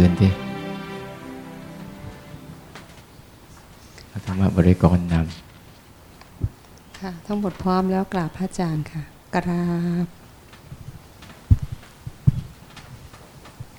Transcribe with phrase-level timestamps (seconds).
[0.00, 0.32] เมื่อคืนที่
[4.26, 9.02] ธรรมบริกรนำค่ะทั้งหมดพร้อมแล้วกราบพระอาจารย์ค่ะ
[9.36, 9.64] กรา
[10.04, 10.06] บ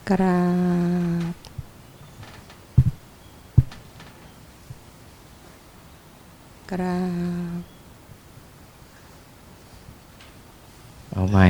[0.10, 0.42] กรา
[1.32, 1.34] บ
[6.72, 7.00] กรา
[7.60, 7.62] บ
[11.12, 11.46] เอาใหม่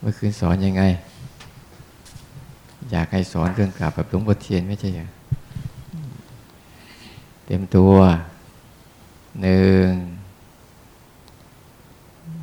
[0.00, 1.09] เมื่อคืนสอนยังไงอยากให้
[3.32, 5.06] สอนเครื่องกราบแบบหลวงพ่อเทียนไม่ใช่เหรอ
[7.46, 7.94] เต็มตัว
[9.42, 9.90] หนึ่ง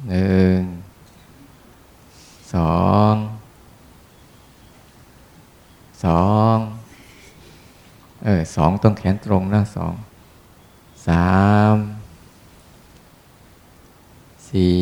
[0.09, 0.59] หนึ่ง
[2.53, 3.13] สอง
[6.05, 6.57] สอง
[8.23, 9.93] เออสองต้องแขนตรงนะสอง
[11.07, 11.35] สา
[11.73, 11.75] ม
[14.49, 14.77] สี่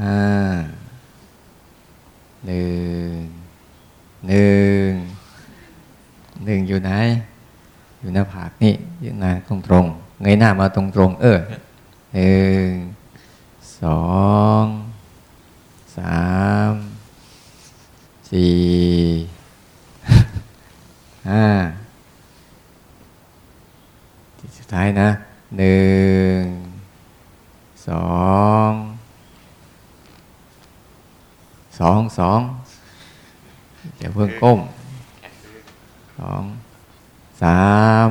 [0.00, 0.18] ห้า
[2.46, 2.68] หนึ่
[3.14, 3.18] ง
[4.28, 4.90] หนึ่ง
[6.44, 6.90] หนึ่งอยู่ไหน
[7.98, 9.84] อยู่หน้าผากนี่ยืนหน้าตรงตรง
[10.22, 11.38] เงย หน้ามาตรงตรงเออ
[12.14, 12.68] หนึ่ง
[13.80, 14.02] สอ
[14.62, 14.64] ง
[15.96, 16.26] สา
[16.70, 16.72] ม
[18.30, 18.56] สี่
[21.28, 21.46] ห้า
[24.38, 25.08] ที่สุดท้ายนะ
[25.58, 25.88] หนึ่
[26.40, 26.42] ง
[27.88, 28.12] สอ
[28.68, 28.70] ง
[31.78, 32.40] สองสอง
[33.96, 34.60] เดี๋ยวเพิ่งก้ม
[36.18, 36.42] สอง
[37.42, 37.62] สา
[38.08, 38.10] ม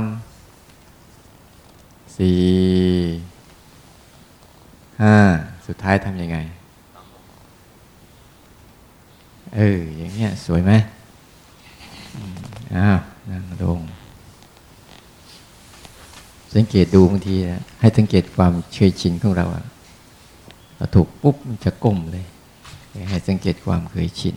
[2.18, 2.42] สี่
[5.02, 5.16] ห้า
[5.68, 6.38] สุดท้ายทำยังไง
[9.56, 10.72] เออ อย่างเงี้ย สวยไหม
[12.76, 12.98] อ้าว
[13.30, 13.80] นั่งลง
[16.54, 19.66] สัง เกตดูบางทีนะให้สังเกตความเฉยชินของเราอะ
[20.76, 22.26] เราถูกปุ๊บมันจะก้มเลย
[23.10, 24.36] ให้สังเกตความเคยชิน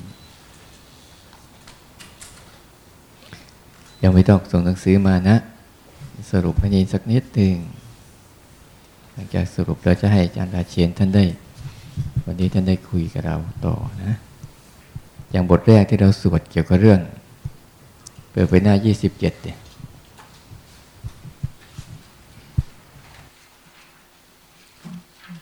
[4.02, 5.36] ยังไม่ต้องส่งหนังสือมานะ
[6.30, 7.56] สรุปให้นีสักนิดหนึ่ง
[9.12, 11.24] หลังจากสรุปเราจะให้อาจารย์ราเชียนท่านได้
[12.24, 13.36] วันนี้ท่านได้คุยกับเรา
[13.66, 13.74] ต่อ
[14.04, 14.14] นะ
[15.30, 17.00] อย่างบทแรกที่เราสวดเกี่ยวกับเรื่อง
[18.30, 19.58] เปิดไปหน้า 27เนี่ย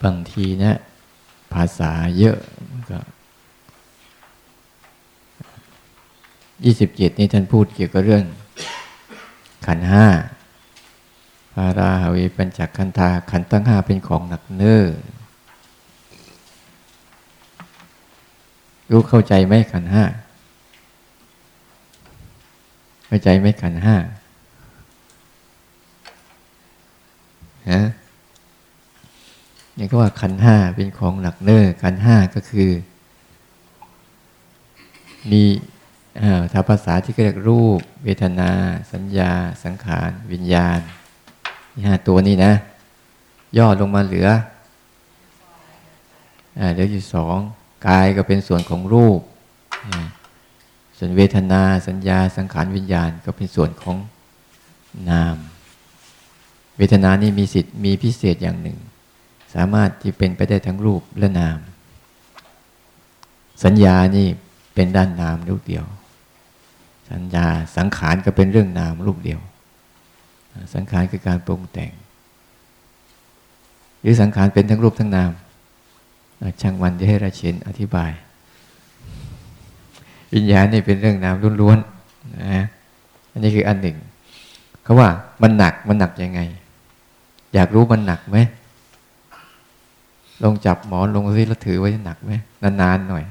[0.04, 0.78] บางทีเนะ
[1.52, 2.38] ภาษาเยอะ
[2.90, 2.98] ก็
[6.64, 8.24] ยี่สิบเจ็ดนี้ท่านพูดเกี่ยวกับเรื่อง
[9.66, 10.06] ขันห้า
[11.54, 14.82] พาราหาวิปัญจขันธาขันตั้งห้าเป็นของหนักเนื้อ
[18.90, 20.04] รู้เข้าใจไหมขันห้า
[23.06, 23.96] เข้าใจไหมขันห้า
[27.70, 27.80] ฮะ
[29.78, 32.70] นี่ก็ว่าขันห้าเป็นของหนักเนอ้อขันห้าก็คือ
[35.30, 35.42] มี
[36.52, 38.50] ถ้าภาษาที่เรียกรูป เวทนา
[38.92, 39.32] สัญญา
[39.64, 40.80] สังขาร วิญญาณ
[41.74, 42.52] นี่ห้าตัวนี้นะ
[43.56, 44.28] ย่อลงมาเหลือ
[46.72, 47.36] เหลืออยู่สอง
[47.86, 49.20] กายก็เป็นส่วนของรูป
[50.98, 53.96] ส่วนเวทนา สัญญา สังขาร วิญญาณก็เป็นส่วนของ
[55.10, 55.36] นาม
[56.76, 58.78] เวทนานี่มีสิทธิ์มีพิเศษอย่างหนึ่ง
[59.54, 61.58] สามารถที่เป็นไปได้ทั้งรูปและนาม
[63.64, 64.26] สัญญานี่
[64.74, 65.84] เป็นด้านนามรูปเดียว
[67.10, 67.46] สัญญา
[67.76, 69.40] สังขารก็เป็นเรื่องนามรูปเดียว
[70.74, 71.92] สังขารคือการปรุงแต่ง
[74.00, 75.30] หรือสังขารเป็นทั้งรูปทั้งนาม
[76.60, 78.10] ช่างวันจะให้ราเชนอธิบาย
[80.34, 82.64] วิญญาณนี่เป็นเรื่องนามล้วนๆนะ
[83.32, 83.96] อันนี้คืออันหนึ่ง
[84.82, 85.08] เขาว่า
[85.42, 86.40] มันหนักมันหนักยังไง
[87.54, 88.38] อยากรู้มันหนักไหม
[90.44, 93.24] ลงจับหมอนลงซิแล้วถือไว้หนักไหมนานๆหน่อย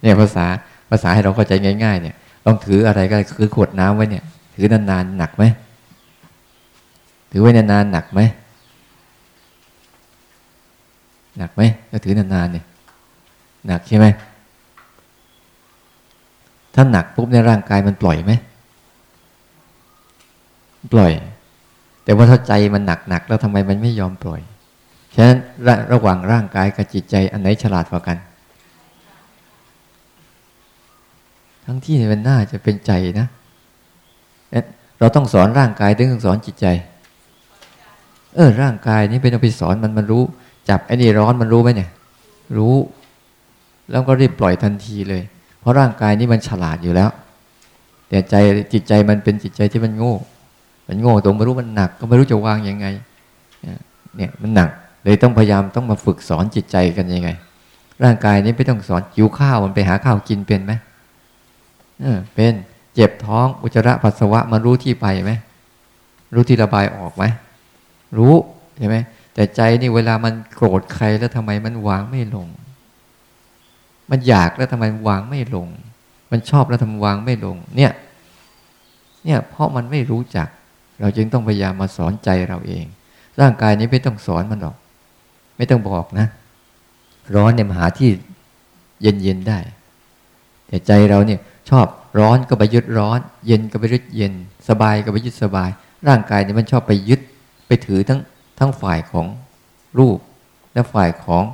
[0.00, 0.46] เนี่ยภาษา
[0.90, 1.52] ภาษาให้เราเข้าใจ
[1.84, 4.24] ง่ายๆ เนี่ยลองถืออะไรก็คือขวดน้ำไว้เนี่ย
[4.54, 5.44] ถือนานๆหนักไหม
[7.30, 8.20] ถือไว้นานๆหนักไหม
[11.38, 12.64] หนักไหมก็ถือนานๆเนี่ย
[13.66, 14.06] หนักใช่ไหม
[16.74, 18.32] ถ้าหนักปุ๊บในร่างกายมันปล่อยไหม
[20.92, 21.12] ปล่อย
[22.04, 24.40] แต่ว่าถ้าใจมันหนักหนักแล้วทำไมมันไม่ยอมปล่อย
[25.16, 25.38] ฉะนั้น
[25.92, 28.16] ระหว่างร่างกายกับจิตใจอันไหนฉลาดกว่ากัน
[31.64, 33.28] ทั้งที่มันน่าจะเป็นใจนะ
[34.98, 36.66] เราต้องสอนร่างกายถึงต้องสอนจิตใจ
[38.34, 40.22] เออ ร่างกายนี้เป็นเอาไปสอนมันมันรู้
[40.68, 41.90] จับไอ้นี่ร้อนมันรู้ไหมเนี่ย
[42.56, 42.74] รู้
[43.90, 45.22] แล้วก็รีบปล่อยทันทีเลย
[45.60, 47.10] เพราะร่างกายนี้มันฉลาดอยู่แล้ว
[48.08, 48.34] แต่ใจ
[48.72, 50.14] จิตใจมันเป็นจิตใจที่มันโง่
[50.88, 52.86] มันโง่ตรงไม่รู้มันหนัก ก็ไม่รู้จะวางยังไง
[54.16, 54.70] เนี่ยมันหนัก
[55.06, 57.30] เลยต้องพยายามต้องมาฝึกสอนจิตใจกันยังไง
[58.04, 60.72] ร่างกายนี้ไม่ต้องสอนหิวข้าวมันไปหาข้าวกินเป็นไหม
[62.02, 62.54] เออเป็น
[62.94, 65.32] เจ็บท้องอุจจาระปัสสาวะมารู้ที่ไปไหม
[66.34, 67.24] รู้ที่ระบายออกไหม
[68.18, 68.34] รู้
[68.76, 68.96] ใช่ไหม
[69.34, 72.48] แต่ใจนี่เวลามันโกรธใครแล้วทำไมมันวางไม่ลง
[74.10, 75.68] มันอยากแล้วทำไมวางไม่ลง
[76.30, 77.92] มันชอบแล้วทำวางไม่ลง เนี่ย
[79.24, 80.48] เนี่ยเพราะมันไม่รู้จัก
[81.00, 82.84] เราจึงต้องพยายามมาสอนใจเราเอง
[83.40, 84.76] ร่างกายนี้ไม่ต้องสอนมันหรอก
[85.56, 86.26] ไม่ต้องบอกนะ
[87.34, 88.10] ร้อนเนี่ยมาหาที่
[89.02, 89.58] เย็นๆได้
[90.68, 91.86] แต่ใจเราเนี่ยชอบ
[92.18, 94.32] ร้อนก็ไปยึดร้อน เย็นก็ไปยึดเย็น
[94.68, 95.70] สบายก็ไปยึดสบาย
[96.08, 97.20] ร่างกายเนี่ยมันชอบไปยึด
[97.66, 98.20] ไปถือทั้ง
[98.58, 99.26] ทั้งฝ่ายของ
[99.98, 100.18] รูป
[100.72, 101.44] และฝ่ายของ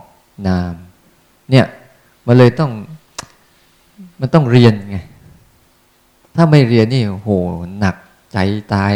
[0.47, 0.75] นาม
[1.51, 1.67] เนี่ย
[2.27, 2.71] มันเลยต้อง
[4.21, 4.99] มันต้องเรียนไง
[6.37, 7.31] ถ้าไม่เรียนนี่โห
[7.79, 7.97] หนัก
[8.33, 8.39] ใจ
[8.75, 8.93] ตาย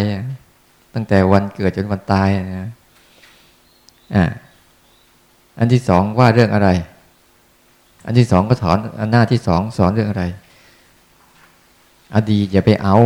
[0.94, 2.70] ตั้งแต่วันเกิดจนวันตายนะ
[4.14, 4.24] อ่า
[5.58, 6.68] อันที่สองว่าเรื่องอะไร
[8.06, 10.24] อันที่สองก็ถอนอันหน้าที่สองสอนเรื่องอะไร
[12.14, 12.96] อดีตอย่าไปเอา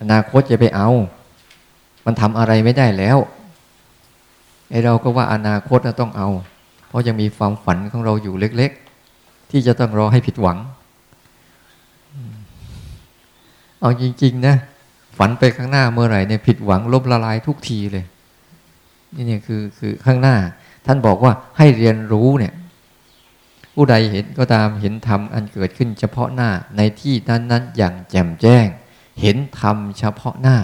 [0.00, 0.88] อนาคตอย่าไปเอา
[2.04, 3.18] มันทำอะไรไม่ได้แล้ว
[4.70, 6.28] ไอเราก็ว่าอนาคตเราต้องเอา
[6.88, 8.70] เพราะยังมีความฝันของเราอยู่เล็ก
[9.10, 10.58] ๆ ที่จะต้องรอให้ผิดหวัง
[13.80, 14.56] เอาจริง ๆ นะ
[15.18, 18.04] ฝันไปข้างหน้าเมื่อไหร่เนี่ยผิดหวังลบละลายทุกทีเลย
[19.14, 20.36] นี่เนี่ยคือคือข้างหน้า
[20.86, 22.54] ท่านบอกว่าให้เรียนรู้เนี่ย
[23.74, 28.66] ผู้ใดเห็นก็ตามเห็นธรรมอันเกิดขึ้นเฉพาะหน้าในที่นั้นๆอย่างแจ่มแจ้ง
[29.20, 30.58] เห็นธรรมเฉพาะหน้า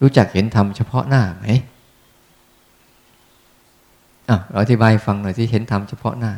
[0.00, 1.46] รู้จักเห็นธรรมเฉพาะหน้าไหม
[4.28, 6.32] อะเราอธิบายฟังหน่อยที่เห็นธรรมเฉพาะหน้า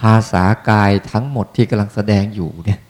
[0.00, 2.80] ภาษากายทั้งหมดที่กำลังแสดงอยู่เนี่ย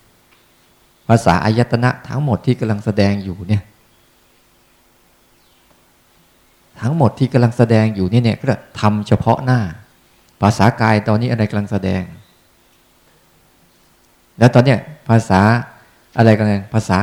[1.09, 3.63] ภาษาอายตนะทั้งหมดที่กำลังแสดงอยู่เนี่ย
[6.81, 9.61] ทั้งหมดที่กำลังแสดงอยู่นี่เนี่ยก็ทำเฉพาะหน้า
[10.43, 12.03] ภาษากายตอนนี้อะไรกำลังแสดง
[14.39, 14.79] แล้วตอนเนี้ย
[15.09, 15.41] ภาษา
[16.19, 16.99] อะไรกันภาษา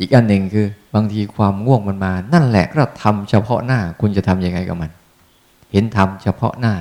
[0.00, 4.90] อีกอันหนึ่งคือบางทีความง่วงมันมา นั่นแหละก็ทำเฉพาะหน้า คุณจะทำยังไงกับมัน
[5.72, 6.74] เห็นทำเฉพาะหน้า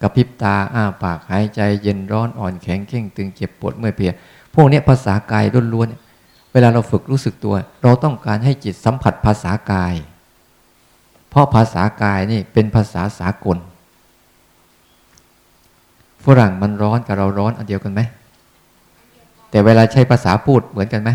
[0.00, 4.12] กระพริบตาอ้าปากหายใจเย็นร้อนอ่อนแข็งเข่งตึงเจ็บปวดเมื่อยเพลีย
[4.54, 5.44] พวกนี้ภาษากาย
[5.74, 9.94] ล้วนๆเวลาเราฝึกรู้สึกตัว เราต้องการให้จิตสัมผัสภาษากาย
[11.34, 13.58] เพราะภาษากายนี่เป็นภาษาสากล
[16.24, 18.00] ฝรั่งมันร้อนกับเราร้อนอันเดียวกันไหม
[19.50, 21.10] แต่เวลาใช้ภาษาพูดเหมือนกันไหม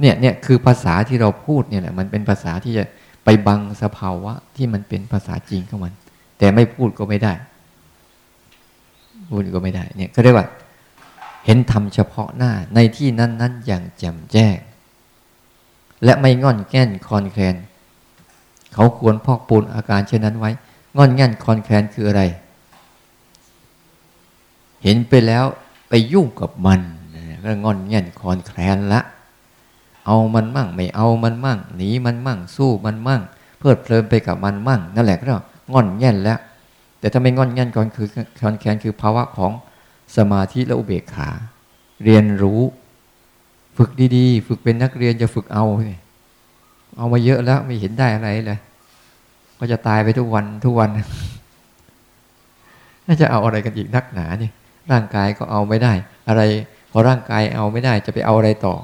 [0.00, 2.84] เนี่ยเนี่ยคือภาษาที่เราพูดเนี่ยแหละมันเป็นภาษาที่จะ
[3.24, 5.92] ไปบังสภาวะที่มันเป็นภาษาจริงของมัน
[6.38, 7.32] แต่ไม่พูดก็ไม่ได้
[9.30, 10.46] พูดก็ไม่ได้เนี่ยก็เรียกว่า
[11.44, 14.56] เห็นธรรมเฉพาะหน้าในที่นั้นนั้นอย่างแจ่มแจ้ง
[16.04, 17.56] และไม่งอนแง่นคอนแคลน
[18.74, 20.50] เขาควรพอกปูนอาการเช่นนั้นไว้
[20.96, 22.22] งอนแง่นคอนแคลนคืออะไร
[24.82, 25.44] เห็นไปแล้ว
[25.88, 26.80] ไปยุ่งกับมัน
[27.44, 29.00] ก็งอนแง่นคอนแคลนละ
[30.06, 33.22] เอามันมั่ง ไม่เอามันมั่งหนีมันมั่ง สู้มันมั่ง
[33.58, 35.24] เพลิดเพลินไปกับมันมั่ง นั่นแหละก็
[35.72, 36.38] งอนแง่นแล้ว
[36.98, 38.08] แต่ถ้าไม่งอนแง่นก่อนคือ
[38.40, 39.52] คอนแคนคือภาวะของ
[40.16, 41.28] สมาธิและอุเบกขา
[42.04, 42.60] เรียนรู้
[43.76, 48.58] ฝึกดีๆ ฝึกเป็นนักเรียนจะฝึกเอาเเอามาเยอะแล้วไม่เห็นได้อะไรเลย
[49.58, 50.90] ก็จะตายไปทุกวันทุกวัน
[53.06, 54.50] น่าจะเอาอะไรกันอีกนักหนานี่
[54.92, 55.92] ร่างกายก็เอาไม่ได้
[56.28, 56.42] อะไร
[56.90, 58.74] พอร่างกายเอาไม่ได้ จะไปเอาอะไรต่อ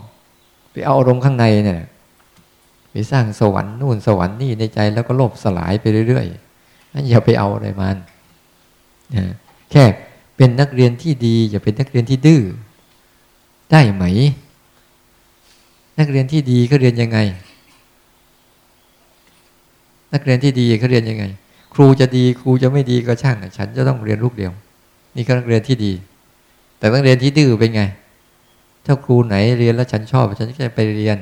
[0.72, 1.82] ไปเอาอารมณ์ข้างในเนี่ย
[2.90, 7.96] ไปสร้างสวรรค์นู่นสวรรค์นี่ในใจแล้วก็โลภสลายไปเรื่อยๆนั่นอย่าไปเอาอะไรมัน
[9.70, 9.84] แค่
[10.36, 12.42] เป็นนักเรียนที่ดี อย่าเป็นนักเรียนที่ดื้อ
[13.70, 14.04] ได้ไหม
[15.98, 17.18] นักเรียนที่ดีเขาเรียนยังไง
[20.14, 21.24] นักเรียนที่ดีเขาเรียนยังไง
[21.74, 24.52] ครูจะดีครูจะไม่ดีก็ช่างฉันจะต้องเรียนลูกเดียว
[25.16, 25.92] นี่ก็นักเรียนที่ดี
[26.78, 27.82] แต่นักเรียนที่ดื้อเป็นไง
[28.86, 31.18] ถ้าครูไหนเรียนแล้วฉันชอบ ฉันก็จะไปเรียน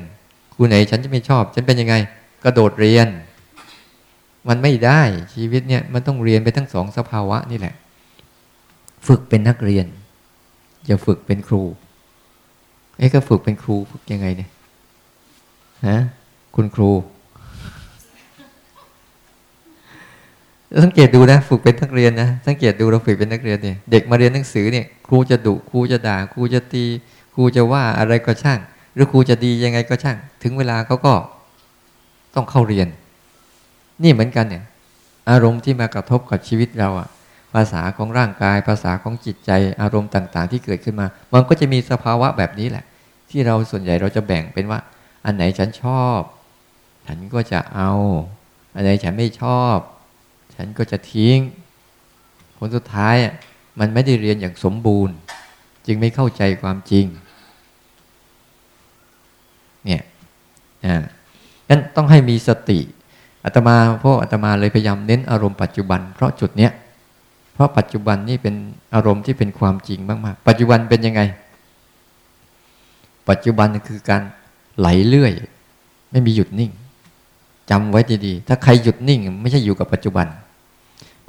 [0.53, 1.95] ครูไหนฉันจะไม่ชอบ ฉันเป็นยังไง
[2.43, 3.07] กระโดดเรียน
[4.47, 5.01] มันไม่ได้
[5.33, 7.73] ชีวิตเนี่ยมันต้องเรียนไปทั้งสองสภาวะนี่แหละ
[9.07, 9.85] ฝึกเป็นนักเรียน
[10.85, 11.61] อย่าฝึกเป็นครู
[12.97, 14.49] ไอ้ก็ฝึกเป็นครูฝึกยังไงเนี่ย
[15.87, 15.99] ฮะ
[16.55, 16.89] คุณครู
[20.81, 26.85] สังเกตดูนะ ฝึกเป็นนักเรียนนะสังเกตดูเราฝึกเป็นนักเรียนเนี่ยเด็กมาเรียนหนังสือเนี่ยครูจะดุครูจะด่าครูจะตี
[27.35, 28.59] ครูจะว่าอะไรก็ช่าง
[28.95, 31.13] หรือครูจะดียังไงก็ช่าง ถึงเวลาเขาก็
[32.35, 32.87] ต้องเข้าเรียน
[34.03, 34.63] นี่เหมือนกันเนี่ย
[35.29, 37.07] อารมณ์ที่มากระทบกับชีวิตเราอะ
[37.53, 39.51] ภาษาของร่างกาย ภาษาของจิตใจ
[39.81, 42.85] อารมณ์ต่าง ๆ ที่เกิดขึ้นมา มันก็จะมีสภาวะแบบนี้แหละ
[43.29, 44.79] ที่เราส่วนใหญ่เราจะแบ่งเป็นว่า
[45.25, 46.19] อันไหนฉันชอบ
[47.05, 47.91] ฉันก็จะเอา
[48.75, 49.77] อันไหนฉันไม่ชอบ
[50.55, 51.37] ฉันก็จะทิ้ง
[52.57, 53.15] ผลสุดท้าย
[53.79, 55.15] มันไม่ได้เรียนอย่างสมบูรณ์
[55.85, 57.05] จึงไม่เข้าใจความจริง
[59.85, 60.03] เนี่ย
[60.85, 60.95] อ่า
[61.69, 62.79] งั้นต้องให้มีสติ
[63.45, 66.71] อาตมาพวกอาตมาเลยพยายามเน้นอารมณ์ปัจจุบัน เพราะจุดเนี้ย
[67.53, 68.55] เพราะปัจจุบันนี่เป็น
[68.93, 71.21] อารมณ์ที่เป็นความจริงมากๆ ปัจจุบันเป็นยังไง
[73.29, 74.21] ปัจจุบันคือการ
[74.79, 75.33] ไหลเลื่อย
[76.11, 76.71] ไม่มีหยุดนิ่ง
[77.69, 80.27] จำไว้ดีๆ ถ้าใครหยุดนิ่ง ไม่ใช่อยู่กับปัจจุบัน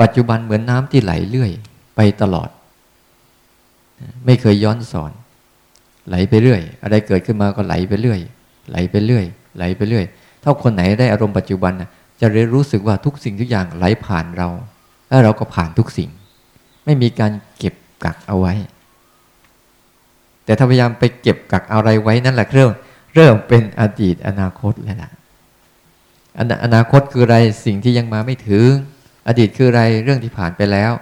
[0.01, 1.51] ปัจจุบันเหมือนน้ำที่ไหลเลื่อย
[1.97, 2.49] ไปตลอด
[4.25, 5.13] ไม่เคยย้อนสอน
[6.09, 8.21] ไหลไปเรื่อย อะไรเกิดขึ้นมาก็ไหลไปเรื่อย
[8.71, 9.25] ไหลไปเรื่อย
[9.57, 10.05] ไหลไปเรื่อย
[10.43, 11.73] ถ้าคนไหนได้อารมณ์ปัจจุบัน
[12.21, 14.49] จะเรียนรู้สึกว่าทุกสิ่งทุกอย่างไหลผ่านเรา
[15.09, 16.11] แล้วเราก็ผ่านทุกสิ่ง
[16.85, 17.75] ไม่มีการเก็บ
[18.05, 18.55] กักเอาไว้
[20.45, 22.71] แต่ถ้าพยายามไปเก็บกักอะไรไว้นั่นแหละเริ่ม
[23.15, 25.11] เริ่มเป็นอดีตอนาคตแล้วล่ะ
[26.65, 28.69] อนาคตคืออะไรสิ่งที่ยังมาไม่ถึง
[29.28, 30.93] อดีตคืออะไรเรื่องที่ผ่านไปแล้ว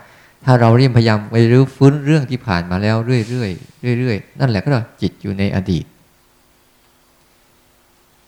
[0.44, 4.68] ถ้าเราเรียมพยายามไปรื้อฟื้นเรื่องที่ผ่านมาแล้วเรื่อยๆเรื่อยๆนั่นแหละก็
[5.02, 5.84] จิตอยู่ในอดีต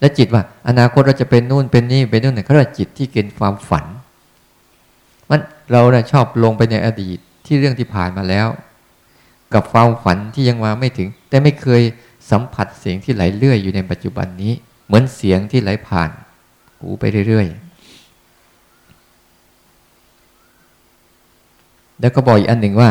[0.00, 3.84] และจิตว่า อนาคตเราจะเป็นนู่นเป็นนี่เป็นนู่นเนี่ยเขาเรียกจิตที่เกินความฝัน
[5.30, 5.40] มัน
[5.72, 8.48] เราเนี่ยชอบลงไปในอดีตที่เรื่องที่ผ่านมาแล้ว
[9.54, 11.82] กับความฝันที่ยังมาไม่ถึง แต่ไม่เคย
[12.30, 14.52] สัมผัสเสียงที่ไหลเลื่อยอยู่ในปัจจุบันนี้
[14.86, 16.10] เหมือนเสียงที่ไหลผ่าน
[16.78, 17.63] หูไปเรื่อยๆ
[22.00, 22.90] แล้วก็บอกอีกอันหนึ่งว่า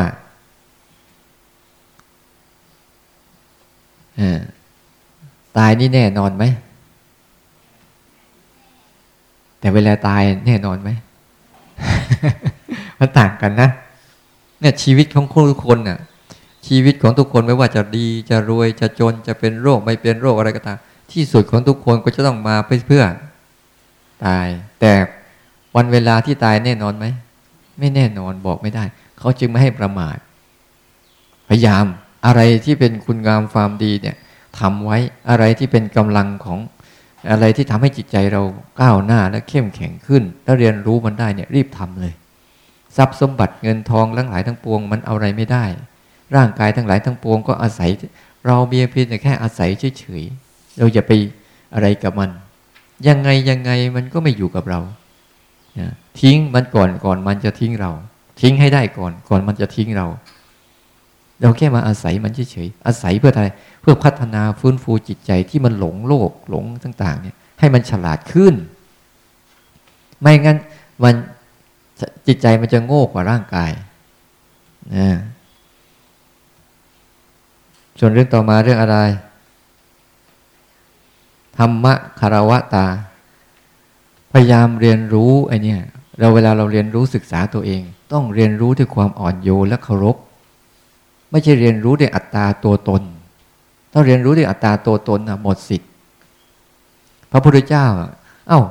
[5.58, 6.44] ตายนี่แน่นอนไหม
[9.60, 10.90] แต่เวลาตายแน่นอนไหม
[13.00, 13.70] มันต่างกันนะ
[14.60, 16.00] เนี่ยชีวิตของทุกคนน่ะ
[16.68, 20.78] ชีวิตของทุกคนไม่ว่าจะดีจะรวยจะจนจะเป็นโรคไม่เป็นโรคอะไรก็ตาม
[21.12, 22.56] ที่สุดของทุกคนก็จะต้องมา
[22.88, 23.04] เพื่อ
[24.26, 24.48] ตาย
[24.80, 24.94] แต่
[25.76, 27.06] วันเวลาที่ตายแน่นอนไหม
[27.80, 28.84] ไม่แน่นอนบอกไม่ได้
[29.20, 30.18] เขาจึงไม่ให้ประมาท
[31.50, 31.86] พยายาม
[32.26, 34.16] อะไรที่เป็นคุณงามความดีเนี่ย
[34.60, 34.98] ทำไว้
[35.30, 36.60] อะไรที่เป็นกำลังของ
[37.32, 38.42] อะไรที่ทำให้จิตใจเรา
[38.82, 42.14] ก้าวหน้าและเข้มแข็งขึ้น แล้วเรียนรู้มันได้เนี่ยรีบทำเลย
[42.98, 45.66] ทรัพย์สมบัติเงินทองทั้งหลายทั้งปวงมันเอาอะไรไม่ได้
[46.36, 47.90] ร่างกายทั้งหลายทั้งปวงก็อาศัย
[48.46, 51.12] เราเมียเพียงแต่แค่อาศัยเฉยๆเราอย่าไป
[51.74, 52.30] อะไรกับมัน
[53.08, 54.80] ยังไงยังไงมันก็ไม่อยู่กับเรา
[56.20, 57.92] ทิ้งมันก่อนก่อนมันจะทิ้งเรา
[58.42, 60.08] ทิ้งให้ได้ก่อนก่อนมันจะทิ้งเรา
[61.42, 63.50] เราแค่มาอาศัยมันเฉยๆอาศัยเพื่ออะไร
[63.82, 68.54] เพื่อพัฒนาฟื้นฟูจิตใจที่มันหลงโลกหลงต่าง ๆ เนี่ย ให้มันฉลาดขึ้น
[70.22, 70.58] ไม่งั้น
[71.04, 71.14] มัน
[72.28, 73.72] จิตใจมันจะโง่กว่าร่างกาย
[74.96, 75.10] นะ
[78.00, 78.98] ส่วนเรื่องต่อมาเรื่องอะไร
[81.58, 82.86] ธรรมะคารวะตา
[84.34, 85.80] พยายามเรียนรู้ไอเนี่ย
[86.20, 87.82] เราเวลาเราเรียนรู้ศึกษาตัวเอง
[88.14, 90.18] ต้องเรียนรู้ด้วยความอ่อนโยนและเคารพ
[91.32, 93.02] ไม่ใช่เรียนรู้ด้วยอัตตาตัวตน
[93.92, 95.90] ถ้าเรียนรู้ด้วยอัตตาตัวตนนะหมดสิทธิ์
[97.32, 97.86] พระพุทธเจ้า
[98.48, 98.62] เอา้า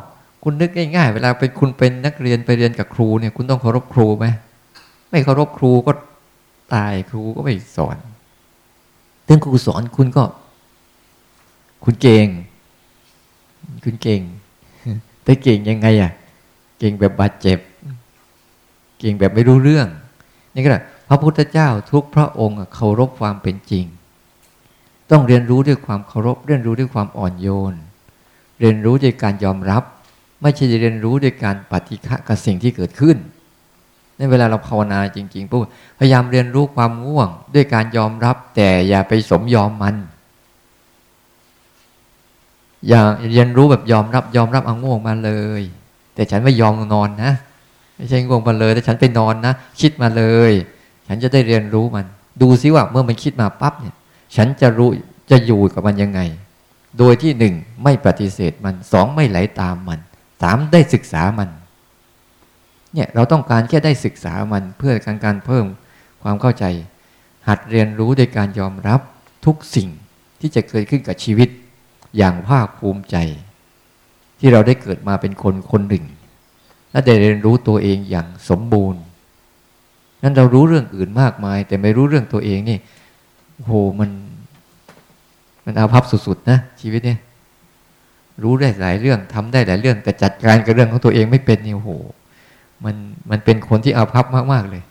[0.42, 4.26] คุณนึกง่ายๆ เวลาเป็นคุณเป็นนักเรียนไปเรียนกับครูเนี่ย คุณต้องเคารพครูไหม
[5.11, 5.92] ไม่เคารพครูก็
[6.75, 7.97] ตายครูก็ไม่สอน
[9.26, 10.25] ถึงครูสอนคุณก็
[11.85, 12.26] คุณเก่ง
[13.85, 14.21] คุณเก่ง
[15.24, 16.12] แต่เก่งยังไงอะ
[16.78, 17.58] เก่งแบบบาดเจ็บ
[18.98, 19.86] เก่งแบบไม่รู้เรื่อง
[20.54, 23.84] นี่ก็แหละพระพุทธเจ้าทุกพระองค์เคารพความเป็นจริง
[25.10, 27.74] ต้องเรียนรู้ด้วยความเคารพ เรียนรู้ด้วยความอ่อนโยน
[28.60, 29.82] เรียนรู้ด้วยการยอมรับ
[30.42, 33.16] ไม่ใช่เรียนรู้ด้วยการปฏิฆะกับสิ่งที่เกิดขึ้น
[34.16, 35.60] ในเวลาเราภาวนาจริงๆปุ๊บ
[35.98, 39.96] พยายามเรียนรู้ความง่วง ด้วยการยอมรับแต่อย่าไปสมยอมมัน
[42.88, 45.62] อย่าเรียนรู้แบบยอมรับยอมรับเอาง่วงมาเลย
[46.14, 47.32] แต่ฉันไม่ยอมนอนนะ
[47.96, 50.52] ไม่ใช่ง่วงมาเลยแต่ฉันไปนอนนะคิดมาเลย
[51.08, 52.06] ฉันจะได้เรียนรู้มัน
[52.42, 53.94] ดูซิว่าเมื่อมันคิดมาปั๊บเนี่ย
[54.36, 54.90] ฉันจะรู้
[55.30, 56.20] จะอยู่กับมันยังไง
[56.98, 60.00] โดยที่หนึ่งไม่ปฏิเสธมันสองไม่ไหลตามมัน
[60.42, 61.48] สามได้ศึกษามัน
[62.94, 65.66] เนี่ยเราต้องการแค่ได้ศึกษามันเพื่อการการเพิ่ม
[66.22, 66.64] ความเข้าใจ
[67.48, 69.00] หัดเรียนรู้โดยการยอมรับ
[69.46, 69.88] ทุกสิ่ง
[70.40, 71.48] ที่จะเกิดขึ้นกับชีวิต
[72.16, 73.16] อย่างภาคภูมิใจ
[74.38, 76.04] ที่เราได้เกิดมาเป็นคนคนหนึ่ง
[76.90, 79.02] และได้เรียนรู้ตัวเองอย่างสมบูรณ์
[80.23, 82.78] นั้นเรารู้เรื่องอื่นมากมาย แต่ไม่รู้เรื่องตัวเองนี่
[83.66, 84.11] โหมัน
[85.64, 87.19] มันอาภัพสุดๆนะชีวิตเนี่ย
[88.42, 91.90] รู้ได้หลายเรื่องทำได้หลายเรื่อง แต่จัดการกับเรื่องของตัวเองไม่เป็นนี่โห
[92.85, 92.97] มัน
[93.31, 94.83] มันเป็นคนที่อาภัพมากๆเลย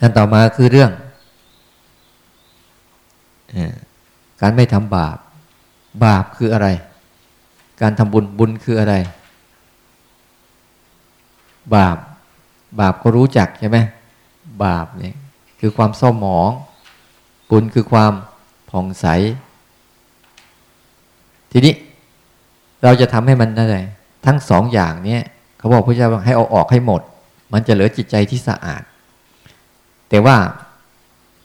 [0.00, 0.90] อันต่อมาคือเรื่อง
[4.42, 5.18] การไม่ทำบาป
[6.04, 6.68] บาปคืออะไร
[7.80, 8.94] การทำบุญบุญคืออะไร
[11.74, 11.96] บาป
[12.80, 13.78] บาปก็รู้จักใช่ไหม
[14.64, 15.16] บาปเนี่ย
[15.60, 16.50] คือความเศร้าหมอง
[17.50, 18.12] บุญคือความ
[18.70, 19.06] ผ่องใส
[21.52, 21.74] ทีนี้
[22.82, 23.64] เราจะทำให้มันได้
[24.26, 25.22] ทั้งสองอย่างเนี้ย
[25.58, 27.00] เขาบอกพระเจ้าให้เอาออกให้หมด
[27.52, 28.82] มันจะเหลือจิตใจที่สะอาด
[30.08, 30.36] แต่ว่า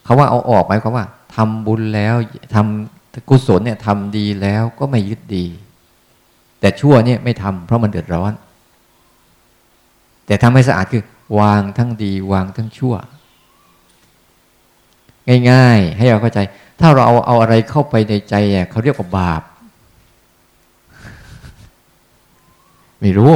[0.04, 1.06] เขาว่าเอาออกหมายความว่า
[1.38, 2.16] ทำบุญแล้ว
[2.56, 5.46] ทำกุศลเนี่ยทำดีแล้วก็ไม่ยึดดี
[6.60, 8.34] แต่ชั่วเนี่ยไม่ทำเพราะมันเดือดร้อน
[10.26, 11.04] แต่ทำให้สะอาดคือ
[11.40, 12.96] วางทั้งดี วางทั้งชั่ว
[15.52, 16.40] ง่าย ๆ ให้เราเข้าใจ
[16.80, 18.36] ถ้าเราเอาเอาอะไรเข้าไปในใจ
[18.72, 19.42] เขาเรียกว่าบาป
[23.02, 23.32] ไม่รู้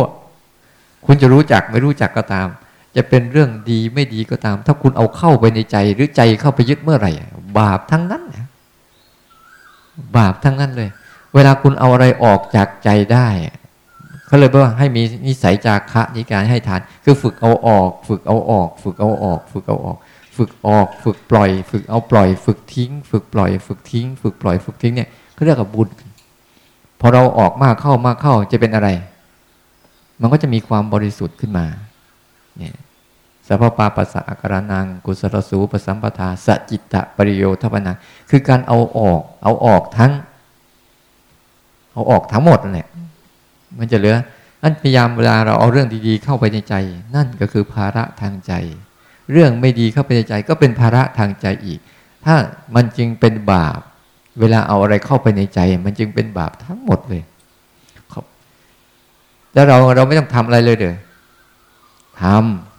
[1.05, 2.47] คุณจะรู้จักไม่รู้จักก็ตาม
[2.95, 7.11] จะเป็นเรื่องดีไม่ดีก็ตาม ถ้าคุณเอาเข้าไปในใจหรือใจเข้าไปยึดเมื่อไหร่
[7.59, 8.23] บาปทั้งนั้น
[10.17, 10.89] บาปทั้งนั้นเลย
[11.33, 13.27] เวลาคุณเอาอะไรออกจากใจได้
[14.25, 19.97] เขาเลยบอกว่าให้มีนิสัยจาคะในการให้ทาน คือฝึกเอาออก ฝึกเอาออก ฝึกเอาออก ฝึกเอาออก
[20.37, 25.89] ฝึกออก ฝึกปล่อย ฝึกเอาปล่อย ฝึกทิ้ง ฝึกปล่อย ฝึกทิ้ง ฝึกปล่อย ฝึกทิ้งเนี่ยเขาเรียกว่าบุญ
[26.99, 28.89] พอเราออกมากเข้ามากเข้าจะเป็นอะไร
[30.21, 31.65] มันก็จะมีความบริสุทธิ์ขึ้นมา
[32.57, 32.75] เนี่ย
[33.53, 37.97] สัพปาปัสสะอการนัง กุศลสูปสัมปทาสจิตตปริโยทปนัง
[38.29, 40.11] คือการเอาออก เอาออกทั้ง
[41.93, 42.87] เอาออกทั้งหมดนั่นแหละ
[43.77, 44.17] มันจะเหลือ
[44.63, 46.75] นั่นพยายามเวลาเราเอาเรื่องดีๆเข้าไปในใจ
[47.15, 48.53] นั่นก็คือภาระทางใจ
[49.31, 51.79] เรื่องไม่ดีเข้าไปในใจ ก็เป็นภาระทางใจอีก
[52.25, 52.35] ถ้า
[52.75, 53.79] มันจึงเป็นบาป
[54.39, 57.23] เวลาเอาอะไรเข้าไปในใจ มันจึงเป็นบาปทั้งหมดเลย
[59.53, 60.95] แล้วเราเราไม่ต้องทำอะไรเลยเด้อ
[62.21, 62.70] ทำ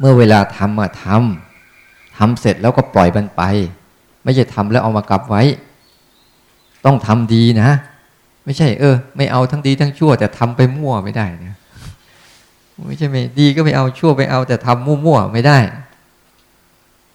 [0.00, 3.42] เมื่อเวลาทำอะทำทำเสร็จแล้วก็ปล่อยมันไป
[4.24, 5.42] ไม่ใช่ทำแล้วเอามากลับไว้
[6.84, 7.70] ต้องทำดีนะ
[8.44, 11.54] ไม่ใช่ เออ ไม่เอาทั้งดีทั้งชั่ว แต่ทำไปมั่วไม่ได้นะ
[12.86, 15.58] ไม่ใช่ไม่ดีก็ไม่เอาชั่วไปเอา แต่ทำมั่วๆไม่ได้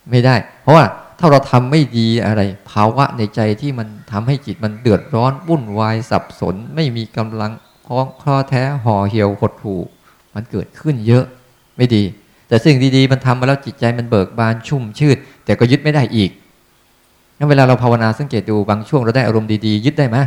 [0.10, 0.86] ไม่ได้ เพราะว่า
[1.20, 7.52] ถ้าเราทำไม่ดีอะไร ภาวะในใจที่มันทำให้จิตมันเดือดร้อนวุ่นวายสับสน ไม่มีกำลัง
[7.88, 9.82] คล้องคลอแท้ห่อเหี่ยวหดหู่
[10.34, 11.26] มันเกิดขึ้นเยอะ
[11.78, 12.04] ไม่ดี
[12.48, 16.32] แต่สิ่งดีๆมันทำมาแล้วจิตใจมันเบิกบานชุ่มชื่นแต่ก็ยึดไม่ได้อีก
[17.38, 20.18] งั้นเวลาเราภาวนาสังเกตดูบางช่วงเราได้อารมณ์ดีๆยึดได้ไหม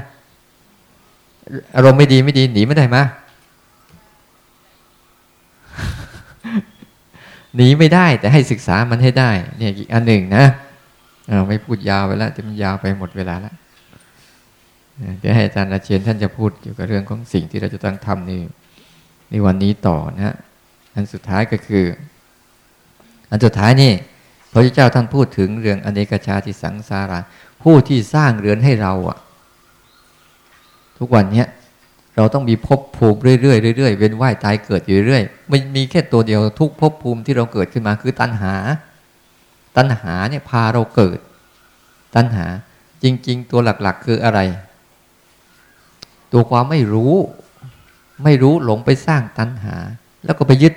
[1.76, 2.96] อารมณ์ไม่ดีไม่ดีหนีไม่ได้ไหม
[7.56, 10.44] หนีไม่ได้แต่ให้ศึกษามันให้ได้เนี่ยอีกอันหนึ่งนะ
[11.48, 13.54] ไม่พูดยาวไปแล้วจะมันยาวไปหมดเวลาแล้ว
[15.20, 18.32] เดี๋ยวให้อาจารย์อาเชียนท่านจะพูดเกี่ยวกับเรื่องของสิ่งที่เราจะต้องทำใน
[19.30, 20.34] ในวันนี้ต่อนะฮะ
[20.98, 21.84] อันสุดท้ายก็คือ
[23.30, 23.92] อันสุดท้ายนี่
[24.52, 27.20] พระเจ้าท่านพูดถึงเรื่องอเนกชาติสังสารา
[27.62, 29.18] ผู้ที่สร้างเรือนให้เราอะ
[30.98, 31.46] ทุกวันเนี้ย
[32.16, 38.54] เราต้องมีภพภูมิเรื่อยๆเรื่อยๆเว้นว่ายตายเกิดอยู่เรื่อยมันมีแค่ตัวเดียวทุกภพภูมิที่เราเกิดขึ้นมาคือตัณหา
[39.76, 41.18] ตัณหาเนี่ยพาเราเกิด
[42.14, 42.46] ตัณหา
[43.02, 44.40] จริง ๆ ตัวหลักๆ คืออะไร
[46.32, 47.14] ตัวความไม่รู้
[48.24, 49.76] ไม่รู้หลงไปสร้างตัณหา
[50.24, 50.74] แล้วก็ไปยึด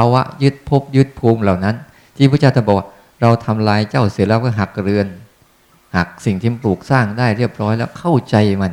[0.00, 1.76] าวะยึดภพยึดภูมิเหล่านั้น
[2.16, 2.78] ที่พระเจ้าตรัสบอก
[3.20, 5.06] เราทำลายเจ้าเสร็จแล้วก็หักเรือน
[5.96, 8.72] หักสิ่งที่ปลูกสร้างได้เรียบร้อยแล้วเข้าใจมัน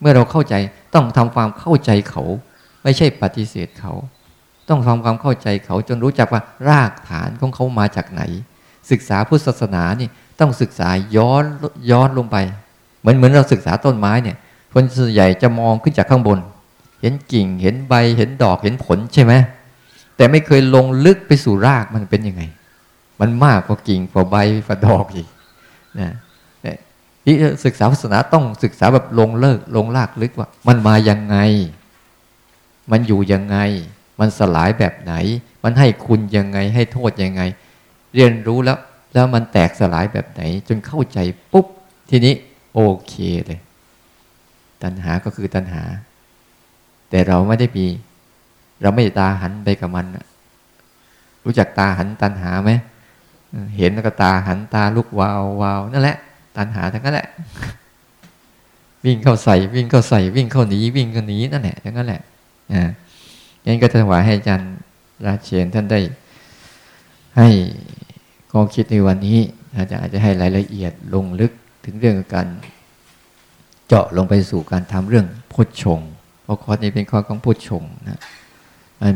[0.00, 0.54] เมื่อเราเข้าใจ
[0.94, 2.22] ต้องทำความเข้าใจเขา
[2.82, 3.92] ไม่ใช่ปฏิเสธเขา
[4.68, 8.22] ต้องทำความเข้าใจเขาจนรู้จักว่ารากฐานของเขามาจากไหน
[8.90, 10.08] ศึกษาพุทธศาสนานี่
[10.40, 11.44] ต้องศึกษาย้อน
[11.90, 12.36] ย้อนลงไป
[13.00, 14.36] เหมือนเหมือนเราศึกษาต้นไม้เนี่ย
[14.72, 16.38] คนส่วนใหญ่จะมองขึ้นจากข้างบน
[17.00, 19.32] เห็นกิ่งเห็นใบเห็นดอกเห็นผลใช่ไหม
[20.16, 22.42] แต่ไม่เคยลงลึกไปสู่รากมันเป็นยังไง
[23.20, 25.28] มันมากกว่ากิ่งกว่าใบกว่าดอกอีก
[26.00, 26.10] นะ
[27.24, 31.36] ที่ศึกษาศาสนาต้องศึกษาแบบลงเลิกลงลากลึกว่า มันมายังไง
[32.90, 33.58] มันอยู่ยังไง
[34.20, 35.14] มันสลายแบบไหน
[35.64, 37.42] มันให้คุณยังไง ให้โทษยังไง
[38.14, 38.78] เรียนรู้แล้ว
[39.12, 41.18] แล้วมันแตกสลายแบบไหน จนเข้าใจ
[41.52, 41.66] ปุ๊บ
[42.10, 42.34] ทีนี้
[42.74, 43.14] โอเค
[43.46, 43.60] เลย
[44.82, 45.82] ตัณหาก็คือตัณหา
[47.10, 47.86] แต่เราไม่ได้มี
[48.82, 50.06] เราไม่ตาหันไปกับมัน
[51.44, 52.70] รู้จักตาหันตัณหาไหม
[53.76, 56.16] เห็นแล้วก็ตาหันตาลุกวาววาวนั่นแหละ
[56.56, 57.28] ตัณหาทั้งนั้นแหละ
[59.04, 62.22] วิ่งเข้าใส่วิ่งเข้าใส่วิ่งเข้าหนีวิ่งเข้าหนีนั่นแหละทั้งนั้นแหละ
[62.72, 62.88] อ่า
[63.64, 64.72] งั้นก็ถวายให้อาจารย์
[65.26, 66.00] ราเชนท่านได้
[67.36, 67.48] ให้
[68.50, 69.38] ข้อคิดในวันนี้
[69.76, 71.52] อาจารย์อาจจะให้รายละเอียดลงลึก
[71.84, 72.46] ถึงเรื่องการ
[73.86, 76.00] เจาะลงไปสู่การทำเรื่องพุทธชง
[76.42, 78.18] เพราะข้อนี้เป็นข้อของพุทธชงนะ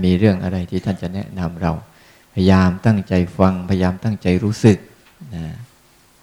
[0.04, 1.72] มีเรื่องอะไรที่ท่านจะแนะนำเรา
[2.34, 4.78] พยายามตั้งใจฟัง พยายามตั้งใจรู้สึก
[5.34, 5.44] นะ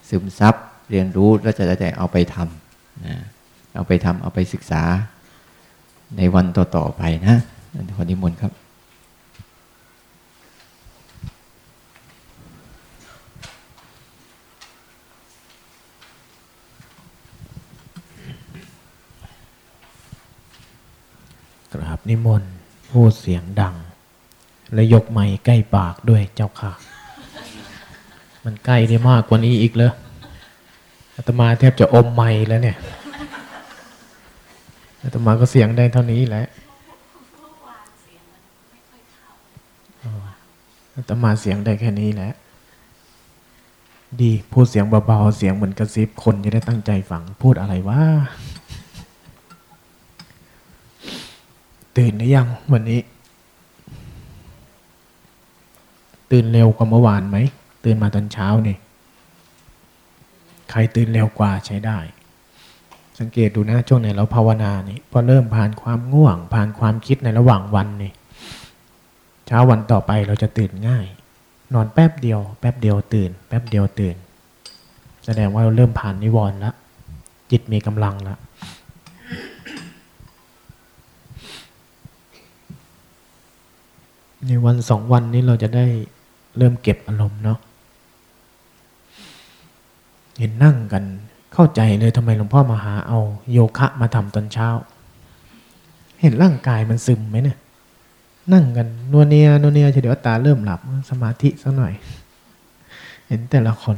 [0.09, 0.55] ซึมซับ
[0.91, 3.15] เรียนรู้แล้วจะได้เอาไปทำนะ
[3.75, 4.83] เอาไปทำเอาไปศึกษา
[6.17, 7.37] ในวันต่อ ๆ ไปนะ
[7.97, 8.53] ขอนิมนต์ครับ
[21.71, 22.56] กราบนิมนต์
[22.91, 23.75] พูดเสียงดัง
[24.73, 26.71] และยกไม้ใกล้ปากด้วยเจ้าค่ะ
[28.43, 29.91] มันใกล้ได้มากกว่านี้อีกเลย
[31.15, 32.77] อาตมาแทบจะอมไม้แล้วเนี่ย
[35.03, 36.45] อาตมาก็เสียงได้เท่านี้แหละ
[40.95, 42.31] อาตมาเสียงได้แค่นี้แหละ
[44.21, 48.01] ดีพูดเสียงเบาๆเสียงเหมือนกระซิบคนจะได้ตั้งใจฟังพูดอะไรวะ
[51.97, 52.99] ตื่นหรือยังวันนี้
[56.31, 57.37] ตื่นเร็วกว่าเมื่อวานไหม
[57.83, 58.77] ตื่นมาตอนเช้านี่
[60.71, 61.99] ใครตื่นเร็วกว่าใช้ได้
[63.19, 68.11] สังเกตดูนะช่วงไหนเราภาวนานี่พอเริ่มผ่านความง่วง ผ่านความคิดในระหว่างวันนี่
[69.47, 71.05] เช้าวันต่อไปเราจะตื่นง่าย
[71.73, 74.15] นอนแป๊บเดียว แป๊บเดียวตื่น แป๊บเดียวตื่น
[75.25, 76.75] แสดงว่าเราเริ่มผ่านนิวรณ์แล้ว
[77.51, 78.37] จิตมีกำลังแล้ว
[84.45, 85.85] ในวันสองวันนี้เราจะได้
[86.57, 87.59] เริ่มเก็บอารมณ์เนาะ
[90.39, 91.03] เห็นนั่งกัน
[91.53, 93.19] เข้าใจเลยทำไมหลวงพ่อมาหาเอา
[93.51, 94.69] โยคะมาทำตอนเช้า
[96.21, 97.57] เห็นร่างกายมันซึมไหมเนี่ย
[98.53, 101.93] นั่งกันนัวเนียนัวเนียเดี๋ยวตาเริ่มหลับสมาธิสักหน่อย
[103.27, 103.95] เห็นแต่ละคน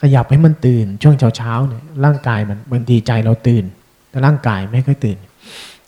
[0.00, 3.64] ขยับให้มันตื่น ช่วงเช้าเช้าเนี่ยร่างกายมันบางทีใจเราตื่น
[4.10, 5.18] แต่ร่างกายไม่ค่อยตื่น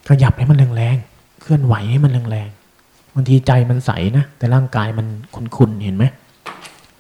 [0.09, 2.51] ขยับให้มันแรงๆเคลื่อนไหวให้มันแรง
[3.15, 5.07] บางทีใจมันใสนะแต่ร่างกายมัน
[5.57, 6.05] คุนๆเห็นไหม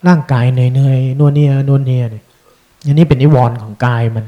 [0.06, 2.24] ร่างกายเหนื่อยๆนัวเนียนัวเนียเนี่ย
[2.86, 4.24] อันนี้เป็นนิวรณ์ของกายมัน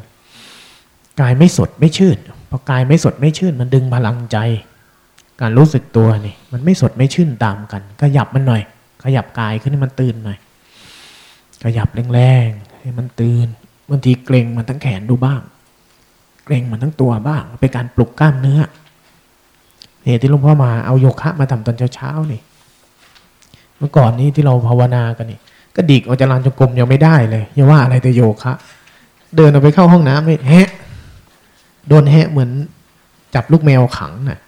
[1.21, 2.17] กายไม่สดไม่ชื่น
[2.51, 4.37] พอกายไม่สดไม่ชื่น มันดึงพลังใจ
[5.41, 8.63] การรู้สึกตัวนี่ มันไม่สดไม่ชื่นตามกันขยับมันหน่อย
[9.05, 10.39] ขยับกายขึ้นให้มันตื่นหน่อย
[11.65, 13.47] ขยับแรงๆให้มันตื่น
[13.91, 15.41] บางทีเกรงมันทั้งแขนดูบ้าง
[16.45, 18.61] เกรงมันทั้งตัวบ้าง เป็นการปลุกกล้ามเนื้อ
[20.05, 22.41] เหตุที่หลวงพ่อมาเอาโยคะมาทำตอนเช้าๆนี่
[23.79, 25.39] เมื่อก่อนนี้ที่เราภาวนากันนี่
[25.77, 28.53] ก็ดิกออกจากลานจงกรมยังไม่ได้เลยอย่าว่าอะไรแต่โยคะ
[29.37, 30.69] เดินออกไปเข้าห้องน้ำไม่แฮะ
[31.89, 32.51] โดนแฮะเหมือน
[33.35, 34.39] จับลูกแมวขังน่ะ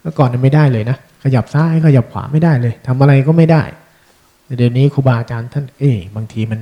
[0.00, 3.62] เมื่อก่อนนั้นไม่ได้เลยนะขยับซ้ายขยับขวาไม่ได้เลยทำอะไรก็ไม่ได้
[4.56, 6.60] เดี๋ยวนี้ครูบาอาจารย์ท่านเอ๊บางทีมัน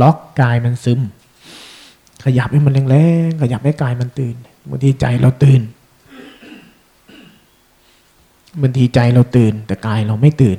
[0.00, 1.00] ล็อกกายมันซึม
[2.24, 2.96] ขยับให้มันแร
[3.28, 4.34] งๆขยับให้กายมันตื่น
[4.70, 5.60] บางทีใจเราตื่น
[8.62, 10.58] บางทีใจเราตื่น แต่กายเราไม่ตื่น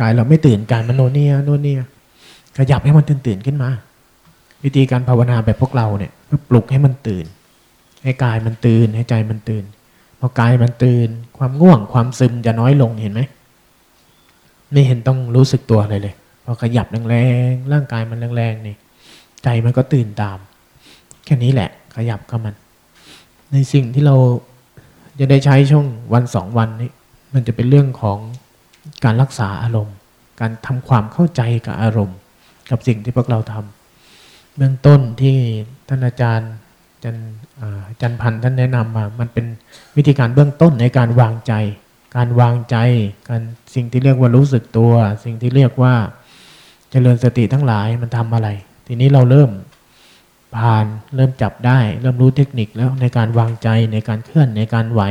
[0.00, 1.80] กายเราไม่ตื่นกายมันโนเนียโนเนีย
[2.58, 3.70] ขยับให้มันตื่นตื่นขึ้นมา
[4.64, 7.26] วิธีการภาวนาแบบพวกเราเนี่ยเพื่อปลุกให้มันตื่น
[8.02, 9.64] ให้กายมันตื่นให้ใจมันตื่น
[10.20, 13.20] พอกายมันตื่น ความง่วงความซึมจะน้อยลงเห็นไหม
[14.72, 16.14] ไม่เห็นต้องรู้สึกตัวเลยเลย
[16.44, 17.16] พอขยับแร
[17.50, 18.76] งๆร่างกายมันแรงๆนี่
[19.44, 20.38] ใจมันก็ตื่นตาม
[21.24, 22.54] แค่นี้แหละ ขยับก็มัน
[23.52, 24.16] ในสิ่งที่เรา
[25.18, 26.90] จะได้ใช้ช่วงวันสองวันนี้
[27.34, 28.18] มันจะเป็นเรื่องของ
[29.04, 29.96] การรักษาอารมณ์
[30.40, 32.18] การทำความเข้าใจกับอารมณ์
[32.70, 35.36] กับสิ่งที่พวกเราทำเบื้องต้นที่
[35.88, 36.50] ท่านอาจารย์
[37.04, 37.16] จัน
[38.00, 39.46] จารย์พันธ์ท่านแนะนำมา มันเป็น
[39.96, 41.52] วิธีการเบื้องต้นในการวางใจ
[42.16, 42.76] การวางใจ
[43.28, 43.42] การ
[43.74, 44.92] สิ่งที่เรียกว่ารู้สึกตัว
[45.24, 45.94] สิ่งที่เรียกว่า
[46.90, 48.48] เจริญสติทั้งหลายมันทำอะไร
[48.86, 49.50] ทีนี้เราเริ่ม
[50.56, 55.02] ผ่านเริ่มจับได้ เริ่มรู้เทคนิคแล้วในการวางใจในการเคลื่อนในการไหว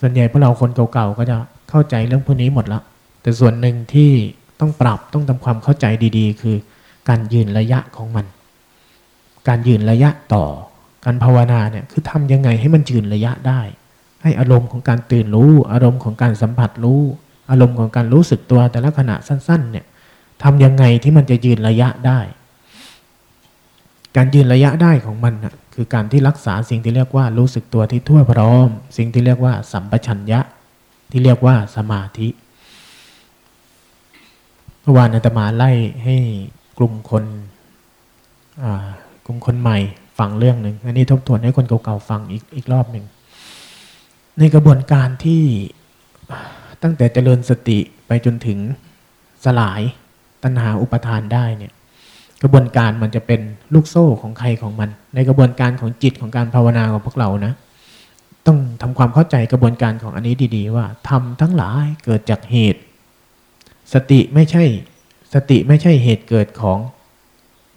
[0.00, 1.36] ส่วนใหญ่พวกเราคนเก่าๆก็จะ
[1.70, 2.82] เข้าใจเรื่องพวกนี้หมดแล้ว
[3.22, 4.10] แต่ส่วนหนึ่งที่
[4.60, 5.86] ต้องปรับต้องทำความเข้าใจ
[6.18, 6.56] ดี ๆ คือ
[7.08, 8.26] การยืนระยะของมัน
[9.48, 10.44] การยืนระยะต่อ
[11.04, 13.60] การภาวนาเนี่ยคือทำยังไงให้มันยืนระยะได้
[14.22, 17.02] ให้อารมณ์ของการตื่นรู้ อารมณ์ของการสัมผัสรู้
[17.50, 19.84] อารมณ์ของการรู้สึกตัวแต่ละขณะสั้น ๆ เนี่ย
[20.42, 22.20] ทำยังไงที่มันจะยืนระยะได้
[24.16, 30.40] การยืนระยะได้ของมันนะคือการที่รักษาสิ่งที่เรียกว่ารู้สึกตัวที่ทั่วพร้อม สิ่งที่เรียกว่า สัมปชัญญะ
[31.10, 32.28] ที่เรียกว่าสมาธิ
[34.80, 35.70] เมื่อวานอาตมาไล่
[36.04, 36.16] ให้
[36.78, 37.24] กลุ่มคน
[39.26, 39.78] กลุ่มคนใหม่
[40.18, 43.04] ฟังเรื่องหนึ่งอันนี้ทบทวนให้คนเก่าๆฟังอีกอีกรอบหนึ่ง
[44.38, 45.42] ในกระบวนการที่
[46.82, 48.58] ตั้งแต่เจริญสติไปจนถึง
[49.44, 49.80] สลาย
[50.42, 51.72] ตัณหาอุปทานได้เนี่ย
[52.42, 53.40] กระบวนการมันจะเป็น
[53.74, 57.52] ลูกโซ่ของใครของมัน ในกระบวนการของจิตของการภาวนาของพวกเรานะ
[58.46, 62.80] ต้องทำความเข้าใจกระบวนการของอันนี้ดี ๆ ว่าทำทั้งหลายเกิดจากเหตุ
[63.92, 64.64] สติไม่ใช่
[65.34, 66.78] สติไม่ใช่เหตุเกิดของ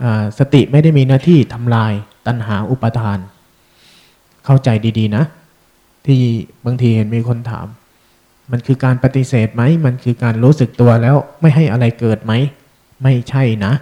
[0.03, 0.05] อ
[0.39, 1.93] สติไม่ได้มีหน้าที่ทำลาย
[2.27, 3.19] ตัณหาอุปทาน
[4.45, 4.69] เข้าใจ
[4.99, 5.23] ดีๆนะ
[6.05, 6.21] ที่
[6.65, 7.67] บางทีเห็นมีคนถาม
[8.51, 12.33] มันคือการปฏิเสธไหมมันคือการรู้สึกตัวแล้วไม่ให้อะไรเกิดไหม
[13.03, 13.73] ไม่ใช่นะ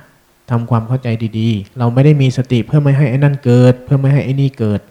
[0.50, 1.08] ทำความเข้าใจ
[1.40, 4.82] ดีๆ เราไม่ได้มีสติเพื่อไม่ให้ไอ้นั่นเกิด เพื่อไม่ให้ไอ้นี่เกิด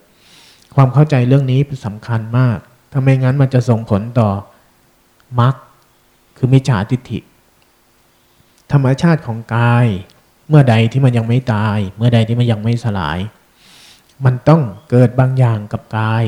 [0.75, 2.59] ความเข้าใจเรื่องนี้เป็นสำคัญมาก
[2.93, 4.31] ทถ้าไม่งั้นมันจะส่งผลต่อ
[5.41, 5.55] มรรค
[6.37, 7.19] คือมิจฉาทิฏฐิ
[8.73, 9.87] ธรรมชาติของกาย
[10.49, 13.19] เมื่อใดที่มันยังไม่ตาย เมื่อใดที่มันยังไม่สลาย
[14.25, 16.25] มันต้องเกิดบางอย่างกับกาย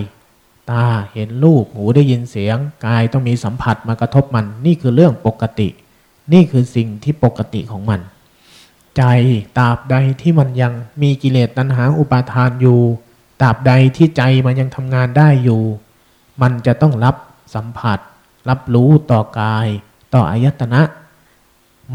[0.71, 5.69] ตาเห็นรูปหูได้ยินเสียง กายต้องมีสัมผัสมากระทบมัน นี่คือเรื่องปกติ
[6.33, 8.01] นี่คือสิ่งที่ปกติของมัน
[8.99, 9.05] ใจ
[9.59, 12.81] ตราบใดที่มันยังมีกิเลสตัณหาอุปาทานอยู่
[13.43, 15.63] ตราบใดที่ใจมันยังทำงานได้อยู่
[16.43, 17.17] มันจะต้องรับ
[17.55, 17.99] สัมผัส
[18.49, 19.67] รับรู้ต่อกาย
[20.15, 20.83] ต่ออายตนะ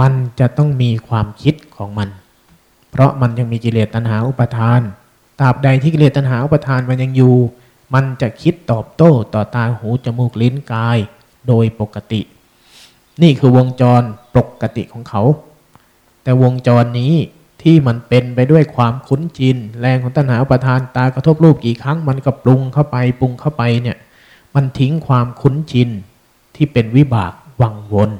[0.01, 2.09] มันจะต้องมีความคิดของมัน
[2.89, 4.81] เพราะมันยังมีกิเลสตัณหาอุปาทาน
[5.39, 7.35] ตราบใดที่กิเลสตัณหาอุปาทานมันยังอยู่
[7.93, 10.97] มันจะคิดตอบโต้ต่อตาหูจมูกลิ้นกาย
[11.47, 12.21] โดยปกติ
[13.21, 14.01] นี่คือวงจร
[14.35, 15.23] ปกติของเขา
[16.23, 17.13] แต่วงจรนี้
[17.63, 23.97] ที่มันเป็นไปด้วยความคุ้นชินแรงของตัณหาอุปทานตากระทบรูปกี่ครั้ง มันก็ปรุงเข้าไปปรุงเข้าไปเนี่ย
[24.55, 25.89] มันทิ้งความคุ้นชิน
[26.55, 28.11] ที่เป็นวิบากวังวน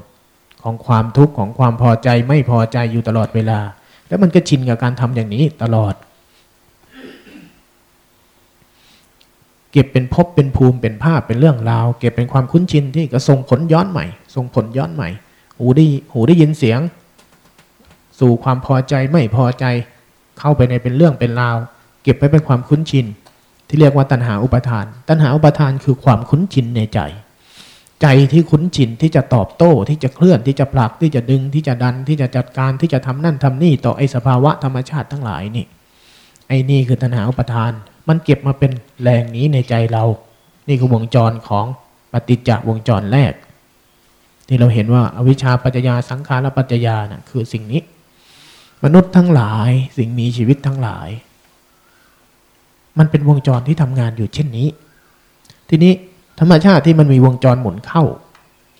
[0.63, 3.59] ของความทุกข์ของความพอใจไม่พอใจอยู่ตลอดเวลา
[4.07, 5.93] แล้วมันก็ชินกับการทำอย่างนี้ตลอด
[9.71, 15.09] เก็บเป็นภพเป็นภูมิเป็นภาพเป็นเรื่องราว เก็บเป็นความคุ้นชินที่ก็ส่งผลย้อนใหม่ส่งผลย้อนใหม่
[15.59, 16.79] หูได้หูได้ยินเสียง
[18.19, 19.65] สู่ความพอใจไม่พอใจ
[20.39, 21.58] เข้าไปในเป็นเรื่องเป็นราว
[22.04, 23.06] เก็บไว้เป็นความคุ้นชิน
[23.67, 26.99] ที่เรียกว่าตัณหาอุปทาน ตัณหาอุปทานคือความคุ้นชินในใจ
[28.02, 35.65] ใจที่คุ้นชินที่จะตอบโต้ที่จะเคลื่อนที่จะผลักที่จะดึงที่จะดันที่จะจัดการที่จะทำนั่นทำนี่ต่อไอสภาวะธรรมชาติทั้งหลายนี่
[36.47, 37.71] ไอ้นี่คือตัณหาอุปทาน
[38.08, 38.71] มันเก็บมาเป็น
[39.04, 40.04] แรงนี้ในใจเรา
[40.67, 41.65] นี่คือวงจรของ
[42.12, 43.34] ปฏิจจวงจรแรก
[44.47, 47.82] ที่เราเห็นว่าอวิชชาปัจจยาสังขารปัจจยานะ่ะคือสิ่งนี้
[48.84, 51.10] มนุษย์ทั้งหลายสิ่งมีชีวิตทั้งหลาย
[52.98, 54.67] มันเป็นวงจรที่ทำงานอยู่เช่นนี้
[55.69, 55.93] ทีนี้
[56.39, 58.04] ธรรมชาติที่มันมีวงจรหมุนเข้า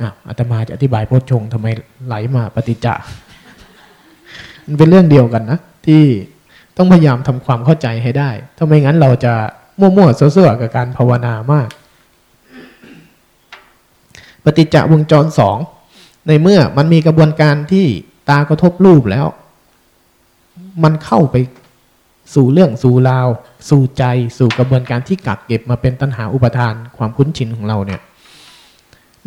[0.02, 1.68] อะอาตมาจะอธิบายโพชฌงทำไม
[2.06, 2.88] ไหลมาปฏิจจ
[4.66, 6.04] มันเป็นเรื่องเดียวกันนะ ที่
[6.78, 9.34] ต้องพยายามทำความเข้าใจให้ได้ถ้าไม่งั้นเราจะ
[9.80, 11.70] มั่วๆเสื่อๆกับการภาวนามาก
[14.44, 15.58] ปฏิจจวงจรสอง
[16.28, 17.86] ในเมื่อมันมีกระบวนการที่
[18.30, 19.26] ตากระทบรูปแล้ว
[20.84, 21.36] มันเข้าไป
[22.36, 23.28] สู่เรื่องสู่ราว
[23.70, 24.04] สู่ใจ
[24.38, 28.02] สู่กระบวนการที่กักเก็บมาเป็นตัณหาอุปทานความคุ้นชินของเราเนี่ย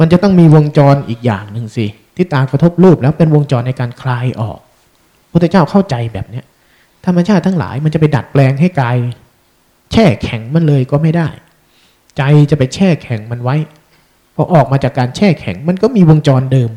[0.01, 1.87] มันจะต้องมีวงจรอีกอย่างหนึ่งสิ
[2.17, 4.59] ที่ตากระทบรูปแล้วเป็นวงจรในการคลายออก
[5.31, 6.45] พระเจ้าเข้าใจแบบเนี้ย
[7.07, 8.97] ธรรมชาติทั้งหลายมันจะไปดัดแปลงให้กาย
[9.93, 11.29] แช่แข็งมันเลยก็ไม่ได้
[12.17, 13.57] ใจจะไปแช่แข็งมันไว้
[14.35, 16.71] พอออกมาจากการแช่แข็งมันก็มีวงจรเดิม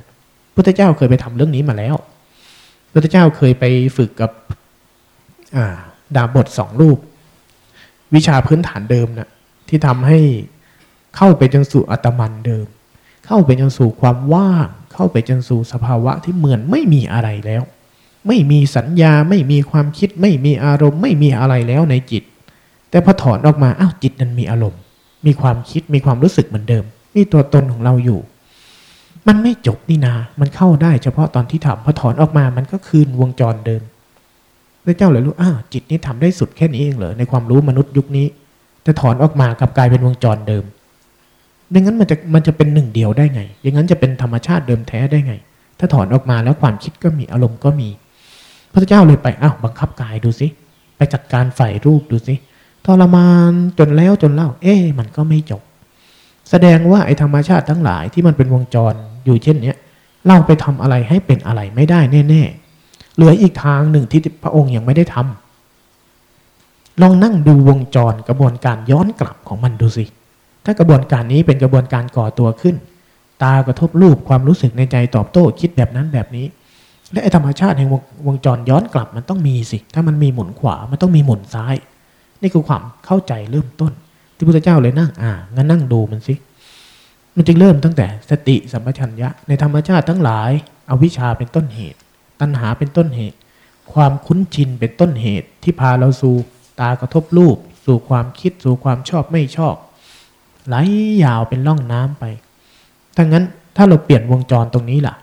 [0.55, 1.95] พุทธเจ้าเคยไปทำเรื่องนี้มาแล้ว
[2.91, 3.63] พุทธเจ้าเคยไป
[3.97, 4.31] ฝึกกับ
[6.15, 6.97] ดาบบทสองรูป
[8.15, 9.29] วิชาพื้นฐานเดิมนะ่ะ
[9.69, 10.19] ที่ทำให้
[11.15, 12.65] เข้าไปจนสู่อัตมันเดิม
[13.25, 17.63] เข้าไปจนสู่ความว่าง เข้าไปจนสู่สภาวะที่เหมือนไม่มีอะไรแล้ว
[18.27, 22.23] ไม่มีสัญญาไม่มีความคิด ไม่มีอารมณ์ ไม่มีอะไรแล้วในจิต
[22.89, 24.81] แต่พอถอนออกมาอ้าวจิตนั้นมีอารมณ์
[25.25, 26.83] มีความคิดมีความรู้สึกเหมือนเดิม
[27.15, 28.19] มีตัวตนของเราอยู่
[29.29, 33.81] มันไม่จบนี่นา มันเข้าได้เฉพาะตอนที่ทำพอถอนออกมา มันก็คืนวงจรเดิม
[34.85, 38.27] พระเจ้าเลยรู้อ้าวจิตนี้ทำได้สุดแค่นี้เองเหรอในความรู้มนุษย์ยุคนี้
[38.85, 40.63] จะถอนออกมากับกลายเป็นวงจรเดิม
[41.69, 45.33] ไม่งั้นมันจะมันจะเป็นหนึ่งเดียวได้ไง อย่างนั้นจะเป็นธรรมชาติเดิมแท้ได้ไง
[45.79, 47.89] ถ้าถอนออกมาแล้วความคิดก็มีอารมณ์ก็มี
[48.73, 50.47] พระเจ้าเลยไปอ้าวบังคับกายดูสิ
[50.97, 52.35] ไปจัดการฝ่ายรูปดูสิ
[52.85, 55.61] ทรมานจนแล้วจนเล่า เอ๊ะมันก็ไม่จบ
[56.49, 59.77] แสดงว่าไอ้ธรรมชาติทั้งหลายที่มันเป็นวงจร อยู่เช่นเนี้ย
[60.25, 70.05] เล่าไปทำอะไรให้เป็นอะไรไม่ได้แน่ๆเหลืออีกทางหนึ่งที่พระองค์ยังไม่ได้ทำลองนั่งดูวงจรกระบวนการย้อนกลับของมันดูสิ
[70.65, 72.75] ถ้ากระบวนการนี้เป็นกระบวนการก่อตัวขึ้น
[73.43, 76.45] ตากระทบรูปความรู้สึกในใจตอบโต้คิดแบบนั้นแบบนี้
[77.11, 77.89] และธรรมชาติแห่ง
[78.27, 81.75] วงจรย้อนกลับมันต้องมีสิ ถ้ามันมีหมุนขวามันต้องมีหมุนซ้าย
[82.41, 83.91] นี่คือความเข้าใจเริ่มต้น
[84.35, 86.33] ที่พระเจ้าเลยนั่งอ่างั้นนั่งดูมันสิ
[87.39, 90.51] มันจึงเริ่มตั้งแต่สติสัมปชัญญะในธรรมชาติทั้งหลาย
[90.89, 91.99] อาวิชชาเป็นต้นเหตุ
[92.41, 93.37] ตัณหาเป็นต้นเหตุ
[93.93, 96.35] ความคุ้นชินเป็นต้นเหตุ ที่พาเราสู่
[96.79, 99.75] ตากระทบรูป สู่ความคิดสู่ความชอบไม่ชอบ
[100.67, 100.75] ไหล
[101.23, 102.25] ยาวเป็นล่องน้ำไป
[103.15, 105.15] ถ้างั้นถ้าเราเปลี่ยนวงจรตรงนี้ล่ะ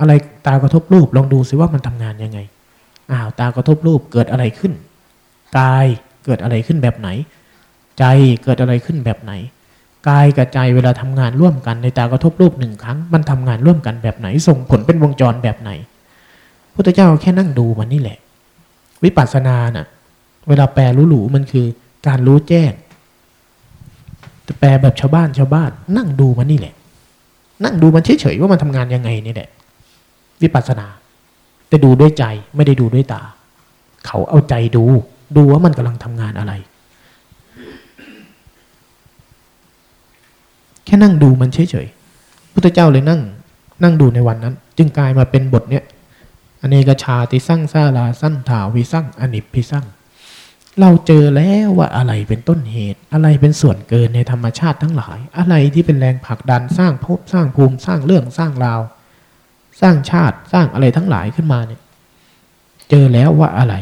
[0.00, 0.12] อะไร
[0.46, 2.38] ตากระทบรูปลองดูซิว่ามันทำงานยังไง
[3.10, 4.72] อ้าวตากระทบรูปเกิดอะไรขึ้น
[5.58, 5.86] กาย
[6.24, 7.08] เกิดอะไรขึ้นแบบไหน
[7.98, 8.04] ใจ
[8.44, 9.32] เกิดอะไรขึ้นแบบไหน
[10.08, 15.70] กายกับใจเวลาทำงานร่วมกันในตากระทบรูปหนึ่งครั้ง มันทำงานร่วมกันแบบไหน ส่งผลเป็นวงจรแบบไหน
[16.74, 18.18] พุทธเจ้าแค่นั่งดูมันนี่แหละ
[19.04, 19.86] วิปัสสนาน่ะ
[20.48, 21.66] เวลาแปลรู้หลูมันคือ
[22.06, 22.72] การรู้แจ้ง
[24.44, 26.74] แต่แปลแบบชาวบ้านชาวบ้าน นั่งดูมันนี่แหละ
[27.64, 29.48] นั่งดูมันเฉยๆว่ามันทำงานยังไงนี่แหละ
[30.42, 30.86] วิปัสสนา
[31.68, 32.24] แต่ดูด้วยใจ
[32.56, 33.22] ไม่ได้ดูด้วยตา
[34.06, 34.84] เขาเอาใจดู
[35.36, 36.52] ดูว่ามันกำลังทำงานอะไร
[40.84, 43.20] แค่นั่งดูมันเฉยๆพุทธเจ้าเลยนั่ง
[43.82, 45.84] นั่งดูในวันนั้น จึงกลายมาเป็นบทเนี้ย
[46.62, 49.86] อเนกชาติสั่งซาลาสั้นถาวิสั่งอนิพิสั่ง
[50.80, 58.80] เราเจอแล้วว่าอะไรเป็นต้นเหตุ อะไรเป็นส่วนเกินในธรรมชาติทั้งหลาย อะไรที่เป็นแรงผลักดันสร้างภพสร้างภูมิสร้างเรื่องสร้างราว
[59.80, 61.80] สร้างชาติสร้างอะไรทั้งหลายขึ้นมาเนี่ย
[62.90, 63.74] เจอแล้วว่าอะไร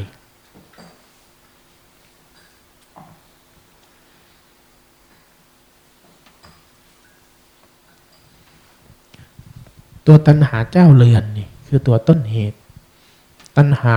[10.07, 12.59] ตัวตัณหาเจ้าเรือนนี่คือตัวต้นเหตุ
[13.57, 13.97] ตัณหา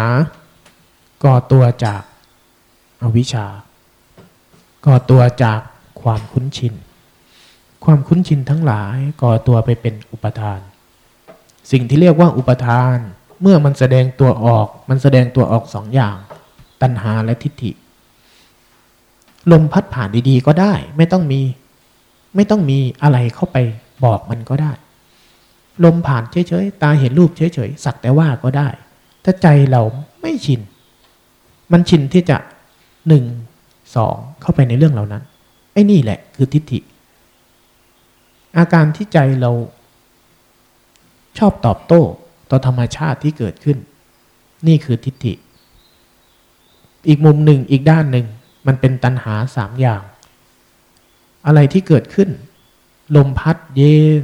[1.23, 2.01] ก่อตัวจาก
[3.01, 3.45] อวิชชา
[4.85, 5.59] ก่อตัวจาก
[6.01, 6.73] ความคุ้นชิน
[7.83, 10.59] ความคุ้นชินทั้งหลายก่อตัวไปเป็นอุปทาน
[11.71, 12.97] สิ่งที่เรียกว่าอุปทาน
[13.41, 16.17] เมื่อมันแสดงตัวออกมันแสดงตัวออกสองอย่าง
[16.81, 17.71] ตัณหาและทิฏฐิ
[19.51, 21.41] ลมพัดผ่านดีๆก็ได้ ไม่ต้องมี
[22.35, 23.57] ไม่ต้องมีอะไรเข้าไป
[24.03, 24.71] บอกมันก็ได้
[25.83, 28.69] ลมผ่านเฉยๆ ตาเห็นรูปเฉยๆ สักแต่ว่าก็ได้
[29.23, 29.81] ถ้าใจเรา
[30.21, 30.61] ไม่ชิน
[31.71, 32.37] มันชินที่จะ
[33.07, 33.23] หนึ่ง
[33.95, 35.23] สองเข้าไปในเรื่องเหล่านั้น
[35.73, 36.79] ไอ้นี่แหละคือทิฏฐิ
[38.57, 39.51] อาการที่ใจเรา
[41.37, 42.01] ชอบตอบโต้
[42.49, 43.77] ต่อธรรมชาติที่เกิดขึ้น
[44.67, 45.33] นี่คือทิฏฐิ
[47.07, 48.25] อีกมุมหนึ่งอีกด้านหนึ่ง
[48.67, 50.01] มันเป็นตัณหาสามอย่าง
[51.45, 52.29] อะไรที่เกิดขึ้น
[53.15, 53.97] ลมพัดเย็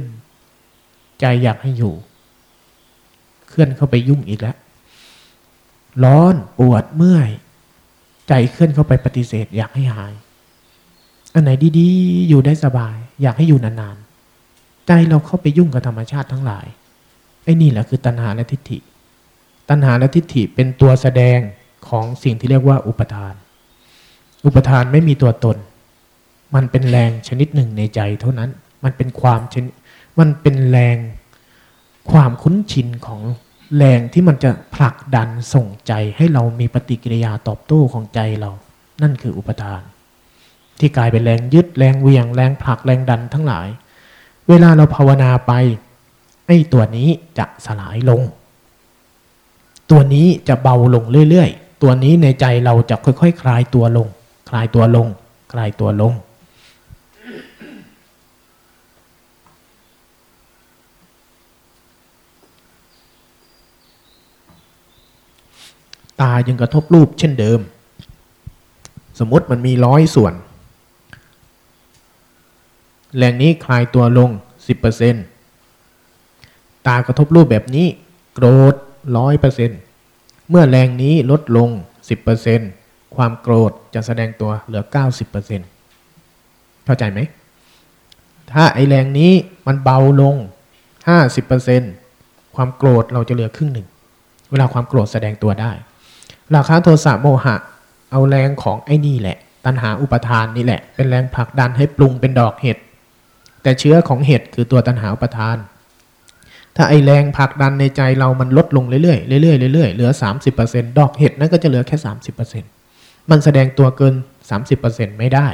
[1.22, 1.94] ใจอยากให้อยู่
[3.48, 4.56] เคลื่อนเข้าไปยุ่งอีกแล้ว
[6.04, 7.30] ร้อนปวดเมื่อย
[8.28, 10.12] ใจเคลื่อนเข้าไปปฏิเสธ อยากให้หาย
[11.34, 16.66] อันไหนดีๆ อยู่ได้สบาย อยากให้อยู่นานๆ ใจเราเข้าไปยุ่งกับธรรมชาติทั้งหลาย
[17.44, 18.78] ไอ้นี่แหละคือตัณหาและทิฏฐิ
[19.68, 21.38] ตัณหาและทิฏฐิเป็นตัวแสดง
[21.88, 23.34] ของสิ่งที่เรียกว่าอุปทาน
[24.44, 25.56] อุปทานไม่มีตัวตน
[26.54, 28.50] มันเป็นแรงชนิดหนึ่งในใจเท่านั้น
[28.84, 29.72] มันเป็นความชนิด
[30.18, 30.98] มันเป็นแรง
[32.10, 33.20] ความคุ้นชินของ
[33.76, 38.50] แรงที่มันจะผลักดันส่งใจให้เรามีปฏิกิริยาตอบโต้ของใจเรา
[39.02, 39.82] นั่นคืออุปทาน
[40.78, 43.68] ที่กลายเป็นแรงยึดแรงเวียง แรงผลักแรงดันทั้งหลาย
[44.48, 45.52] เวลาเราภาวนาไป
[46.46, 48.22] ไอ้ตัวนี้จะสลายลง
[49.90, 54.08] ตัวนี้จะเบาลงเรื่อยๆ ตัวนี้ในใจเราจะค่อยๆคคลายตัวลง
[54.48, 55.06] คลายตัวลง
[55.52, 56.12] คลายตัวลง
[66.20, 67.60] ตายังกระทบรูปเช่นเดิม
[69.18, 70.34] สมมติมันมีร้อยส่วน
[73.16, 74.30] แรงนี้คลายตัวลง
[75.98, 77.86] 10%ตากระทบรูปแบบนี้
[78.34, 78.74] โกรธ
[79.16, 79.78] ร้อยเปอร์เซ็นต์
[80.48, 81.68] เมื่อแรงนี้ลดลง
[82.42, 84.82] 10%ความโกรธจะแสดงตัวเหลือ
[85.64, 87.20] 90%เข้าใจไหม
[88.52, 89.32] ถ้าไอแรงนี้
[89.66, 90.36] มันเบาลง
[91.20, 93.86] 50%ความโกรธเราจะเหลือครึ่งหนึ่ง
[94.50, 95.72] เวลาความโกรธแสดงตัวได้
[96.56, 97.56] ราคาโทสะโมหะ
[98.10, 102.78] เอาแรงของไอ้นี่แหละ ตัณหาอุปทานนี่แหละ เป็นแรงผลักดันให้ปรุงเป็นดอกเห็ด
[103.62, 105.56] แต่เชื้อของเห็ดคือตัวตัณหาอุปทาน
[106.76, 110.10] ถ้าไอแรงผลักดันในใจเรามันลดลงเรื่อยๆเรื่อยๆเรื่อยๆเหลือ
[110.54, 111.96] 30%ดอกเห็ดนั้นก็จะเหลือแค่
[112.64, 114.14] 30%มันแสดงตัวเกิน
[114.66, 115.48] 30%ไม่ได้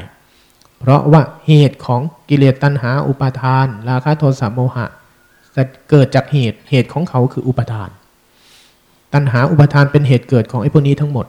[0.78, 4.86] เพราะว่าเหตุของกิเลสตัณหาอุปาทาน ราคะโทสะโมหะ
[5.56, 7.90] จะเกิดจากเหตุเหตุของเขาคืออุปทาน
[9.14, 11.26] ตัณหาอุปทานเป็นเหตุเกิดของไอ้พวกนี้ทั้งหมด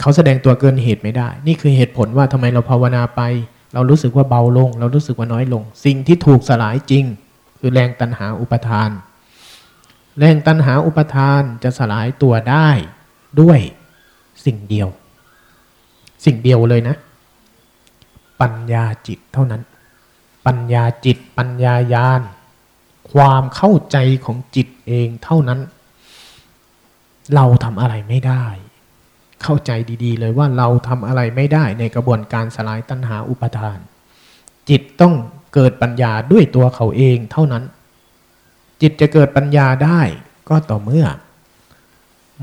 [0.00, 3.20] เขาแสดงตัวเกินเหตุไม่ได้ นี่คือเหตุผลว่าทำไมเราภาวนาไป
[3.74, 7.04] เรารู้สึกว่าเบาลง เรารู้สึกว่าน้อยลง สิ่งที่ถูกสลายจริง
[7.58, 8.90] คือแรงตัณหาอุปทาน
[10.18, 12.68] แรงตัณหาอุปทานจะสลายตัวได้
[13.40, 13.58] ด้วย
[14.44, 14.88] สิ่งเดียว
[16.24, 16.96] สิ่งเดียวเลยนะ
[18.40, 19.62] ปัญญาจิตเท่านั้น
[20.46, 22.22] ปัญญาจิต ปัญญายาน
[23.12, 25.60] ความเข้าใจของจิตเองเท่านั้น
[27.34, 28.46] เราทำอะไรไม่ได้
[29.42, 29.70] เข้าใจ
[30.04, 33.78] ดีๆ เลยว่าเราทำอะไรไม่ได้ในกระบวนการสลายตัณหาอุปทาน
[34.68, 35.14] จิตต้อง
[35.54, 37.64] เกิดปัญญาด้วยตัวเขาเองเท่านั้น
[38.82, 40.00] จิตจะเกิดปัญญาได้
[40.48, 41.06] ก็ต่อเมื่อ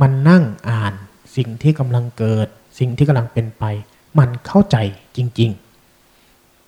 [0.02, 0.94] มันนั่งอ่าน
[1.36, 2.48] สิ่งที่กำลังเกิด
[2.80, 3.64] สิ่งที่กำลังเป็นไป
[4.20, 4.78] มันเข้าใจ
[5.18, 5.52] จริง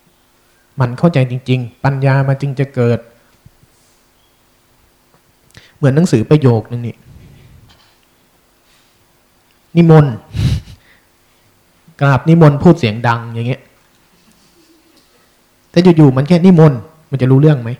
[0.02, 2.98] ๆ มันเข้าใจจริง ๆ ปัญญามันจึงจะเกิด
[5.76, 6.96] เหมือนหนังสือประโยคนึงนี่
[9.76, 10.14] นิมนต์
[12.00, 13.62] กราบนิมนต์พูดเสียงดังอย่างเงี้ย
[15.70, 17.70] แต่อยู่ๆมันแค่นิมนต์มันจะรู้เรื่องไหม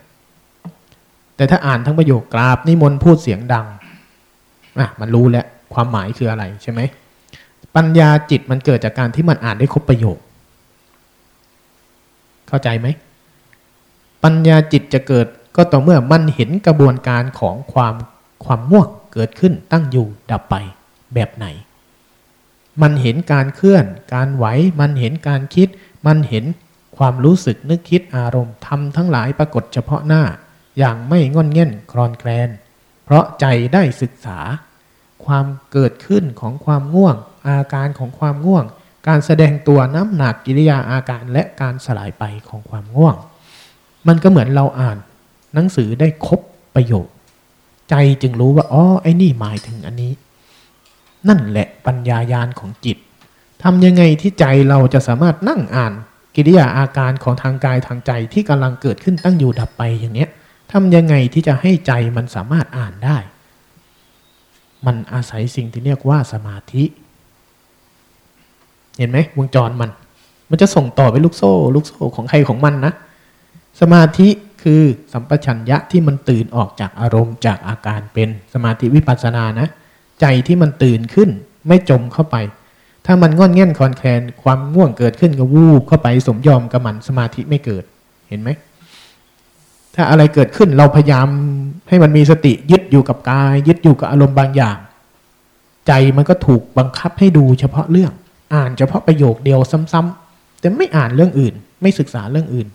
[1.37, 3.67] แต่ถ้าอ่านทั้งประโยคกราบนิมนต์พูดเสียงดัง
[4.79, 6.81] อะมันรู้แล้วความหมายคืออะไรใช่ไหม
[7.77, 10.19] ปัญญาจิตมันเกิดจากการที่มันอ่านได้ครบประโยค
[12.49, 12.87] เข้าใจไหม
[14.25, 15.27] ปัญญาจิตจะเกิด
[15.57, 17.95] ก็ต่อเมื่อมันเห็นกระบวนการของความ
[18.45, 20.55] ความง่วงเกิดขึ้นตั้งอยู่ดับไป
[21.15, 21.47] แบบไหน
[22.83, 24.47] มันเห็นการเคลื่อน การไหว
[24.81, 25.69] มันเห็นการคิด
[26.07, 26.45] มันเห็น
[26.97, 30.23] ความรู้สึกนึกคิดอารมณ์ทำทั้งหลายปรากฏเฉพาะหน้า
[30.79, 32.49] อย่างไม่งอนเง่นคลอนแคลน
[33.05, 34.39] เพราะใจได้ศึกษา
[35.25, 37.17] ความเกิดขึ้นของความง่วง
[37.49, 38.65] อาการของความง่วง
[39.09, 43.17] การแสดงตัวน้ำหนักกิริยาอาการและการสลายไปของความง่วง
[44.09, 44.99] มันก็เหมือนเราอ่าน
[45.55, 46.41] หนังสือได้ครบ
[46.75, 47.07] ประโยค
[47.91, 50.13] ใจจึงรู้ว่าอ๋อไอ้นี่หมายถึงอันนี้
[51.29, 52.97] นั่นแหละปัญญายาณของจิต
[53.63, 55.93] ทำยังไงที่ใจเราจะสามารถนั่งอ่าน
[56.37, 60.31] กิริยาอาการของทางกายทางใจที่กำลังเกิดขึ้นตั้งอยู่ดับไปอย่างเนี้ย
[60.73, 63.19] ทำยังไงที่จะให้ใจมันสามารถอ่านได้
[64.87, 66.85] มันอาศัยสิ่งที่เรียกว่าสมาธิ
[68.99, 69.91] เห็นไหมวงจรมัน
[70.51, 72.93] มันจะส่งต่อไปลูกโซ่ ลูกโซ่ของใครของมันนะ
[73.81, 74.29] สมาธิ
[74.63, 79.69] คือสัมปชัญญะที่มันตื่นออกจากอารมณ์จากอาการเป็นสมาธิวิปัสสนานะ
[80.21, 81.31] ใจที่มันตื่นขึ้น
[81.69, 82.37] ไม่จมเข้าไป
[83.07, 87.85] ถ้ามันง่อนเง่นคลอนแคลนความง่วงเกิดขึ้นก็วูบเข้าไปสมยอมกับมันสมาธิไม่เกิด
[88.29, 88.51] เห็นไหม
[89.95, 91.29] ถ้าอะไรเกิดขึ้นเราพยายาม
[91.89, 94.79] ให้มันมีสติยึดอยู่กับกาย ยึดอยู่กับอารมณ์บางอย่าง
[95.87, 98.13] ใจมันก็ถูกบังคับให้ดูเฉพาะเรื่อง
[98.55, 99.61] อ่านเฉพาะประโยคเดียว
[99.93, 102.69] ซ้ำๆแต่ไม่อ่านเรื่องอื่น ไม่ศึกษาเรื่องอื่น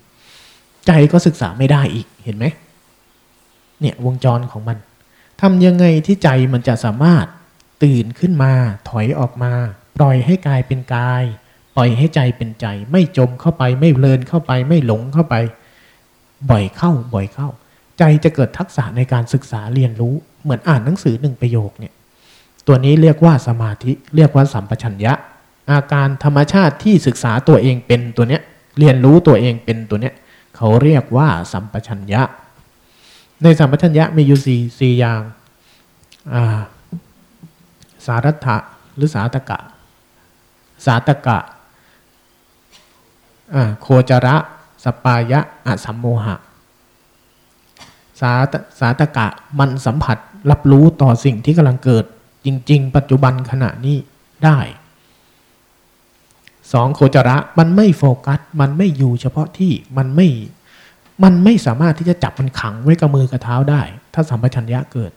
[0.88, 2.46] ใจก็ศึกษาไม่ได้อีกเห็นไหม
[3.80, 4.78] เนี่ยวงจรของมัน
[5.42, 7.26] ทำยังไงที่ใจมันจะสามารถ
[7.84, 8.54] ตื่นขึ้นมา
[8.90, 9.54] ถอยออกมา
[9.98, 11.24] ปล่อยให้กายเป็นกาย
[11.76, 15.36] ปล่อยให้ใจเป็นใจ ไม่จมเข้าไปไม่เพลินเข้าไปไม่หลงเข้าไป
[16.50, 17.50] บ่อยเข้าบ่อยเข้า
[17.98, 20.14] ใจจะเกิดทักษะในการศึกษาเรียนรู้
[20.44, 21.94] เหมือนอ่านหนังสือหนึ่งประโยคเนี่ย
[22.68, 25.14] ตัวนี้เรียกว่าสมาธิเรียกว่าสัมปชัญญะ
[25.72, 28.42] อาการธรรมชาติที่ศึกษาตัวเองเป็นตัวเนี้ย
[28.80, 30.14] เรียนรู้ตัวเองเป็นตัวเนี้ย
[30.56, 32.22] เขาเรียกว่าสัมปชัญญะ
[33.44, 35.22] ในสัมปชัญญะมีอยู่สี่สี่อย่าง
[38.06, 38.58] สารัตถะ
[38.96, 39.58] หรือสาตกะ
[40.86, 41.38] สาตกะ
[43.82, 44.36] โคจระ
[44.84, 46.36] สปายะอสัมโมหะ
[48.20, 48.32] สา
[48.80, 49.28] สาตกะ
[49.60, 50.18] มันสัมผัส
[50.52, 52.06] รับรู้ต่อสิ่งที่กำลังเกิด
[52.46, 53.98] จริง ๆ ปัจจุบันขณะนี้
[54.44, 54.58] ได้
[56.72, 60.28] สองโคจระมันไม่โฟกัส มันไม่อยู่เฉพาะที่มันไม่
[61.24, 63.82] มันไม่สามารถที่จะจับมันขังไว้กับมือกับเท้าได้
[64.14, 65.12] ถ้าสัมปชัญญะเกิด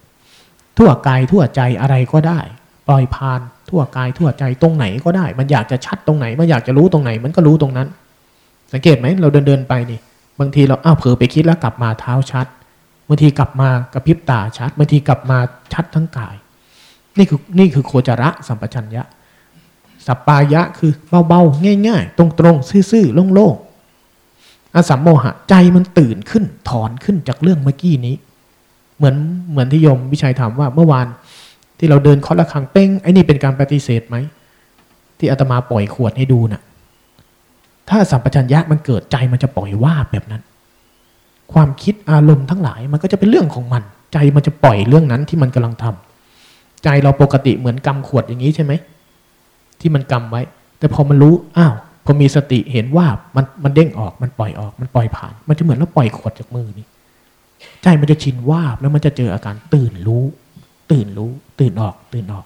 [0.79, 2.41] ทั่วกายทั่วใจอะไรก็ได้
[2.89, 3.41] ปล่อยผ่าน
[3.71, 7.89] ทั่วกายทั่วใจตรงไหนก็ได้ มันอยากจะชัดตรงไหน มันอยากจะรู้ตรงไหน มันก็รู้ตรงนั้น
[8.73, 10.01] สังเกตไหมเราเดินเดินไปนี่
[10.41, 12.47] บางทีเราอ้าวเผลอไปคิดแล้วกลับมาเท้าชัด
[13.09, 15.39] บางทีกลับมากระพริบตาชัดบางทีกลับมา
[15.73, 16.37] ชัดทั้งกาย
[17.19, 19.03] นี่คือนี่คือโคจระสัมปชัญญะ
[20.07, 20.93] สัปปายะคือ
[21.29, 23.64] เบาๆง่าย ๆ ตรงๆซื่อๆโล่งๆ
[24.75, 28.15] อสัมโมหะใจมันตื่นขึ้น ถอนขึ้นจากเรื่องเมื่อกี้นี้
[28.97, 29.17] เหมือน
[29.51, 31.07] เหมือนที่โยมวิชัยถามว่าเมื่อวาน
[31.79, 34.17] ที่เราเดินเคาะระฆังเป้งไอ้นี่เป็นการปฏิเสธไหม
[35.19, 36.63] ที่อาตมาปล่อยขวดให้ดูนะ่ะ
[37.91, 40.43] ถ้าสัมปชัญญะมันเกิดใจมันจะปล่อยว่าแบบนั้น
[41.53, 48.73] ความคิดอารมณ์ทั้งหลายมันก็จะเป็นเรื่องของมัน ใจมันจะปล่อยเรื่องนั้นที่มันกำลังทำใจเราปกติเหมือนกำขวดอย่างนี้ใช่ไหม
[49.81, 50.43] ที่มันกำไว้
[50.79, 51.75] แต่พอมันรู้อ้าว
[52.05, 56.87] พอมีสติเห็นว่ามันมันเด้งออกมันปล่อยออกมันปล่อยผ่าน มันจะเหมือนเราปล่อยขวดจากมือนี่
[57.83, 60.25] ใจมันจะชินว่าแล้วมันจะเจออาการตื่นรู้
[60.91, 61.31] ตื่นรู้
[61.61, 62.45] ตื่นออกตื่นออก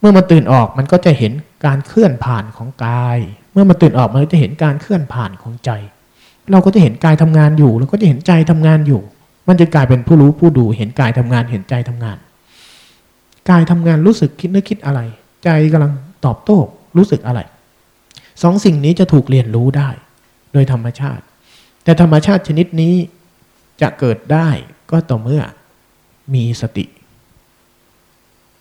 [0.00, 1.32] เมื่อมันตื่นออกมันก็จะเห็น
[1.66, 3.18] การเคลื่อนผ่านของกาย
[3.52, 5.70] เมื่อมันตื่นออกมันจะเห็นการเคลื่อนผ่านของใจ
[6.50, 9.00] เราก็จะเห็นกายทำงานอยู่เราก็จะเห็นใจทำงานอยู่
[9.48, 12.16] มันจะกลายเป็นผู้รู้ผู้ดูเห็นกายทำงานเห็นใจทำงาน
[13.50, 15.00] กายทำงานรู้สึกคิดนึกคิดอะไร
[15.44, 15.92] ใจกำลัง
[16.24, 16.58] ตอบโต้
[16.96, 17.40] รู้สึกอะไร
[18.42, 19.90] สองสิ่งนี้จะถูกเรียนรู้ได้
[20.52, 21.24] โดยธรรมชาติ
[21.84, 22.94] แต่ธรรมชาติชนิดนี้
[23.80, 24.48] จะเกิดได้
[24.90, 25.42] ก็ต่อเมื่อ
[26.34, 26.84] มีสติ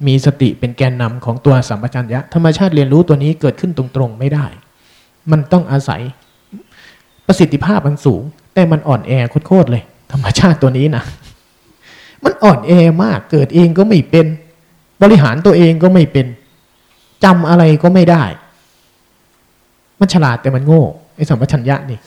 [0.08, 4.46] มีสติเป็นแกนนำของตัวสัมปชัญญะ ธรรมชาติเรียนรู้ตัวนี้เกิดขึ้นตรงๆไม่ได้
[5.32, 6.02] มันต้องอาศัย
[7.28, 8.22] ประสิทธิภาพมันสูง
[8.54, 9.12] แต่มันอ่อนแอ
[9.48, 11.04] โคตรเลย ธรรมชาติตัวนี้นะ
[12.24, 12.72] มันอ่อนแอ
[13.04, 14.26] มาก เกิดเองก็ไม่เป็น
[15.02, 16.28] บริหารตัวเองก็ไม่เป็น
[17.24, 18.24] จำอะไรก็ไม่ได้
[20.02, 20.84] มันฉลาดแต่มันโง่
[21.16, 22.00] ไอ้สัมปชัญญะนี่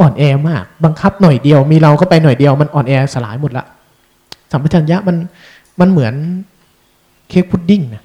[0.00, 3.64] อ่อนแอมาก บังคับหน่อยเดียว มีเราก็ไปหน่อยเดียวมันอ่อนแอสลายหมดละ
[4.52, 5.16] สัมปชัญญะมัน
[5.80, 6.14] มันเหมือน
[7.28, 8.02] เค้กพุดดิ้งนะ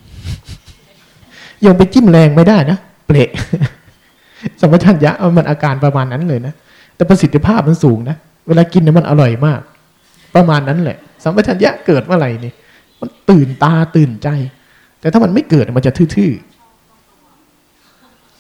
[1.66, 3.30] ยังไปจิ้มแรงไม่ได้นะเปละ
[4.62, 6.54] สัมปชัญญะมันอาการประมาณนั้นเลยนะ
[6.96, 8.16] แต่ประสิทธิภาพมันสูงนะ
[8.48, 9.62] เวลากินเนี่ยมันอร่อยมาก
[10.36, 12.54] ประมาณนั้นแหละ สัมปชัญญะเกิดเมื่อไหร่นี่
[13.00, 14.28] มันตื่นตาตื่นใจ
[15.00, 16.55] แต่ถ้ามันไม่เกิดมันจะทื่อๆ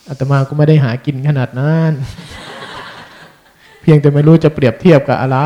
[0.09, 1.91] อาตมาก็ไม่ได้หากินขนาดนั้น
[3.81, 5.37] เพียงแต่ไม่รู้จะเปรียบเทียบกับอะไร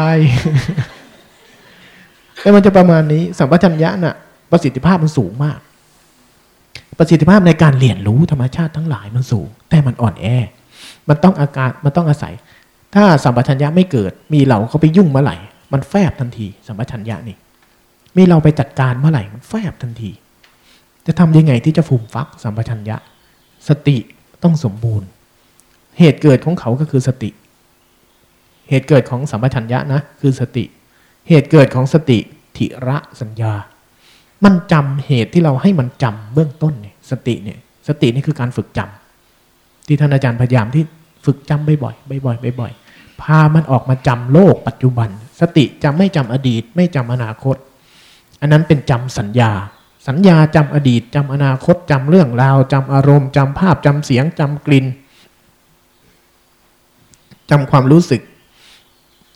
[2.41, 4.15] แต่มันจะประมาณนี้ สัมปชัญญะน่ะ
[4.51, 5.59] ประสิทธิภาพมันสูงมาก
[6.97, 10.25] ประสิทธิภาพในการเรียนรู้ธรรมชาติทั้งหลายมันสูง แต่มันอ่อนแอ
[11.09, 12.33] มันต้องอาการมันต้องอาศัย
[12.95, 15.37] ถ้าสัมปชัญญะไม่เกิด มีเราเขาไปยุ่งเมื่อไหร่
[15.73, 17.37] มันแฟบทันที สัมปชัญญะนี่
[18.17, 20.11] มีเราไปจัดการเมื่อไหร่ มันแฟบทันที
[21.07, 22.97] จะทำยังไงที่จะฟูมฟัก สัมปชัญญะ
[23.67, 23.97] สติ
[24.43, 25.07] ต้องสมบูรณ์
[25.99, 27.29] เหตุเกิดของเขาก็คือสติ
[28.69, 30.63] เหตุเกิดของสัมปชัญญะนะคือสติ
[31.27, 32.19] เหตุเกิดของสติ
[32.57, 33.53] ทิระสัญญา
[34.43, 40.83] มันจำเหตุที่เราให้มันจำเบื้องต้นเนี่ยสติเนี่ยสตินี่คือการฝึกจำที่ท่านอาจารย์พยายามที่
[41.25, 45.09] ฝึกจำบ่อยๆบ่อยๆบ่อยๆพามันออกมาจำโลกปัจจุบัน
[45.41, 47.55] สติจะไม่จำอดีต ไม่จำอนาคต
[48.41, 49.51] อันนั้นเป็นจำสัญญา
[50.07, 54.85] สัญญาจำอดีตจำอนาคตจำเรื่องราวจำอารมณ์จำภาพจำเสียงจำกลิ่น
[57.49, 58.21] จำความรู้สึก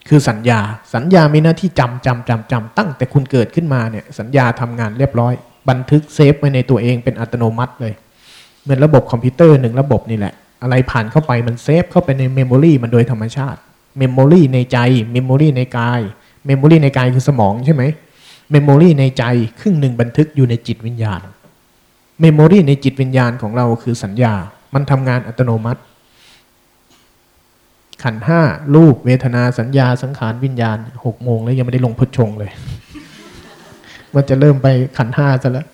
[0.09, 0.59] คือสัญญา
[0.93, 5.33] สัญญามีหน้าที่จำจำจำจำตั้งแต่คุณเกิดขึ้นมาเนี่ยสัญญาทำงานเรียบร้อย
[5.69, 7.93] บันทึก save ไว้ในตัวเองเป็นอัตโนมัติเลย
[8.63, 13.59] เหมือนระบบคอมพิวเตอร์หนึ่งระบบนี่แหละ อะไรผ่านเข้าไปมัน save เข้าไปใน memory มันโดยธรรมชาติ
[13.97, 14.77] memory ในใจ
[15.11, 16.01] memory ในกาย
[16.45, 17.83] memory ในกายคือสมองใช่ไหม
[18.51, 19.23] memory ในใจ
[19.59, 21.21] ครึ่งหนึ่งบันทึกอยู่ในจิตวิญญาณ
[22.21, 24.33] memory ในจิตวิญญาณของเราคือสัญญา
[24.73, 25.81] มันทำงานอัตโนมัติ
[28.03, 28.41] ขันธ์ห้า
[28.75, 32.51] รูปเวทนาสัญญาสังขารวิญญาณหกโมงแล้วยังไม่ได้ลงโพชฌงค์เลย
[34.13, 34.67] ว่าจะเริ่มไป
[34.97, 35.67] ขันธ์ห้าซะแล้ว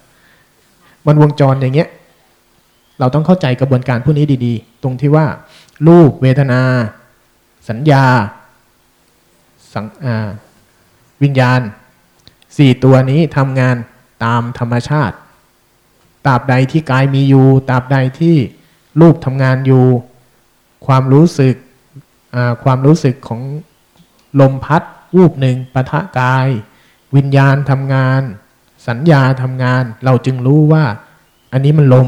[1.07, 1.89] มันวงจรอย่างเงี้ย
[2.99, 5.25] เราต้องเข้าใจกระบวนการพวกนี้ดีๆ ตรงที่ว่า
[5.87, 6.61] รูปเวทนา
[7.69, 8.03] สัญญา
[9.73, 9.85] สัง
[11.23, 11.59] วิญญาณ
[12.57, 13.75] สี่ตัวนี้ทำงาน
[14.25, 15.15] ตามธรรมชาติ
[16.27, 18.35] ตราบใดที่กายมีอยู่ตราบใดที่
[19.01, 19.85] รูปทำงานอยู่
[20.85, 21.55] ความรู้สึก
[22.63, 23.41] ความรู้สึกของ
[24.39, 24.83] ลมพัด
[25.15, 26.47] วูบหนึ่งปะทะกาย
[27.15, 28.21] วิญญาณทำงาน
[28.87, 30.83] สัญญาทำงาน เราจึงรู้ว่า
[31.53, 32.07] อันนี้มันลม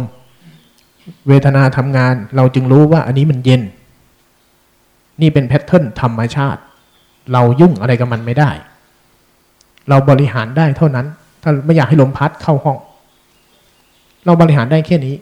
[1.27, 3.61] เวทนาทำงาน เราจึงรู้ว่าอันนี้มันเย็น
[5.21, 6.61] นี่เป็น pattern ธรรมชาติ
[7.33, 8.51] เรายุ่งอะไรกับมันไม่ได้
[9.89, 11.07] เราบริหารได้เท่านั้น
[11.41, 12.77] ถ้าไม่อยากให้ลมพัดเข้าห้อง
[14.25, 15.15] เราบริหารได้แค่นี้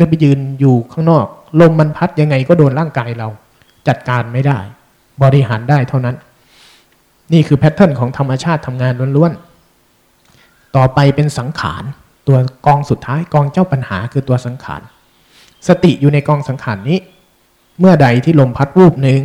[0.00, 1.26] จะไปยืนอยู่ข้างนอก
[1.60, 3.28] ลมมันพัดยังไงก็โดนร่างกายเรา
[3.88, 4.58] จัดการไม่ได้
[5.22, 6.16] บริหารได้เท่านั้น
[7.32, 11.84] นี่คือ pattern ของธรรมชาติทำงานล้วนๆ ต่อไปเป็นสังขาร
[12.26, 14.82] ตัวกองสุดท้ายกองเจ้าปัญหาคือตัวสังขาร
[15.68, 16.98] สติอยู่ในกองสังขารนี้
[17.80, 19.20] เมื่อใดที่ลมพัดวูบหนึ่ง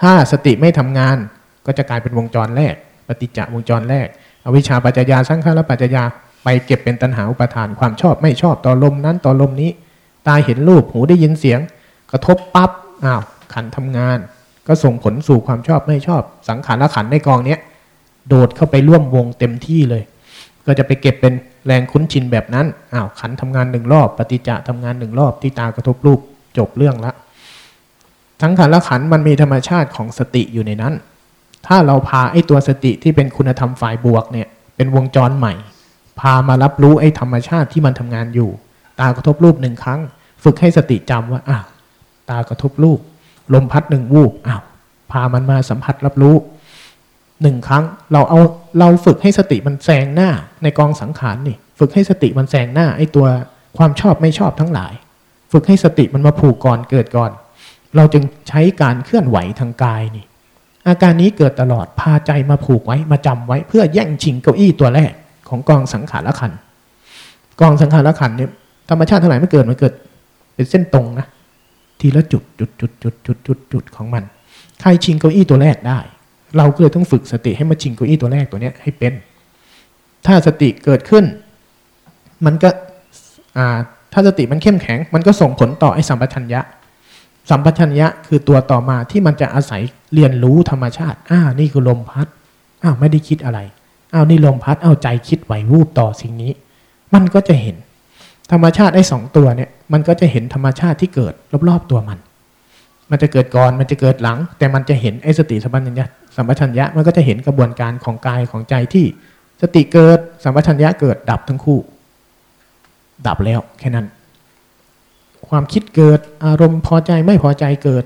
[0.00, 1.16] ถ้าสติไม่ทำงาน
[1.66, 2.74] ก็จะกลายเป็นวงจรแรก
[3.08, 4.06] ปฏิจจวงจรแรก
[4.44, 6.04] อวิชชาปัจจยาสังขารปัจจยา
[6.44, 9.70] ไปเก็บเป็นตัณหาอุปาทานความชอบไม่ชอบต่อลมนั้นต่อลมนี้
[10.26, 11.60] ตาเห็นรูปหูได้ยินเสียง
[12.10, 12.70] กระทบปั๊บ
[13.04, 13.22] อ้าว
[13.54, 14.18] ขันทำงาน
[14.66, 17.60] ก็ส่งผลสู่ความชอบไม่ชอบ สังขารละขันในกองเนี้ย
[18.28, 20.02] โดดเข้าไปร่วมวงเต็มที่เลย
[20.66, 21.34] ก็จะไปเก็บเป็น
[21.66, 26.20] แรงคุ้นชินแบบนั้นอ้าวขันทำงานหนึ่งรอบ ปฏิจจะทำงานหนึ่งรอบที่ตากระทบรูป
[26.58, 27.12] จบเรื่องละ
[28.42, 30.94] ทั้งขันละขันมันมีธรรมชาติของสติอยู่ในนั้น
[31.68, 35.54] ถ้าเราพาไอ้ตัวสติที่เป็นคุณธรรมฝ่ายบวกเนี่ย เป็นวงจรใหม่
[36.20, 38.50] พามารับรู้ไอ้ธรรมชาติที่มันทำงานอยู่
[39.00, 40.00] ตากระทบรูปหนึ่งครั้ง
[40.44, 41.64] ฝึกให้สติจำว่าอ้าว
[42.30, 43.00] ตากระทบรูป
[43.54, 44.62] ลมพัดหนึ่งวูบอ้าว
[45.12, 46.36] พามันมาสัมผัสรับรู้
[47.42, 48.40] หนึ่งครั้งเราเอา
[48.78, 50.30] เราฝึกให้สติมันแซงหน้า
[50.62, 53.26] ในกองสังขารนี่ ฝึกให้สติมันแซงหน้าไอ้ตัว
[53.76, 54.92] ความชอบไม่ชอบทั้งหลาย
[55.52, 57.30] ฝึกให้สติมันมาผูกก่อนเกิดก่อน
[57.96, 60.24] เราจึงใช้การเคลื่อนไหวทางกายนี่
[60.88, 65.12] อาการนี้เกิดตลอดพาใจมาผูกไว้มาจำไว้ เพื่อแย่งชิงเก้าอี้ตัวแรก
[65.48, 66.52] ของกองสังขารขัน
[67.60, 68.50] กองสังขารขันเนี่ย
[68.88, 69.92] ธรรมชาติเท่าไหร่ไม่เกิดมันเกิด
[70.54, 71.26] เป็นเส้นตรงนะ
[72.00, 74.24] ทีละจุดจุดจุดจุดจุดจุดจุดของมัน
[74.80, 75.98] ใครชิงเก้าอี้ตัวแรกได้
[76.56, 79.12] เราก็เลยต้องฝึกสติให้มาชิงเก้าอี้ตัวแรกตัวเนี้ยให้เป็น
[80.26, 81.24] ถ้าสติเกิดขึ้น
[82.44, 82.68] มันก็
[83.56, 83.78] อ่า
[84.12, 86.60] ถ้าสติมันเข้มแข็ง มันก็ส่งผลต่อไอ้สัมปชัญญะ
[87.50, 89.82] สัมปชัญญะคือตัวต่อมาที่มันจะอาศัย
[90.14, 92.26] เรียนรู้ธรรมชาติอ้าวนี่คือลมพัด
[92.82, 93.58] อ้าวไม่ได้คิดอะไร
[94.14, 96.52] อ้าวนี่ลมพัดเอาใจคิดไหววูบต่อสิ่งนี้
[97.14, 97.76] มันก็จะเห็น
[98.52, 101.34] ธรรมชาติไอ้สองตัวเนี่ย มันก็จะเห็นธรรมชาติที่เกิด
[101.68, 102.18] รอบๆตัวมัน
[103.10, 109.04] มันจะเกิดก่อนมันจะเกิดหลัง แต่มันจะเห็นไอ้สติสัมปชัญญะสัมปชัญญะมันก็จะเห็นกระบวนการของกายของใจที่
[109.62, 111.78] สติเกิดสัมปชัญญะเกิดดับทั้งคู่
[113.26, 114.06] ดับแล้วแค่นั้น
[115.48, 118.04] ความคิดเกิดอารมณ์พอใจไม่พอใจเกิด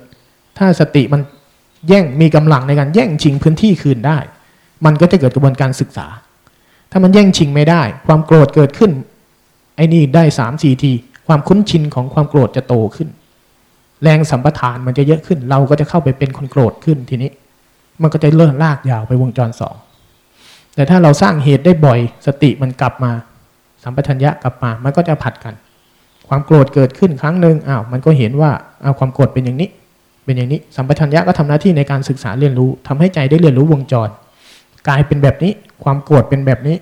[0.58, 1.20] ถ้าสติมัน
[1.88, 4.18] แย่งมีกำลังในการแย่งชิงพื้นที่คืนได้
[4.84, 6.06] มันก็จะเกิดกระบวนการศึกษา
[6.90, 8.92] ถ้ามันแย่งชิงไม่ได้ ความโกรธเกิดขึ้น
[9.76, 10.92] ไอ้นี่ได้สามสี่ที
[11.26, 13.08] ความคุ้นชินของความโกรธจะโตขึ้น
[14.02, 17.30] แรงสัมปทานมันจะเยอะขึ้น เราก็จะเข้าไปเป็นคนโกรธขึ้นทีนี้
[18.02, 19.76] มันก็จะเลื่อนลากยาวไปวงจรสอง
[20.74, 23.12] แต่ถ้าเราสร้างเหตุได้บ่อย สติมันกลับมา
[23.82, 25.54] สัมปชัญญะกลับมา มันก็จะผัดกัน
[26.34, 28.50] ความโกรธเกิดขึ้นครั้งหนึ่งอ้าวมันก็เห็นว่า
[28.84, 29.68] อ้าวความโกรธเป็นอย่างนี้
[30.24, 34.08] เป็นอย่างนี้ สัมปชัญญะก็ทำหน้าที่ในการศึกษาเรียนรู้ทำให้ใจได้เรียนรู้วงจร
[34.88, 35.52] กลายเป็นแบบนี้
[35.84, 36.76] ความโกรธเป็นแบบนี้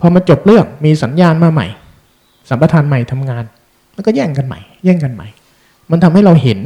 [0.00, 1.66] พอมาจบเรื่องมีสัญญาณมาใหม่
[2.48, 3.44] สัมปทานใหม่ทำงาน
[3.94, 5.26] มันก็แย่งกันใหม่ แย่งกันใหม่
[5.90, 6.58] มันทำให้เราเห็น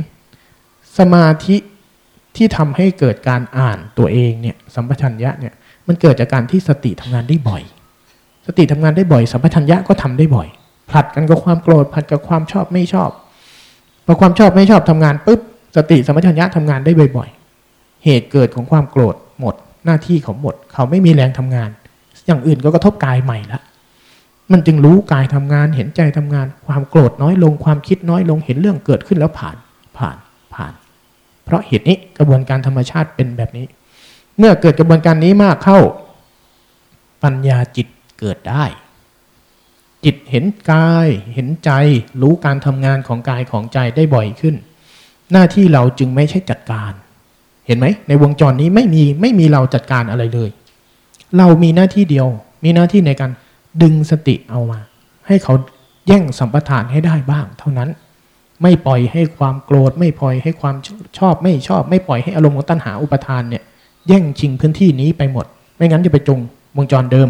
[0.99, 1.57] สมาธิ
[2.37, 5.55] ที่ทำให้เกิดการอ่านตัวเองเนี่ยสัมปชัญญะเนี่ย
[5.87, 7.63] มันเกิดจากการที่สติทำงานได้บ่อย
[8.47, 10.49] สติทำงานได้บ่อย สัมปชัญญะก็ทำได้บ่อย
[10.91, 13.11] ผลัดกันกับความโกรธผลัดกับความชอบไม่ชอบ
[14.07, 15.41] พอความชอบไม่ชอบทำงานปุ๊บ
[15.77, 21.71] สติสมปชัญญะทำงานได้บ่อยๆ เหตุเกิดของความโกรธหมด หน้าที่เขาหมด เขาไม่มีแรงทำงาน
[22.27, 23.61] อย่างอื่นก็กระทบกายใหม่ละ
[24.53, 29.57] มันจึงรู้กายทำงานเห็นใจทำงาน ความโกรธน้อยลงความคิดน้อยลงเห็นเรื่องเกิดขึ้นแล้วผ่าน
[29.99, 30.17] ผ่าน
[30.55, 30.73] ผ่าน
[31.45, 33.67] เพราะเหตุนี้กระบวนการธรรมชาติเป็นแบบนี้
[34.39, 35.79] เมื่อเกิดกระบวนการนี้มากเข้า
[37.23, 37.87] ปัญญาจิต
[38.21, 38.65] เกิดได้
[40.05, 41.71] จิตเห็นกายเห็นใจ
[42.23, 44.55] รู้การทำงานของกายของใจได้บ่อยขึ้น
[45.33, 46.93] หน้าที่เราจึงไม่ใช่จัดการ
[47.67, 50.51] เห็นไหม ในวงจรนี้ไม่มีไม่มีเราจัดการอะไรเลย
[51.39, 52.27] เรามีหน้าที่เดียว
[52.65, 53.31] มีหน้าที่ในการ
[53.83, 54.81] ดึงสติเอามา
[55.27, 55.55] ให้เขา
[56.07, 57.91] แย่งสัมปทานให้ได้บ้าง เท่านั้น
[58.63, 60.75] ไม่ปล่อยให้ความโกรธ ไม่ปล่อยให้ความ
[61.19, 63.63] ชอบไม่ชอบ ไม่ปล่อยให้อารมณ์ของตัณหาอุปทานเนี่ย
[64.09, 65.47] แย่งชิงพื้นที่นี้ไปหมด
[65.77, 66.39] ไม่งั้นจะไปจง
[66.77, 67.29] วงจรเดิม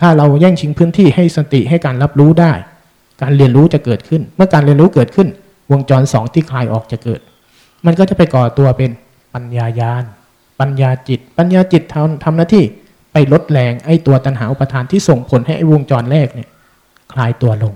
[0.00, 2.52] ถ้าเราแย่งชิงพื้นที่ให้สติให้การรับรู้ได้
[3.22, 5.28] การเรียนรู้จะเกิดขึ้น เมื่อการเรียนรู้เกิดขึ้น
[5.72, 7.20] วงจรสองที่คลายออกจะเกิด
[7.86, 8.90] มันก็จะไปก่อตัวเป็น
[9.34, 10.04] ปัญญายาน
[10.60, 12.64] ปัญญาจิต ปัญญาจิตทำทำหน้าที่
[13.12, 16.48] ไปลดแรงไอ้ตัวตัณหาอุปทานที่ส่งผลให้ไอ้วงจรแรกเนี่ย
[17.12, 17.74] คลายตัวลง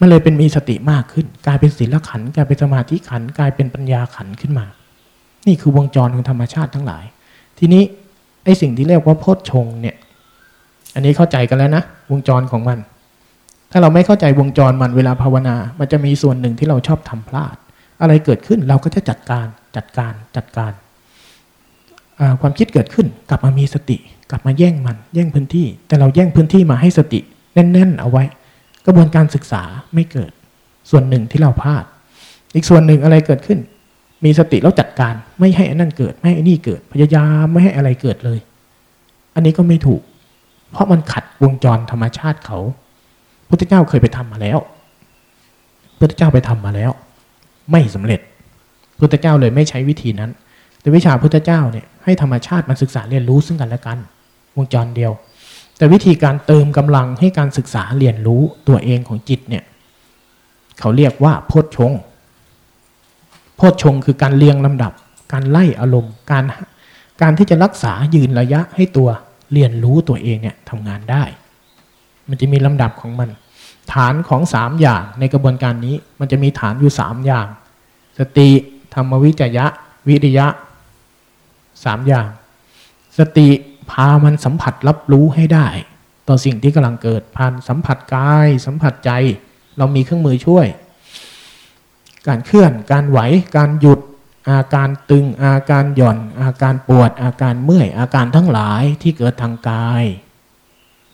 [0.00, 4.66] มันเลยเป็นมีสติมากขึ้น กลายเป็นศีลขันกลายเป็นสมาธิขันกลายเป็นปัญญาขันขึ้นมา
[5.46, 7.04] นี่คือวงจรของธรรมชาติทั้งหลาย
[7.58, 7.82] ทีนี้
[8.44, 9.96] ไอ้สิ่งที่เรียกว่าโพชฌงเนี่ย
[10.96, 12.78] อันนี้เข้าใจกันแล้วนะวงจรของมัน
[13.72, 17.56] ถ้าเราไม่เข้าใจวงจรมันเวลาภาวนา มันจะมีส่วนหนึ่งที่เราชอบทำพลาด
[18.00, 20.72] อะไรเกิดขึ้นเราก็จะจัดการจัดการจัดการ
[22.40, 23.96] ความคิดเกิดขึ้นกลับมามีสติ
[24.30, 27.20] กลับมาแย่งมัน แย่งพื้นที่ แต่เราแย่งพื้นที่มาให้สติ
[27.54, 28.24] แน่นๆ เอาไว้
[28.86, 29.62] กระบวนการศึกษา
[29.94, 30.30] ไม่เกิด
[30.90, 31.84] ส่วนหนึ่งที่เราพลาด
[32.54, 33.58] อีกส่วนหนึ่งอะไรเกิดขึ้น
[34.24, 38.38] มีสติแล้วจัดการไม่ให้อันนั้นเกิด ไม่ให้อันนี้เกิดพยายามไม่ให้อะไรเกิดเลย
[39.34, 40.02] อันนี้ก็ไม่ถูก
[40.70, 42.58] เพราะมันขัดวงจรธรรมชาติเขา
[43.48, 44.58] พุทธเจ้าเคยไปทำมาแล้ว
[45.98, 46.90] พุทธเจ้าไปทำมาแล้ว
[47.70, 48.20] ไม่สำเร็จ
[48.98, 50.30] พุทธเจ้าเลยไม่ใช้วิธีนั้น
[50.80, 53.98] แต่วิชาพุทธเจ้าเนี่ยให้ธรรมชาติมันศึกษาเรียนรู้ซึ่งกันและกัน
[54.56, 55.12] วงจรเดียว
[55.76, 59.64] แต่วิธีการเติมกำลังให้การศึกษาเรียนรู้ตัวเองของจิตเนี่ย
[60.80, 61.92] เขาเรียกว่าโพชฌง
[63.56, 64.92] โพชฌงค์คือการเรียงลำดับ
[65.32, 66.44] การไล่อารมณ์การ
[67.22, 69.08] การที่จะรักษายืนระยะให้ตัว
[69.52, 71.24] เรียนรู้ตัวเองเนี่ยทำงานได้
[72.28, 73.28] มันจะมีลำดับของมัน
[73.92, 77.46] ฐานของสามอย่างในกระบวนการนี้ มันจะมีฐานอยู่สามอย่าง
[78.18, 78.50] สติ
[78.94, 79.66] ธรรมวิจยะ
[80.08, 80.46] วิริยะ
[81.84, 82.28] สามอย่าง
[83.18, 83.48] สติ
[83.90, 85.66] พามันสัมผัสรับรู้ให้ได้
[86.28, 89.10] ต่อสิ่งที่กำลังเกิดผ่านสัมผัสกาย สัมผัสใจ
[89.78, 90.66] เรามีเครื่องมือช่วย
[92.26, 93.20] การเคลื่อนการไหว
[93.56, 94.00] การหยุด
[94.50, 100.04] อาการตึงอาการหย่อน อาการปวด อาการเมื่อย อาการทั้งหลายที่เกิดทางกาย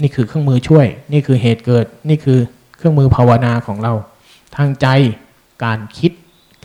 [0.02, 2.38] นี่คือเครื่องมือช่วย นี่คือเหตุเกิด นี่คือ
[2.76, 3.92] เครื่องมือภาวนาของเรา
[4.56, 4.86] ทางใจ
[5.64, 6.12] การคิด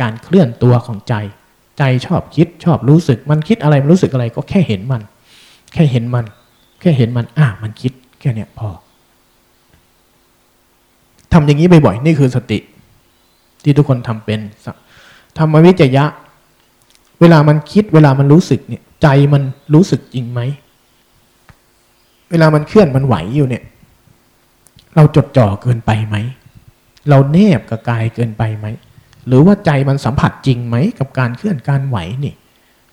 [0.01, 1.13] การเคลื่อนตัวของใจ
[1.77, 5.01] ใจชอบคิดชอบรู้สึกมันคิดอะไรมันรู้สึกอะไรก็แค่เห็นมัน
[5.73, 6.25] แค่เห็นมัน
[6.81, 8.69] แค่เห็นมันอะมันคิดแค่เนี้ยพอ
[11.33, 12.59] ทำอย่างนี้บ่อยๆนี่คือสติ
[13.63, 14.39] ที่ทุกคนทำเป็น
[15.37, 16.05] ธรรมวิจยะ
[17.21, 19.43] เวลามันคิดเวลามันรู้สึกเนี่ย ใจมัน
[19.73, 20.41] รู้สึกจริงไหม
[22.29, 23.63] เวลามันเคลื่อนมันไหวอยู่เนี่ย
[24.95, 26.15] เราจดจ่อเกินไปไหม
[27.09, 28.65] เราแนบกับกายเกินไปไหม
[29.27, 32.33] หรือว่าใจมันสัมผัสจริงไหม กับการเคลื่อนการไหวนี่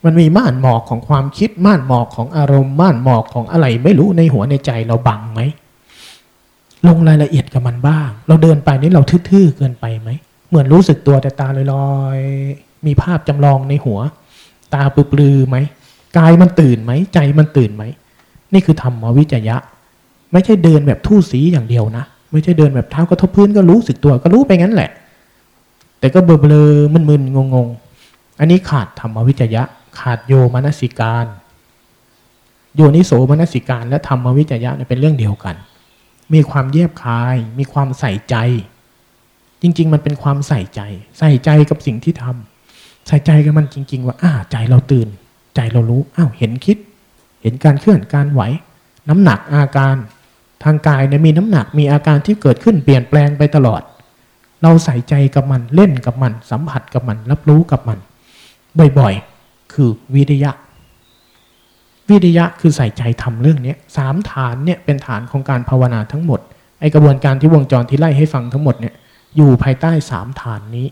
[0.05, 5.41] มันมีม่านหมอกของความคิดม่านหมอกของอารมณ์ม่านหมอกของอะไรไม่รู้ในหัวในใจเราบังไหม
[6.87, 10.11] ลงรายละเอียดกับมันบ้าง เราเดินไปนี่เราทื่อๆเกินไปไหม
[10.49, 13.99] เหมือนรู้สึกตัวแต่ตาลอยๆ มีภาพจำลองในหัว
[14.75, 15.57] ตาปลือไหม
[16.19, 17.83] กายมันตื่นไหมใจมันตื่นไหม
[18.53, 19.57] นี่คือธรรมวิจยะ
[20.33, 24.91] ไม่ใช่เดินแบบทู่สีอย่างเดียวนะ ไม่ใช่เดินแบบเท้ากระทบพื้นก็รู้สึกตัวก็รู้ไปงั้นแหละ
[25.99, 29.63] แต่ก็เบลอๆมึนๆงงๆ อันนี้ขาดธรรมวิจยะ
[29.99, 31.27] ขาดโยมนสิการ
[32.77, 35.57] โยนิโสมนสิการและธรรมวิจยะเนี่ยเป็นเรื่องเดียวกัน
[36.35, 38.37] มีความเยียบคาย มีความใส่ใจ
[39.63, 40.81] จริง ๆ มันเป็นความใส่ใจ
[41.19, 42.54] ใส่ใจกับสิ่งที่ทำ
[43.07, 45.09] ใส่ใจกับมันจริง ๆ ว่าอ้าใจเราตื่น
[45.55, 46.79] ใจเรารู้อ้าวเห็นคิด
[47.43, 48.43] เห็นการเคลื่อนการไหว
[49.09, 49.97] น้ำหนักอาการ
[50.65, 53.83] ทางกายเนี่ยมีน้ำหนักมีอาการที่เกิดขึ้นเปลี่ยนแปลงไปตลอด
[54.63, 57.99] เราใส่ใจกับมันเล่นกับมัน สัมผัสกับมัน รับรู้กับมัน
[58.99, 60.53] บ่อยๆ คือวิริยะ
[62.09, 66.41] วิริยะคือใส่ใจทำเรื่องนี้สามฐานเนี่ยเป็นฐานของการภาวนาทั้งหมด
[66.81, 68.95] ไอกระบวนการที่วงจรที่ไล่ให้ฟังทั้งหมดเนี่ย
[69.37, 70.87] อยู่ภายใต้สามฐานนี้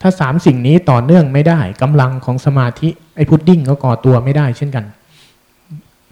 [0.00, 4.84] ถ้าสามสิ่งนี้ต่อเนื่องไม่ได้กำลังของสมาธิไอ้พุดดิ้งก็ก่อตัวไม่ได้เช่นกัน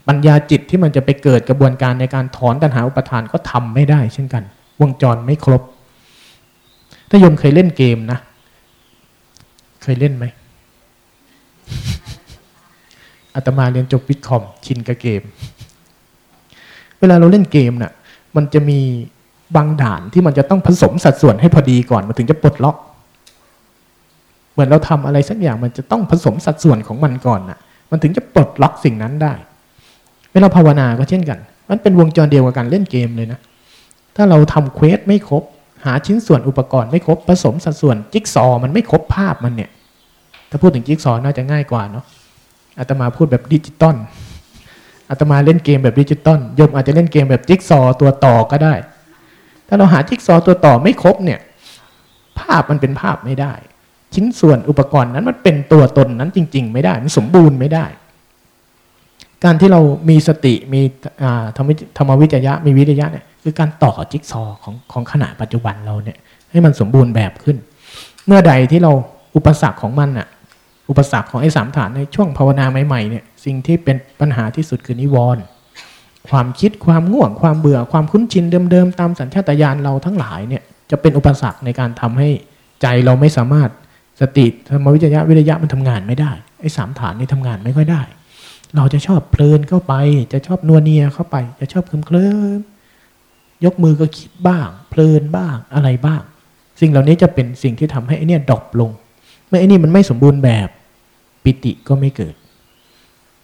[0.09, 4.43] ปัญญาจิตที่มันจะไปเกิดกระบวนการในการถอนตัณหาอุปทานก็ทำไม่ได้เช่นกัน
[4.81, 5.63] วงจรไม่ครบ
[7.11, 8.19] ถ้าโยมเคยเล่นเกมนะ
[9.83, 10.25] เคยเล่นไหม
[13.35, 15.23] อาตมาเรียนจบวิทคอมชินกับเกม
[17.01, 17.93] เวลาเราเล่นเกมน่ะ
[18.37, 18.81] มันจะมี
[19.57, 22.77] บางด่านที่มันจะต้องผสมสัดส่วนให้พอดีก่อนมันถึงจะปลดล็อก
[24.57, 27.59] เหมือนเราทำอะไรสักอย่างมันจะต้องผสมสัดส่วนของมันก่อนน่ะ
[27.91, 29.33] มันถึงจะปลดล็อกสิ่งนั้นได้
[30.33, 31.39] เวลาภาวนาก็เช่นกัน
[31.71, 33.39] มันเป็นวงจรเดียวกับการเล่นเกมเลยนะ
[34.17, 35.43] ถ้าเราทำ quest ไม่ครบ
[35.85, 39.71] หาชิ้นส่วนอุปกรณ์ไม่ครบผสมสัดส่วนจิ๊กซอมันไม่ครบภาพมันเนี่ย
[40.51, 42.05] ถ้าพูดถึงจิ๊กซอน่าจะง่ายกว่าเนาะ
[42.79, 43.97] อาตมาพูดแบบดิจิตอล
[45.11, 48.75] อาตมาเล่นเกมแบบดิจิตอลโยมอาจจะเล่นเกมแบบจิ๊กซอตัวต่อก็ได้
[49.69, 51.41] ถ้าเราหาจิ๊กซอตัวต่อไม่ครบเนี่ย
[52.39, 53.53] ภาพมันเป็นภาพไม่ได้
[54.17, 57.87] ชิ้นส่วนอุปกรณ์นั้นมันเป็นตัวตนนั้นจริง ๆ ไม่ได้มันสมบูรณ์ไม่ได้
[59.45, 60.81] การที่เรามีสติมี
[61.57, 66.19] ธรรมธรรมวิจยะมีวิทยะเนี่ยคือการต่อจิ๊กซอของของขณะปัจจุบันเราเนี่ย
[66.51, 67.57] ให้มันสมบูรณ์แบบขึ้น
[68.27, 68.93] เมื่อใดที่เรา
[69.37, 70.29] อุปสรรคของมันอะ
[70.89, 75.43] อุปสรรคของไอ้สามฐานในช่วงภาวนาใหม่ๆเนี่ยสิ่งที่เป็นปัญหาที่สุดคือนิวรณ์
[76.29, 82.29] ความคิดความง่วงความเบื่อความคุ้นชินเดิมๆ ตามสัญชาตญาณเราทั้งหลายเนี่ยจะเป็นอุปสรรคในการทำให้
[82.83, 83.71] ใจเราไม่สามารถ
[84.21, 88.03] สติธรรมวิจยะวิริยะมันทำงานไม่ได้ไอ้สามฐานนี่ทำงานไม่ค่อยได้
[88.77, 89.95] เราจะชอบเพลินเข้าไป
[90.33, 92.61] จะชอบนัวเนียเข้าไป จะชอบเคลิ้มเคลิ้ม
[93.65, 96.23] ยกมือก็คิดบ้าง เพลินบ้างอะไรบ้าง
[96.81, 98.91] สิ่งเหล่านี้จะเป็นสิ่งที่ทำให้ไอ้นี่ดรอปลง
[99.49, 100.69] เมื่อไอ้นี่มันไม่สมบูรณ์แบบ
[101.45, 102.35] ปิติก็ไม่เกิด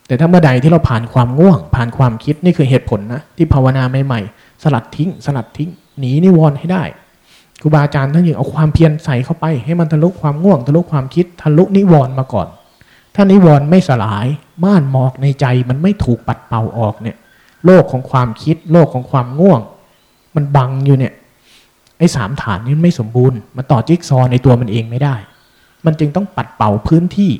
[0.06, 6.82] แต่ถ้าเมื่อใดที่เราผ่านความง่วง ผ่านความคิดนี่คือเหตุผลนะที่ภาวนาใหม่ๆสลัดทิ้ง สลัดทิ้งหนีนิวรณ์ให้ได้
[7.64, 12.48] ครูบาอาจารย์ท่านยังเอาความเพียรใส่เข้าไป ให้มันทะลุความง่วงทะลุความคิดทะลุนิวรณ์มาก่อน
[13.14, 14.26] ถ้านิวรณ์ไม่สลาย
[14.64, 17.16] ม่านหมอกในใจมันไม่ถูกปัดเป่าออกเนี่ย
[17.66, 19.60] โลกของความคิด โลกของความง่วง
[20.36, 21.12] มันบังอยู่เนี่ย
[21.98, 25.14] ไอ้สามฐานนี้ไม่สมบูรณ์มาต่อจิ๊กซอในตัวมันเองไม่ได้
[25.84, 27.30] มันจึงต้องปัดเป่าพื้นที่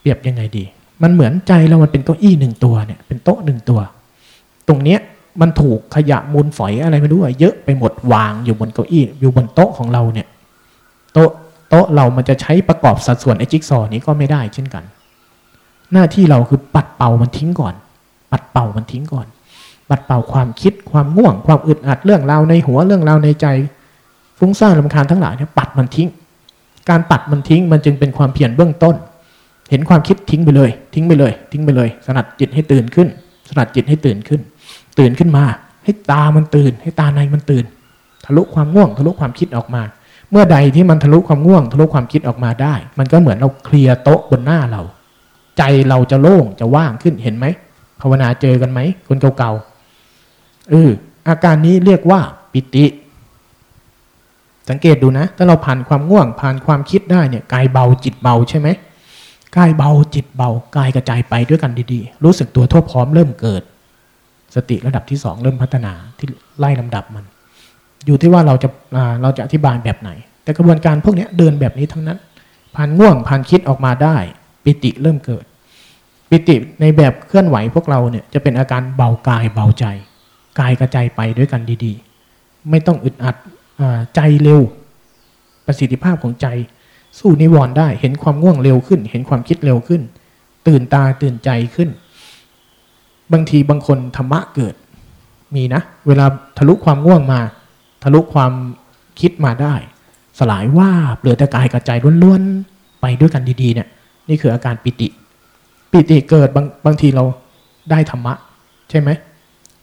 [0.00, 0.64] เปรียบยังไงดี
[1.02, 3.80] มันเหมือนใจเรามันเป็นเก้าอี้หนึ่งตัวเนี่ย เป็นโต๊ะหนึ่งตัว
[4.68, 5.00] ตรงเนี้ย
[5.40, 10.26] มันถูกขยะมูลฝอยอะไรไม่รู้อะเยอะไปหมดวางอยู่บนเก้าอี้อยู่บนโต๊ะของเราเนี่ย
[11.12, 11.30] โต๊ะ
[11.70, 14.84] โต๊ะเรามันจะใช้ประกอบสัดส่วนไอจิ๊กซอนี้ก็ไม่ได้เช่นกัน
[15.92, 17.74] หน้าที่เราคือปัดเป่ามันทิ้งก่อน
[18.32, 19.26] ปัดเป่ามันทิ้งก่อน
[19.90, 23.46] ปัดเป่าความคิดความง่วง ความอึดอัดเรื่องราวในหัวเรื่องราวในใจ
[24.38, 26.08] ฟุ้งซ่านลำคาญทั้งหลายเนี่ยปัดมันทิ้ง
[26.88, 28.96] การปัดมันทิ้งมันจึงเป็นความเพียรเบื้องต้น
[29.70, 33.08] เห็นความคิดทิ้งไปเลย ทิ้งไปเลย ทิ้งไปเลย สนัดจิตให้ตื่นขึ้น
[33.48, 34.40] สนัดจิตให้ตื่นขึ้น
[34.98, 35.44] ตื่นขึ้นมา
[35.84, 37.64] ให้ตามันตื่น ให้ตาในมันตื่น
[38.24, 39.82] ทะลุความง่วง ทะลุความคิดออกมา
[40.30, 44.82] เมื่อใดที่มันทะลุความง่วง ทะลุความคิดออกมาได้ มันก็เหมือนเราเคลียร์โต๊ะบนหน้าเรา
[45.58, 47.46] ใจเราจะโล่งจะว่างขึ้นเห็นไหม
[48.00, 50.90] ภาวนาเจอกันไหมคนเก่าๆเออ
[51.28, 52.20] อาการนี้เรียกว่า
[52.52, 52.84] ปิติ
[54.68, 58.68] สังเกตดูนะ ถ้าเราผ่านความง่วงผ่านความคิดได้เนี่ยกายเบาจิตเบาใช่ไหม
[59.56, 63.62] กายเบาจิตเบากายกระจายไปด้วยกันดีๆ รู้สึกตัวทั่วพร้อมเริ่มเกิด
[64.56, 66.28] สติระดับที่สองเริ่มพัฒนาที่
[66.58, 67.24] ไล่ลำดับมัน
[68.06, 68.68] อยู่ที่ว่าเราจะ
[69.22, 70.10] เราจะอธิบายแบบไหน
[70.42, 72.18] แต่กระบวนการพวกนี้เดินแบบนี้ทั้งนั้น
[72.74, 74.16] ผ่านง่วงผ่านคิดออกมาได้
[74.64, 75.44] ปิติเริ่มเกิด
[76.30, 79.84] ปิติในแบบเคลื่อนไหวพวกเราเนี่ยจะเป็นอาการเบากายเบาใจ
[80.60, 83.36] กายกระจายไปด้วยกันดีๆ ไม่ต้องอึดอัด
[84.14, 84.62] ใจเร็ว
[85.66, 86.46] ประสิทธิภาพของใจ
[87.18, 90.02] สู้นิวรณ์ได้เห็นความง่วงเร็วขึ้น เห็นความคิดเร็วขึ้น
[90.68, 91.88] ตื่นตาตื่นใจขึ้น
[93.32, 94.74] บางทีบางคนธรรมะเกิด
[95.54, 96.26] มีนะ เวลา
[96.58, 97.40] ทะลุความง่วงมา
[98.02, 98.52] ทะลุความ
[99.20, 99.74] คิดมาได้
[100.38, 101.90] สลายว่าเปลือแต่กายกับใจ
[102.22, 103.88] ล้วนๆ ไปด้วยกันดีๆ เนี่ย
[104.28, 105.08] นี่คืออาการปิติ
[105.90, 107.24] ปิติเกิดบางบางทีเรา
[107.90, 108.34] ได้ธรรมะ
[108.90, 109.10] ใช่ไหม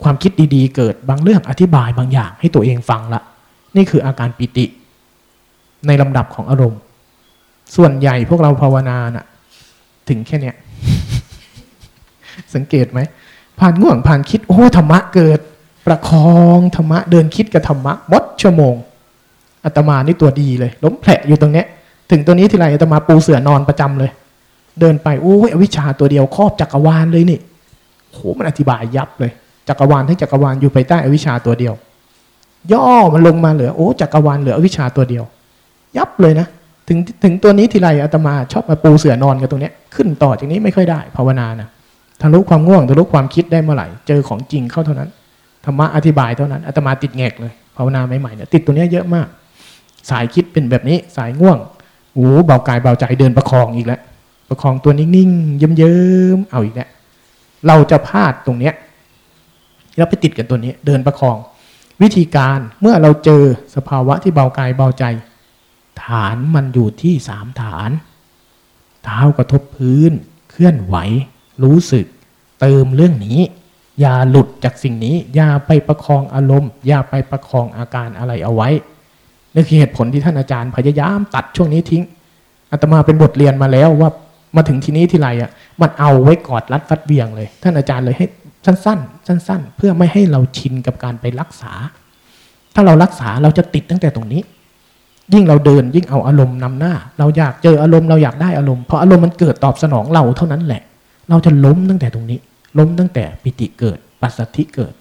[0.04, 3.22] ความคิดดีๆ เกิดบางเรื่องอธิบายบางอย่างให้ตัวเองฟังละ
[3.76, 4.66] นี่คืออาการปิติ
[5.88, 6.80] ในลำดับของอารมณ์
[7.76, 9.26] ส่วนใหญ่พวกเราภาวนาน่ะ
[10.10, 10.56] ถึงแค่เนี้ย
[12.56, 13.00] สังเกตไหม
[13.60, 15.40] ผ่านง่วงผ่านคิด โอ้ธรรมะเกิด
[15.86, 18.76] ประคองธรรมะเดินคิดกับธรรมะมดชั่วโมง
[19.66, 21.66] อาตมานี่ตัวดีเลย ล้มแผลอยู่ตรงเนี้ย
[22.12, 24.12] ถึงตัวนี้ทีไรอาตมาปูเสือนอนประจำเลย
[24.80, 27.40] เดินไปโอ้ยอวิชาตัวเดียวครอบจักรวาลเลยนี่
[28.12, 29.32] โหมันอธิบายยับเลย
[29.68, 31.74] จักรวาลทั้งจักรวาลอยู่ภายใต้อวิชาตัวเดียว
[32.74, 35.24] ย่อมันลงมาเหลือโอ้จักรวาลเหลืออวิชชาตัวเดียว
[35.98, 36.48] ยับเลยนะ
[36.88, 41.68] ถึงถึงตัวนี้ทีไรอาตมาชอบมาปูเสือนอนกันตรงเนี้ยขึ้นต่อจากนี้ไม่ค่อยได้ภาวนานะ
[42.24, 45.10] ทะลุความง่วงทะลุความคิดได้เมื่อไหร่ เจอของจริงเข้าเท่านั้น
[45.66, 49.28] ธรรมะอธิบายเท่านั้นอาตมาติดแงกเลยภาวนาใหม่ๆเนี่ยติดตัวเนี้ยเยอะมาก
[50.10, 51.58] สายคิดเป็นแบบนี้สายง่วง
[52.14, 54.02] โอ้เบากายเบาใจเดินประคองอีกแล้ว
[54.50, 55.98] ประคองตัวนิ่งๆเยิ้
[56.38, 56.90] มๆเอาอีกแล้ว
[57.68, 58.74] เราจะพลาดตรงเนี้ย
[59.98, 61.38] เราไปติดกับตัวนี้ เดินประคอง
[62.02, 63.44] วิธีการเมื่อเราเจอ
[63.76, 65.04] สภาวะที่เบากายเบาใจ
[66.04, 67.92] ฐานมันอยู่ที่สามฐาน
[69.04, 70.12] เท้ากระทบพื้น
[70.50, 70.96] เคลื่อนไหว
[71.64, 72.06] รู้สึก
[72.60, 73.40] เติมเรื่องนี้
[74.00, 78.70] อย่าหลุดจากสิ่งนี้ อย่าไปประคองอารมณ์ อย่าไปประคองอาการอะไรเอาไว้
[79.54, 82.04] นี่คือเหตุผลที่ท่านอาจารย์พยายามตัดช่วงนี้ทิ้ง
[82.72, 84.10] อาตมาเป็นบทเรียนมาแล้วว่า
[84.56, 85.52] มาถึงที่นี้ที่ไรอะ
[85.82, 88.26] มันเอาไว้กอดรัดฟัดเบียงเลย ท่านอาจารย์เลยให้
[88.66, 91.74] สั้น ๆ สั้น ๆ เพื่อไม่ให้เราชินกับการไปรักษา
[92.74, 94.42] ถ้าเรารักษาเราจะติดตั้งแต่ตรงนี้
[95.34, 100.82] ยิ่งเราเดินยิ่งเอาอารมณ์นำหน้า เราอยากเจออารมณ์เราอยากได้อารมณ์เพออารมณ์มันเกิดตอบสนองเราเท่านั้นแหละ
[101.34, 102.40] เราจะล้มตั้งแต่ตรงนี้
[102.80, 104.94] ล้มตั้งแต่ปิติเกิด ปัสสัทธิเกิด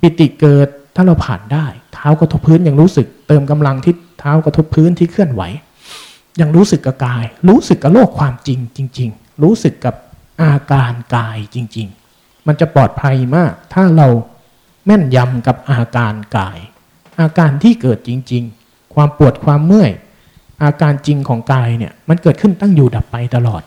[0.00, 5.42] ปิติเกิดถ้าเราผ่านได้ เท้ากระทบพื้นยังรู้สึก เติมกำลังที่เท้ากระทบพื้นที่เคลื่อนไหว
[6.40, 9.94] ยังรู้สึกกับกาย รู้สึกกับโลกความจริงจริง ๆ รู้สึกกับ
[10.42, 14.08] อาการกายจริง ๆ มันจะปลอดภัยมาก ถ้าเรา
[14.86, 16.58] แม่นยำกับอาการกาย
[17.20, 19.90] อาการที่เกิดจริง ๆ ความปวดความเมื่อย
[20.62, 23.62] อาการจริงของกายเนี่ยมันเกิดขึ้นตั้งอยู่ดับไปตลอด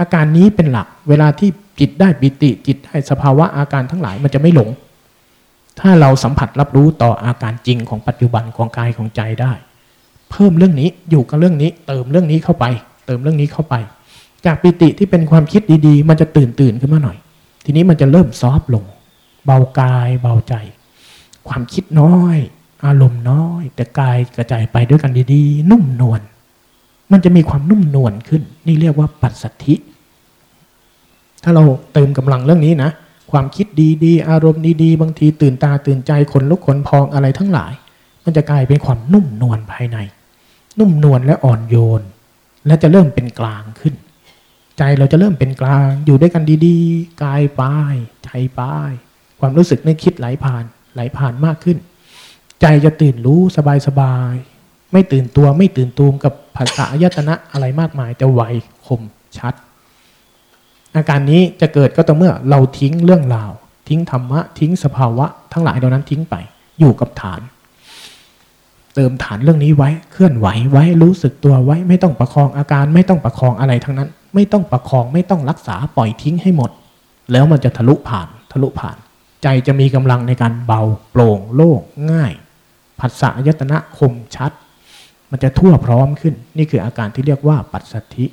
[0.00, 4.70] อาการนี้เป็นหลัก เวลาที่จิตได้ปิติ จิตได้สภาวะอาการทั้งหลายมันจะไม่หลง
[5.80, 9.52] ถ้าเราสัมผัสรับรู้ต่ออาการจริงของปัจจุบันของกายของใจได้
[10.30, 12.64] เพิ่มเรื่องนี้อยู่กับเรื่องนี้ เติมเรื่องนี้เข้าไป
[13.06, 13.74] เติมเรื่องนี้เข้าไป
[14.46, 17.16] จากปิติที่เป็นความคิดดีๆ มันจะตื่นตื่นขึ้นมาหน่อย
[17.64, 18.84] ทีนี้มันจะเริ่มซอฟลง
[19.46, 20.54] เบากายเบาใจ
[21.48, 22.36] ความคิดน้อย
[22.84, 26.20] อารมณ์น้อย แต่กายกระจายไปด้วยกันดีๆ นุ่มนวล
[27.12, 29.74] มันจะมีความนุ่มนวลขึ้น นี่เรียกว่าปัสสัทธิ
[31.42, 32.90] ถ้าเราเติมกำลังเรื่องนี้นะ
[33.32, 33.66] ความคิด
[34.04, 37.72] ดีๆ อารมณ์ดีๆ บางทีตื่นตาตื่นใจขนลุกขนพองอะไรทั้งหลาย
[38.24, 39.96] มันจะกลายเป็นความนุ่มนวลภายใน
[40.78, 42.02] นุ่มนวลและอ่อนโยน
[42.66, 43.94] และจะเริ่มเป็นกลางขึ้น
[44.78, 47.94] ใจเราจะเริ่มเป็นกลาง อยู่ด้วยกันดีๆ กายป้าย
[48.24, 48.28] ใจ
[48.58, 48.92] ป้าย
[49.40, 51.78] ความรู้สึกนึกคิดไหลผ่าน ไหลผ่านมากขึ้น
[52.60, 53.40] ใจจะตื่นรู้
[53.86, 58.42] สบายๆ ไม่ตื่นตัวไม่ตื่นตูมกับ ภาษาอายตนะอะไรมากมายจะไว
[58.86, 59.00] คม
[59.38, 59.54] ชัด
[60.96, 63.52] อาการนี้จะเกิดก็ต่อเมื่อเราทิ้งเรื่องราว
[63.88, 66.34] ทิ้งธรรมะ ทิ้งสภาวะ ทั้งหลายเหล่านั้นทิ้งไป
[66.80, 67.40] อยู่กับฐาน
[68.94, 76.70] เติมฐานเรื่องนี้ไว้เคลื่อนไหวไว้รู้สึกตัวไว้ไม่ต้องประคองอาการไม่ต้องประคองอะไรทั้งนั้น ไม่ต้องประคองไม่ต้องรักษาปล่อยทิ้งให้หมด
[77.32, 78.96] แล้วมันจะทะลุผ่านทะลุผ่าน
[79.42, 80.80] ใจจะมีกำลังในการเบา
[81.10, 81.80] โปร่งโล่ง
[82.10, 82.32] ง่าย
[83.00, 84.52] ผัสสะอายตนะคมชัด
[85.36, 88.26] มันจะทั่วพร้อมขึ้น นี่คืออาการที่เรียกว่าปัสสัทธิ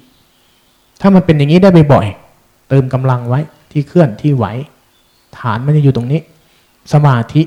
[1.01, 3.39] ถ้ามันเป็นอย่างนี้ได้บ่อยๆเติมกำลังไว้
[3.71, 4.45] ที่เคลื่อนที่ไหว
[5.37, 6.21] ฐานมันจะอยู่ตรงนี้
[6.93, 7.41] สมาธิ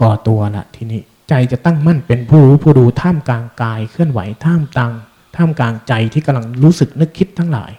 [0.00, 4.92] ก่อตัวละทีนี้ใจจะตั้งมั่นเป็นผู้รู้ผู้ดูท่ามกลางกายเคลื่อนไหวท่ามกลาง
[5.36, 7.70] ท่ามกลางใจที่กำลังรู้สึกนึกคิดทั้งหลาย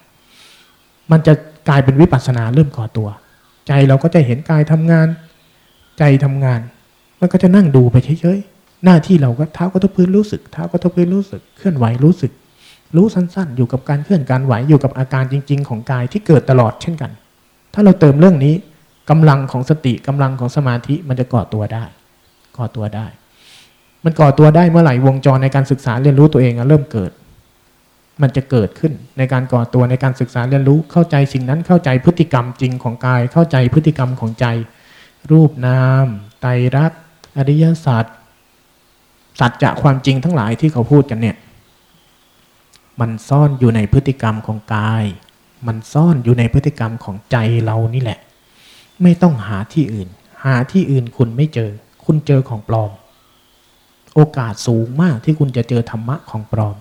[1.12, 1.34] มันจะ
[1.68, 3.10] กลายเป็นวิปัสสนาเริ่มก่อตัว
[3.68, 5.08] ใจเราก็จะเห็นกายทำงาน
[6.00, 6.60] ใจทำงาน
[7.20, 8.51] มันก็จะนั่งดูไปเฉยๆ
[8.86, 12.32] หน้าที่เราก็เท้าก็ทบพื้นรู้สึกเท้าก็ทบพื้นรู้สึกเคลื่อนไหวรู้สึก
[12.96, 17.12] รู้สั้นๆ อยู่กับการเคลื่อนการไหวอยู่กับอาการจริง ๆ ของกายที่เกิดตลอดเช่นกัน
[17.74, 18.54] ถ้าเราเติมเรื่องนี้
[19.10, 21.84] กำลังของสติกำลังของสมาธิมันจะก่อตัวได้
[22.58, 23.08] ก่อตัวได้
[24.04, 27.12] มันก่อตัวได้เมื่อไหร่วงจรในการศึกษาเรียนรู้ตัวเองเริ่มเกิด
[28.22, 34.46] มันจะเกิดขึ้นในการก่อตัวในการศึกษาเรียนรู้เข้าใจสิ่งนั้นเข้าใจพฤติกรรมจริงของกาย เข้าใจพฤติกรรมของใจ
[35.32, 36.06] รูปนาม
[36.42, 37.00] ไตรลักษณ์
[37.38, 38.06] อริยศาสัจ
[39.40, 41.36] สัจจะความจริงทั้งหลายที่เขาพูดกันเนี่ย
[43.02, 45.06] มันซ่อนอยู่ในพฤติกรรมของกาย
[45.68, 48.20] มันซ่อนอยู่ในพฤติกรรมของใจเรานี่แหละ
[49.02, 50.10] ไม่ต้องหาที่อื่น
[50.46, 51.70] หาที่อื่นคุณไม่เจอ
[52.06, 52.92] คุณเจอของปลอม
[54.16, 56.76] โอกาสสูงมากที่คุณจะเจอธรรมะของปลอม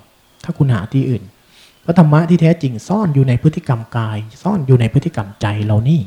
[0.45, 1.25] ถ้าคุณหาที่อื่น
[1.83, 6.01] เพราะธรรมะที่แท้จริงซ่อนอยู่ในพฤติกรรมกาย ซ่อนอยู่ในพฤติกรรมใจเรานี่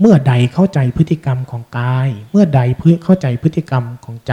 [0.00, 4.32] เมื่อใดเข้าใจพฤติกรรมของกาย เมื่อใดเพื่อเข้าใจพฤติกรรมของใจ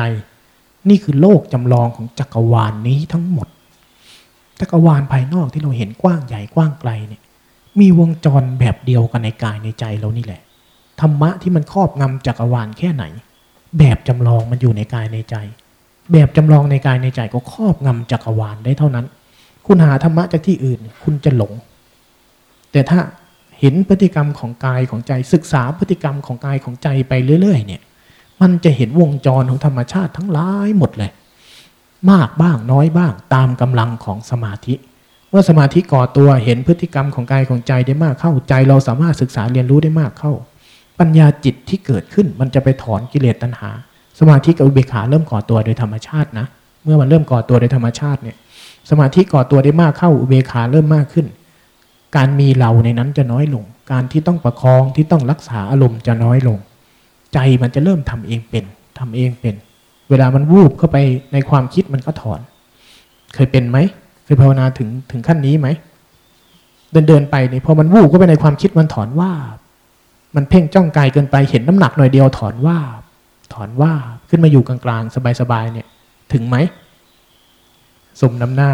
[0.89, 3.47] นี่คือโลกจำลองของจักรวาลนนี้ทั้งหมด
[4.59, 7.21] จักรวาลภายนอกที่เราเห็นกว้างใหญ่กว้างไกลเนี่ย
[7.79, 10.41] มีวงจรแบบเดียวกันในกายในใจเรานี่แหละ
[11.01, 13.03] ธรรมะที่มันครอบงำจักรวาลแค่ไหน
[13.79, 15.36] แบบจำลองมันอยู่ในกายในใจ
[16.11, 19.05] แบบจำลองในกายในใจก็ครอบงำจักรวาลได้เท่านั้น
[19.65, 21.53] คุณหาธรรมะจากที่อื่นคุณจะหลง
[22.71, 22.99] แต่ถ้า
[23.59, 27.81] เห็นพฤติกรรมของกายของใจศึกษาพฤติกรรมของกายของใจไปเรื่อย ๆ เนี่ย
[28.41, 31.11] มันจะเห็นวงจรของธรรมชาติทั้งหลายหมดเลย
[32.11, 34.75] มากบ้างน้อยบ้างตามกำลังของสมาธิ
[35.29, 40.34] เมื่อสมาธิก่อตัวเห็นพฤติกรรมของกายของใจได้มากเข้าใจ เราสามารถศึกษาเรียนรู้ได้มากเข้า
[40.99, 43.69] ปัญญาจิตที่เกิดขึ้นมันจะไปถอนกิเลสตัณหา
[44.19, 46.45] สมาธิกับอุเบกขาเริ่มก่อตัวโดยธรรมชาตินะ
[46.84, 48.38] เมื่อมันเริ่มก่อตัวโดยธรรมชาติเนี่ย
[48.89, 51.27] สมาธิก่อตัวได้มากเข้าอุเบกขาเริ่มมากขึ้น
[52.15, 56.57] การมีเราในนั้นจะน้อยลง การที่ต้องประคองที่ต้องรักษาอารมณ์จะน้อยลง
[57.34, 58.63] ใจมันจะเริ่มทำเองเป็น
[58.99, 59.55] ทำเองเป็น
[60.09, 60.97] เวลามันวูบเข้าไป
[61.34, 62.39] ในความคิดมันก็ถอน
[63.34, 63.77] เคยเป็นไหม
[64.25, 65.67] เคยภาวนาถึงถึงขั้นนี้ไหม
[66.91, 69.31] เดินเดินไปเนี่ยพอมันวูบเข้าไปในความคิดมันถอนว่า
[70.36, 72.77] มันเพ่งจ้องกายเกินไปเห็นน้ำหนักหน่อยเดียวถอนว่า
[73.53, 73.93] ถอนว่า
[74.29, 75.88] ขึ้นมาอยู่กลางๆสบายๆเนี่ย
[76.34, 76.55] ถึงไหม
[78.21, 78.71] สมน้ำหน้า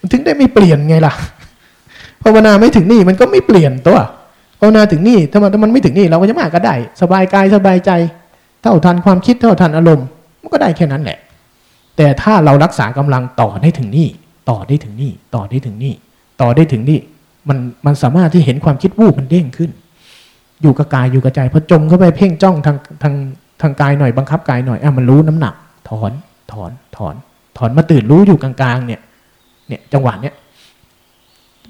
[0.00, 1.12] มันถึงได้ไม่เปลี่ยนไงล่ะ
[2.22, 3.98] ภาวนาไม่ถึงนี่มันก็ไม่เปลี่ยนตัว
[4.62, 7.90] ภาวนาถึงนี่ถ้ามันถ้ามันไม่ถึงนี่เราก็จะมากก็ได้ สบายกายสบายใจ
[8.62, 10.06] เท่าทันความคิดเท่าทันอารมณ์
[10.42, 11.18] มันก็ได้แค่นั้นแหละ
[11.96, 14.08] แต่ถ้าเรารักษากำลังต่อได้ถึงนี่
[14.50, 15.94] ต่อได้ถึงนี่ ต่อได้ถึงนี่
[16.40, 17.00] ต่อได้ถึงนี่
[17.48, 19.70] มันมันสามารถที่เห็นความคิดวูบมันเด้งขึ้น
[20.62, 23.14] อยู่กับกายอยู่กับใจพอจมเข้าไปเพ่งจ้องทางทาง
[23.62, 25.54] ทางกายหน่อยบังคับกายหน่อยอะมันรู้น้ำหนัก
[25.88, 26.12] ถอน
[26.52, 27.14] ถอนถอน
[27.58, 29.00] ถอนมาตื่นรู้อยู่กลางๆ เนี่ย
[29.68, 30.34] เนี่ยจังหวะเนี้ย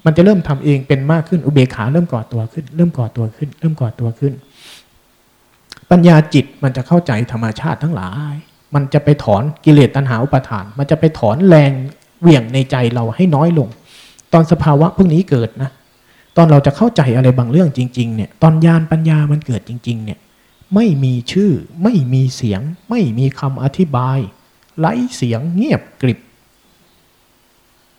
[0.04, 4.32] มันจะเริ่มทำเองเป็นมากขึ้นอุเบกขาเริ่มก่อตัวขึ้น เริ่มก่อตัวขึ้น เริ่มก่อตัวขึ้น
[5.90, 8.34] ปัญญาจิตมันจะเข้าใจธรรมชาติทั้งหลาย
[8.74, 11.72] มันจะไปถอนกิเลสตัณหาอุปาทาน มันจะไปถอนแรง
[12.20, 13.68] เหวี่ยงในใจเราให้น้อยลง
[14.32, 15.70] ตอนสภาวะพวกนี้เกิดนะ
[16.36, 20.18] ตอนเราจะเข้าใจอะไรบางเรื่องจริงๆเนี่ยตอนญาณปัญญามันเกิดจริง ๆ เนี่ย
[20.74, 24.18] ไม่มีชื่อ ไม่มีเสียง ไม่มีคำอธิบาย
[24.78, 26.18] ไร้เสียงเงียบกริบ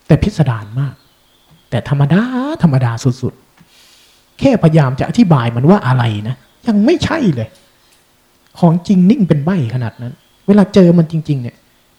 [0.07, 0.95] แต่พิสดารมาก
[1.73, 2.21] แต่ธรรมดา
[2.63, 6.35] ธรรมดาสุดๆ แค่พยายามจะอธิบายมันว่าอะไรนะ
[6.67, 7.49] ยังไม่ใช่เลย
[8.59, 10.13] ของจริงนิ่งเป็นใบขนาดนั้น
[10.47, 11.55] เวลาเจอมันจริง ๆ เนี่ย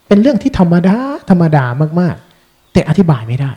[0.09, 0.97] เป็นเรื่องที่ธรรมดา
[1.31, 1.65] ธรรมดา
[2.01, 3.53] มากๆ แต่อธิบายไม่ได้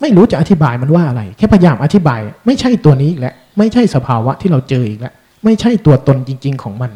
[0.00, 6.90] ไม่รู้จะอธิบายมันว่าอะไร แค่พยายามอธิบาย ไม่ใช่ตัวนี้อีกแล้วไม่ใช่สภาวะที่เราเจออีกแล้วไม่ใช่ตัวตนจริง ๆ ของมัน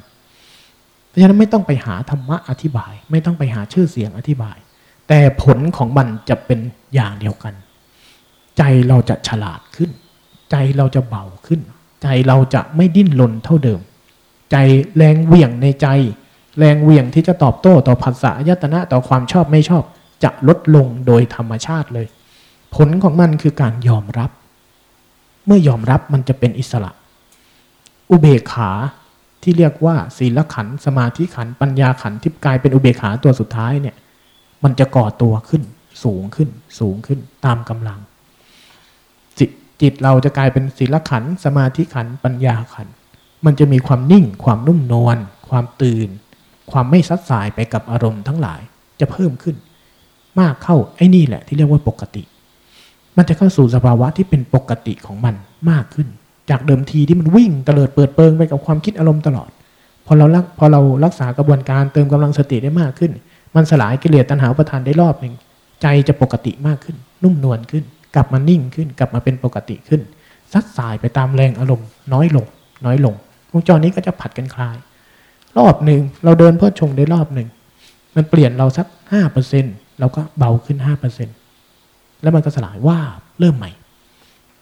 [1.08, 4.56] เพราะฉะนั้นไม่ต้องไปหาธรรมะอธิบาย ไม่ต้องไปหาชื่อเสียงอธิบาย
[5.08, 6.58] แต่ผลของมันจะเป็น
[6.94, 7.54] อย่างเดียวกัน
[8.58, 9.90] ใจเราจะฉลาดขึ้น
[10.50, 11.60] ใจเราจะเบาขึ้น
[12.02, 13.80] ใจเราจะไม่ดิ้นรนเท่าเดิม
[14.50, 14.56] ใจ
[14.96, 15.86] แรงเหวี่ยงในใจ
[16.58, 19.84] แรงเหวี่ยงที่จะตอบโต้ต่อภาษายตนะต่อความชอบไม่ชอบ
[20.24, 22.06] จะลดลงโดยธรรมชาติเลย
[22.74, 24.30] ผลของมันคือการยอมรับ
[25.46, 26.90] เมื่อยอมรับมันจะเป็นอิสระ
[28.10, 28.70] อุเบกขา
[29.42, 33.96] ที่เรียกว่าศีลขันสมาธิขันปัญญาขันที่กลายเป็นอุเบกขาตัวสุดท้ายเนี่ย
[34.64, 35.62] มันจะก่อตัวขึ้น
[36.04, 36.48] สูงขึ้น
[36.80, 38.00] สูงขึ้นตามกำลัง
[39.84, 42.88] จิตเราจะกลายเป็นศีลขันสมาธิขันปัญญาขัน
[43.46, 45.16] มันจะมีความนิ่ง ความนุ่มนวล
[45.48, 46.08] ความตื่น
[46.70, 48.60] ความไม่ซัดสายไปกับอารมณ์ทั้งหลาย
[49.00, 49.56] จะเพิ่มขึ้น
[50.40, 52.22] มากเข้าไอ้นี่แหละที่เรียกว่าปกติ
[53.16, 55.34] มันจะเข้าสู่สภาวะที่เป็นปกติของมัน
[55.70, 56.08] มากขึ้น
[56.50, 59.50] จากเดิมทีที่มันวิ่งเตลิดเปิดเปิงไปกับความคิดอารมณ์ตลอด
[60.06, 63.12] พอเรารักพอเรารักษากระบวนการเติมกำลังสติได้มากขึ้น
[63.54, 65.34] มันสลายกิเลสตัณหาอุปทานได้รอบหนึ่ง
[65.82, 67.84] ใจจะปกติมากขึ้น นุ่มนวลขึ้น
[68.14, 70.00] กลับมานิ่งขึ้น กลับมาเป็นปกติขึ้น
[70.52, 72.46] ซัดสายไปตามแรงอารมณ์น้อยลง
[72.86, 73.14] น้อยลง
[73.52, 74.76] วงจรนี้ก็จะผัดกันคลาย
[75.58, 77.48] รอบหนึ่งเราเดินเพื่อชงได้รอบหนึ่ง
[78.16, 79.64] มันเปลี่ยนเราสักห้าเปอร์เซ็น
[80.00, 81.28] เราก็เบาขึ้นห้าเปอร์เซ็น
[82.22, 82.98] แล้วมันก็สลายว่า
[83.38, 83.70] เริ่มใหม่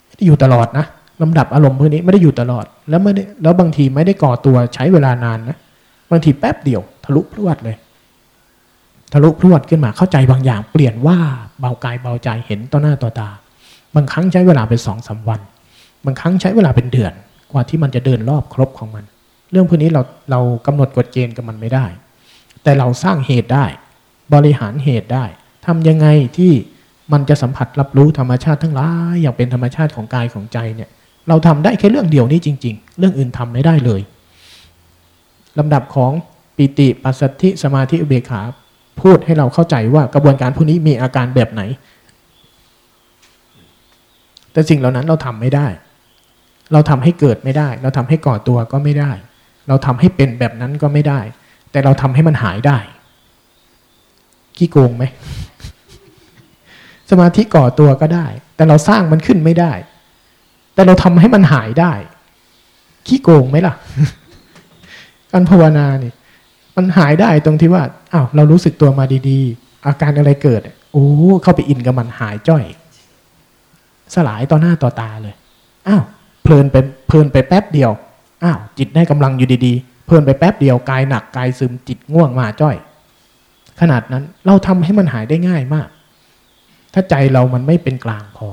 [0.07, 0.87] ไม่ได้อยู่ตลอดนะ
[1.23, 5.59] ลำดับอารมณ์พวกนี้ไม่ได้อยู่ตลอด แล้วไม่ได้แล้วบางทีไม่ได้ก่อตัวใช้เวลานานนะ
[6.11, 7.77] บางทีแป๊บเดียว ทะลุพรวดเลย
[9.13, 11.19] ทะลุพรวดขึ้นมาเข้าใจบางอย่าง เปลี่ยนว่า
[11.61, 13.29] เบากายเบาใจเห็นต่อหน้าต่อตา
[13.97, 15.41] บางครั้งใช้เวลาเป็นสองสาวัน
[16.05, 17.13] บางครั้งใช้เวลาเป็นเดือน
[17.53, 19.05] กว่าที่มันจะเดินรอบครบของมัน
[19.51, 21.87] เรื่องพวกนี้เราเรากำหนดกฎเกณฑ์กับมันไม่ได้
[22.63, 23.65] แต่เราสร้างเหตุได้
[24.35, 25.25] บริหารเหตุได้
[25.67, 26.53] ทำยังไงที่
[27.13, 30.91] มันจะสัมผัสรับรู้ธรรมชาติทั้งหลายอย่างเป็นธรรมชาติของกายของใจเนี่ย
[31.29, 34.01] เราทำได้แค่เรื่องเดียวนี้จริง ๆ เรื่องอื่นทำไม่ได้เลย
[35.59, 36.13] ลำดับของ
[36.57, 38.43] ปิติปัสสัทธิสมาธิอุเบกขา
[39.01, 41.63] พูดให้เราเข้าใจว่ากระบวนการพวกนี้มีอาการแบบไหน
[44.53, 45.67] แต่สิ่งเหล่านั้นเราทำไม่ได้
[46.73, 49.13] เราทำให้เกิดไม่ได้ เราทำให้ก่อตัวก็ไม่ได้
[49.69, 51.21] เราทำให้เป็นแบบนั้นก็ไม่ได้
[51.71, 52.79] แต่เราทำให้มันหายได้
[54.57, 55.05] ขี้โกงไหม
[57.11, 58.27] สมาธิก่อตัวก็ได้
[58.57, 59.73] แต่เราสร้างมันขึ้นไม่ได้
[60.75, 61.93] แต่เราทำให้มันหายได้
[63.07, 63.75] ขี้โกงไหมล่ะ
[65.33, 66.15] การภาวนาเนี่ย
[66.77, 67.83] มันหายได้ตรงที่ว่า
[68.13, 70.61] อ้าวเรารู้สึกตัวมาดี ๆ อาการอะไรเกิด
[70.93, 71.07] โอ้
[71.43, 72.65] เข้าไปอินกับมันหายจ้อย
[74.15, 75.35] สลายต่อหน้าต่อตาเลย
[75.89, 76.03] อ้าว
[76.43, 77.91] เพลินไปเพลินไปแป๊บเดียว
[78.45, 82.77] อ้าวจิตได้กำลังอยู่ดีๆ เพลินไปแป๊บเดียวกายหนักกายซึมจิตง่วงมาจ้อย
[83.81, 85.89] ขนาดนั้นเราทำให้มันหายได้ง่ายมาก
[86.93, 88.49] ถ้าใจเรามันไม่เป็นกลางพอ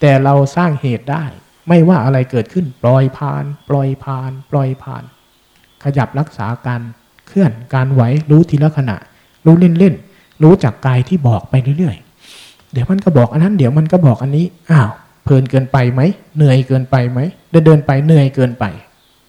[0.00, 1.24] แต่เราสร้างเหตุได้
[1.68, 5.04] ไม่ว่าอะไรเกิดขึ้นปล่อยผ่าน ปล่อยผ่าน ปล่อยผ่าน
[5.84, 6.80] ขยับรักษาการ
[7.28, 8.96] เคลื่อนการไหวรู้ทีละขณะ
[9.46, 12.09] รู้เล่นๆรู้จากกายที่บอกไปเรื่อยๆ
[12.72, 14.90] เดี๋ยวมันก็บอกอันนั้นเดี๋ยวมันก็บอกอันนี้อ้าว
[15.24, 16.00] เพลินเกินไปไหม
[16.36, 17.18] เหนื่อยเกินไปไหม
[17.50, 18.64] เดินเดินไปเหนื่อยเกินไป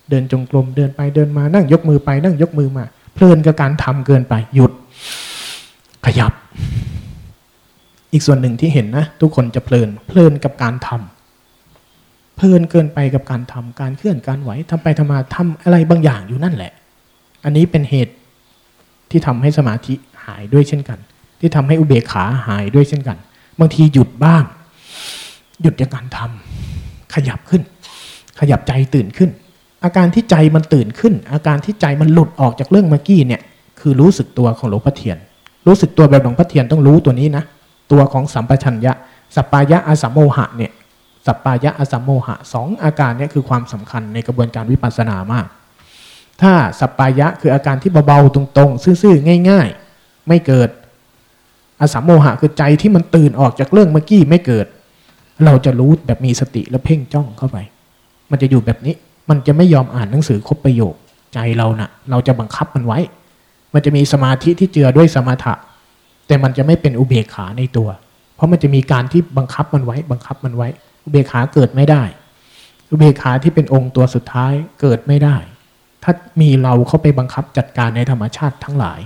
[0.10, 4.72] เดินจงกรมเดินไปเดินมานั่งยกมือไปนั่งยกมือมา เพลินกับการทำเกินไปหยุด
[6.06, 6.34] ขยับ
[8.12, 16.72] อีกส่วนหนึ่งที่เห็นนะ ทุกคนจะเพลิน เพลินกับการทำเพลินเกินไปกับการทำการเคลื่อนการไหวทำไปทำมาทำอะไรบางอย่างอยู่นั่นแหละ
[17.44, 18.14] อันนี้เป็นเหตุ
[19.10, 19.94] ที่ทำให้สมาธิ
[20.26, 21.00] หายด้วยเช่นกัน
[21.40, 23.18] ที่ทำให้อุเบกขาหายด้วยเช่นกัน
[23.60, 24.44] บางทีหยุดบ้าง
[25.62, 27.62] หยุดจากการทำขยับขึ้น
[28.40, 29.30] ขยับใจตื่นขึ้น
[29.84, 33.42] อาการที่ใจมันตื่นขึ้น อาการที่ใจมันหลุดออกจากเรื่องเมื่อกี้เนี่ย
[33.80, 35.18] คือรู้สึกตัวของหลวงพ่อเทียน
[35.68, 37.44] รู้สึกตัวแบบหลวงพ่อเทียนต้องรู้ตัวนี้นะ
[37.92, 38.94] ตัวของสัมปชัญญะ
[39.36, 40.72] สัปปายะอสัมโมหะเนี่ย
[41.26, 45.48] สัปปายะอสัมโมหะสองอาการเนี่ยคือความสำคัญในกระบวนการวิปัสสนามาก
[46.42, 50.70] ถ้าสัปปายะคืออาการที่เบาๆตรงๆ ซื่อๆง่าย ๆ ไม่เกิด
[51.82, 54.66] อสัมโมหะคือใจที่มันตื่นออกจากเรื่องเมื่อกี้ไม่เกิด
[55.46, 57.58] เราจะรู้แบบมีสติและเพ่งจ้องเข้าไป
[58.32, 58.96] มันจะอยู่แบบนี้
[59.30, 60.94] มันจะไม่ยอมอ่านหนังสือครบประโยค
[61.34, 63.00] ใจเรานะ่ะ เราจะบังคับมันไว้
[63.74, 65.54] มันจะมีสมาธิที่เจือด้วยสมถะ
[66.28, 67.90] แต่มันจะไม่เป็นอุเบกขาในตัว
[68.36, 70.68] เพราะมันจะมีการที่บังคับมันไว้ บังคับมันไว้
[71.04, 72.04] อุเบกขาเกิดไม่ได้
[72.90, 75.36] อุเบกขาที่เป็นองค์ตัวสุดท้ายเกิดไม่ได้
[76.04, 79.00] ถ้ามีเราเข้าไปบังคับจัดการในธรรมชาติทั้งหลาย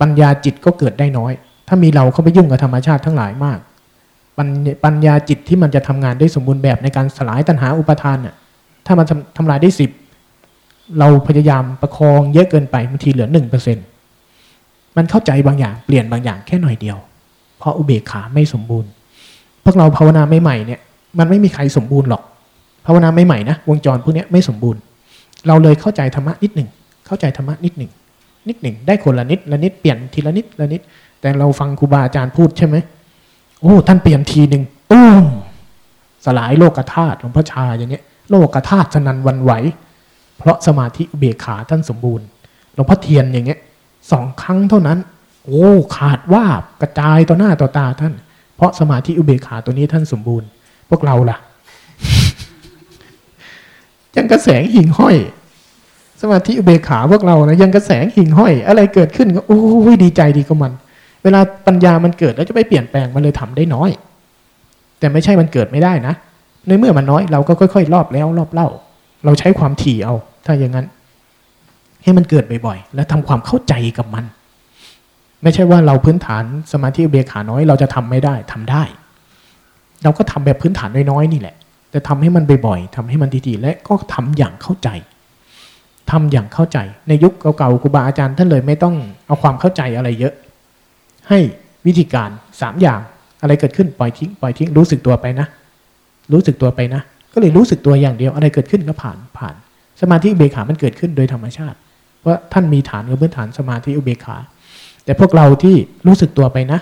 [0.00, 3.58] ปัญญาจิตก็เกิดได้น้อยามีเราเข้าไปยุ่งกับธรรมชาติทั้งหลายมาก
[4.38, 4.48] ปัญ
[4.84, 8.34] ปัญญาจิตที่มันจะทำงานได้สมบูรณ์แบบในการสลายตัณหาอุปทานน่ะ
[8.86, 9.90] ถ้ามันทำทำลายได้สิบ
[10.98, 13.78] เราพยายามประคองเยอะเกินไปบางทีเหลือหนึ่งเปอร์เซ็น
[14.96, 16.96] มันเข้าใจบางอย่างเปลี่ยนบางอย่างแค่หน่อยเดียว
[17.58, 18.90] เพราะอุเบกขาไม่สมบูรณ์
[19.64, 20.80] พวกเราภาวนาใหม่ๆเนี่ย
[21.18, 22.22] มันไม่มีใครสมบูรณ์หรอก
[22.86, 24.80] ภาวนาใหม่ๆนะวงจรพวกนี้ไม่สมบูรณ์
[25.46, 26.68] เราเลยเข้าใจธรรมะนิดหนึ่ง
[27.06, 27.90] เข้าใจธรรมะนิดหนึ่ง
[28.48, 30.80] นิดหนึ่งได้คนละนิดละนิดเปลี่ยนทีละนิดละนิด
[31.24, 32.76] แต่เราฟังครูบาอาจารย์พูดใช่ไหม
[33.60, 35.24] โอ้ท่านเปลี่ยนทีหนึ่งตุ้ม
[36.24, 39.52] สลายโลกธาตุหลวงพ่อชาอย่างเงี้ยโลกธาตุสนันวันไหว
[40.38, 42.26] เพราะสมาธิอุเบกขาท่านสมบูรณ์
[42.74, 43.58] หลวงพ่อเทียนอย่างเงี้ย
[44.12, 44.98] สองครั้งเท่านั้น
[45.44, 48.12] โอ้ขาดว่าบกระจายต่อหน้าต่อตาท่าน
[48.56, 50.48] เพราะสมาธิอุเบกขาตัวนี้ท่านสมบูรณ์
[50.90, 51.36] พวกเราล่ะ
[54.16, 55.16] ยังกระแสงหิ่งห้อย
[56.20, 59.60] สมาธิอุเบกขาพวกเรานะยังกระแสงหิ่งห้อย อะไรเกิดขึ้นก็โอ้
[59.92, 60.72] ยดีใจดีกับมัน
[61.24, 63.90] เวลาปัญญามันเกิดแล้วจะไปเปลี่ยนแปลงมันเลยทำได้น้อย
[64.98, 66.14] แต่ไม่ใช่มันเกิดไม่ได้นะ
[66.66, 68.68] ในเมื่อมันน้อยเราก็ค่อยๆรอบแล้วรอบเล่า
[69.24, 70.14] เราใช้ความถี่เอา
[70.46, 70.86] ถ้าอย่างนั้น
[72.02, 74.24] ให้มันเกิดบ่อยๆ และทำความเข้าใจกับมัน
[75.42, 78.82] ไม่ใช่ว่าเราพื้นฐานสมาธิเบขาน้อยเราจะทำไม่ได้ทำได้
[80.02, 81.56] เราก็ทำแบบพื้นฐานน้อยๆนี่แหละ
[81.90, 84.88] แต่ทำให้มันบ่อยๆทำให้มันดีๆและก็ทำอย่างเข้าใจ
[86.10, 86.78] ทำอย่างเข้าใจ
[87.08, 88.94] ในยุคเก่าๆครูบาอาจารย์ท่านเลยไม่ต้อง
[89.26, 90.34] เอาความเข้าใจอะไรเยอะ
[91.28, 91.38] ให้
[91.86, 92.30] วิธีการ
[92.60, 93.00] สามอย่าง
[93.42, 95.46] อะไรเกิดขึ้นปล่อยทิ้งปล่อยทิ้งรู้สึกตัวไปนะ
[96.32, 97.02] รู้สึกตัวไปนะ
[97.32, 99.54] ก็เลยรู้สึกตัวอย่างเดียวอะไรเกิดขึ้นก็ผ่านผ่าน
[100.00, 101.76] สมาธิอุเบกขามันเกิดขึ้นโดยธรรมชาติ
[102.20, 104.36] เพราะท่านมีฐานกับพื้นฐานสมาธิอุเบกขา
[105.04, 105.76] แต่พวกเราที่
[106.06, 106.80] รู้สึกตัวไปนะ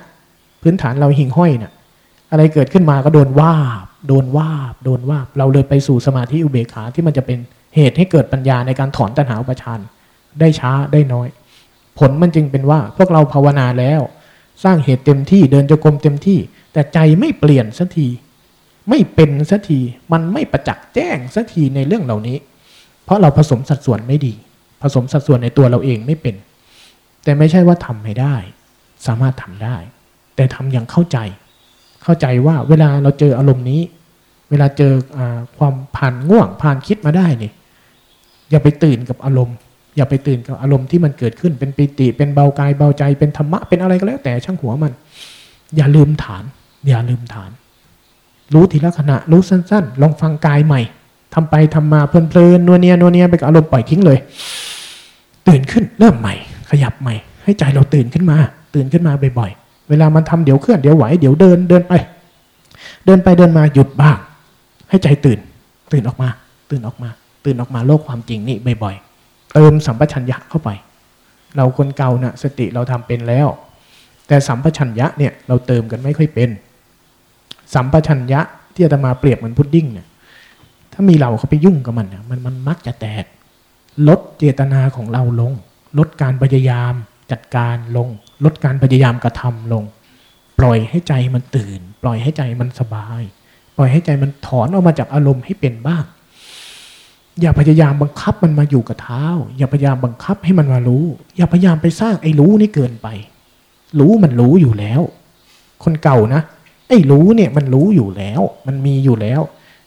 [0.62, 1.72] พื้นฐานเราหิ่งห้อยนะ่ะ
[2.30, 3.54] อะไรเกิดขึ้นมาก็โดนว่า
[3.84, 7.38] บโดนว่าบโดนว่าบเราเลยไปสู่สมาธิอุเบกขาที่มันจะเป็น
[7.74, 9.78] เหตุให้เกิดปัญญาในการถอนตัณหาอุปาทาน
[10.40, 11.28] ได้ช้าได้น้อย
[11.98, 14.00] ผลมันจึงเป็นว่าพวกเราภาวนาแล้ว
[14.64, 16.38] สร้างเหตุเต็มที่เดินจงกรมเต็มที่
[16.72, 18.08] แต่ใจไม่เปลี่ยนสักที
[18.88, 19.78] ไม่เป็นสักที
[20.12, 22.36] มันไม่ประจักษ์แจ้งสักทีในเรื่องเหล่านี้
[23.04, 24.34] เพราะเราผสมสัดส่วนไม่ดี
[24.82, 26.34] ผสมสัดส่วนในตัวเราเองไม่เป็น
[27.24, 28.36] แต่ไม่ใช่ว่าทำไม่ได้
[29.06, 29.76] สามารถทำได้
[30.36, 31.18] แต่ทำอย่างเข้าใจ
[32.02, 33.82] เข้าใจว่าเวลาเราเจออารมณ์นี้
[34.50, 35.18] เวลาเจออ
[35.58, 37.54] ความผ่านง่วงผ่านคิดมาได้เนี่ย
[38.50, 39.56] อย่าไปตื่นกับอารมณ์
[39.96, 44.92] อย่าไปตื่นกับอารมณ์ที่มันเกิดขึ้นเป็นปิติ เป็นเบากายเบาใจเป็นธรรมะเป็นอะไรก็แล้ว แต่ช่างหัวมัน
[45.76, 46.44] อย่าลืมฐาน
[46.88, 47.50] อย่าลืมฐาน
[48.54, 50.80] รู้ทีละขณะรู้สั้น ๆ ลองฟังกายใหม่
[51.34, 54.18] ทำไปทำมาเพลินๆนัวเนียนัวเนียไปกับอารมณ์ปล่อยทิ้งเลย
[55.48, 56.34] ตื่นขึ้นเริ่มใหม่
[56.70, 57.14] ขยับใหม่
[57.44, 58.36] ให้ใจเราตื่นขึ้นมา
[58.74, 61.92] ตื่นขึ้นมาบ่อยๆเวลามันทำเดี๋ยวเคลื่อนเดี๋ยวไหวเดี๋ยวเดินเดินไป
[63.06, 64.16] เดินไปเดินมาหยุดบ้าง
[64.88, 65.38] ให้ใจตื่น
[65.92, 66.28] ตื่นออกมา
[66.70, 67.08] ตื่นออกมา
[67.44, 69.11] ตื่นออกมาโลกความจริงนี่บ่อยๆ
[69.54, 70.70] เติมสัมปชัญญะเข้าไป
[71.56, 73.48] เราคนเก่านะ่ะสติเราทำเป็นแล้ว
[74.28, 76.50] แต่สัมปชัญญะเนี่ยเราเติมกันไม่ค่อยเป็น
[77.74, 78.40] สัมปชัญญะ
[78.74, 80.06] ที่อาตมาเปรียบเหมือนพุดดิ้งเนี่ย
[80.92, 83.24] ถ้ามีเราเขาไปยุ่งกับมันเนี่ยมันมันมักจะแตก
[84.08, 85.52] ลดเจตนาของเราลง
[85.98, 86.94] ลดการพยายาม
[87.32, 88.08] จัดการลง
[88.44, 89.84] ลดการพยายามกระทำลง
[90.58, 93.22] ปล่อยให้ใจมันตื่น ปล่อยให้ใจมันสบาย
[93.76, 96.04] ปล่อยให้ใจมันถอนออกมาจากอารมณ์ให้เป็นบ้าง
[97.40, 99.26] อย่าพยายามบังคับมันมาอยู่กับเท้า
[99.56, 101.04] อย่าพยายามบังคับให้มันมารู้
[101.36, 103.08] อย่าพยายามไปสร้างไอ้รู้นี่เกินไป
[103.98, 105.00] รู้มันรู้อยู่แล้ว
[105.84, 106.40] คนเก่านะ
[106.88, 109.40] ไอ้รู้เนี่ยมันรู้อยู่แล้ว มันมีอยู่แล้ว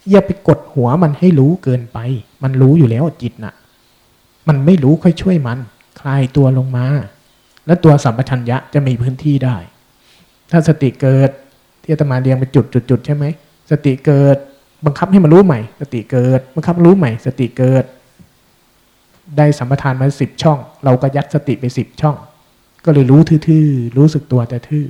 [0.10, 1.98] อย่าไปกดหัวมันให้รู้เกินไป
[2.44, 3.54] มันรู้อยู่แล้วจิตน่ะ
[4.48, 5.60] มันไม่รู้ค่อยช่วยมัน
[6.00, 6.88] คลายตัวลงมา
[7.66, 9.58] แล้วตัวสัมปชัญญะจะมีพื้นที่ได้
[10.52, 11.30] ถ้าสติเกิด
[11.82, 13.26] ที่อาตมาเรียงเป็นจุดจุดจุดใช่ไหม
[13.72, 14.38] สติเกิด
[14.86, 17.84] บังคับให้มันรู้ใหม่ สติเกิด บังคับรู้ใหม่ สติเกิด
[19.38, 22.16] ได้สัมปทานมาสิบช่อง เราก็ยัดสติไปสิบช่อง
[22.86, 24.86] ก็เลยรู้ทื่อๆรู้สึกตัวแต่ทื่อ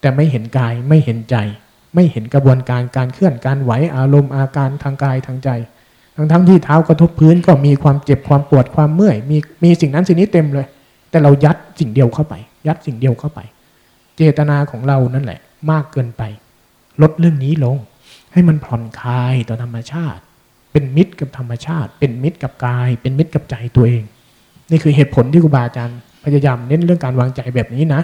[0.00, 1.36] แต่ไม่เห็นกายไม่เห็นใจ
[1.94, 5.50] ไม่เห็นกระบวนการการเคลื่อนการไหวอารมณ์อาการทางกายทางใจ
[6.16, 10.66] ทั้งทั้งที่เท้ากระทบพื้นก็มีความเจ็บความปวดความเมื่อยมีมีสิ่งนั้นสิ่งนี้เต็มเลย
[11.10, 12.34] แต่เรายัดสิ่งเดียวเข้าไป
[12.66, 13.40] ยัดสิ่งเดียวเข้าไป
[14.16, 15.40] เจตนาของเรานั่นแหละ
[15.70, 16.22] มากเกินไป
[17.02, 17.76] ลดเรื่องนี้ลง
[18.34, 20.22] ให้มันผ่อนคลายต่อธรรมชาติ
[20.72, 24.04] เป็นมิตรกับธรรมชาติ เป็นมิตรกับกาย เป็นมิตรกับใจตัวเอง
[24.70, 28.00] นี่คือเหตุผลที่ครูบาอาจารย์พยายามเน้นเรื่องการวางใจแบบนี้นะ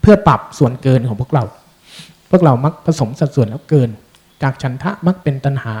[0.00, 1.44] เพื่อปรับส่วนเกินของพวกเรา
[2.30, 3.90] พวกเรามักผสมสัดส่วนแล้วเกิน
[4.42, 5.74] จากฉันทะมักเป็นตัณหา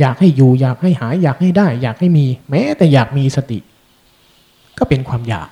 [0.00, 3.58] อยากให้อยู่อยากให้หายอยากให้ได้ อยากให้มี แม้แต่อยากมีสติ
[4.78, 5.48] ก็เป็นความอยาก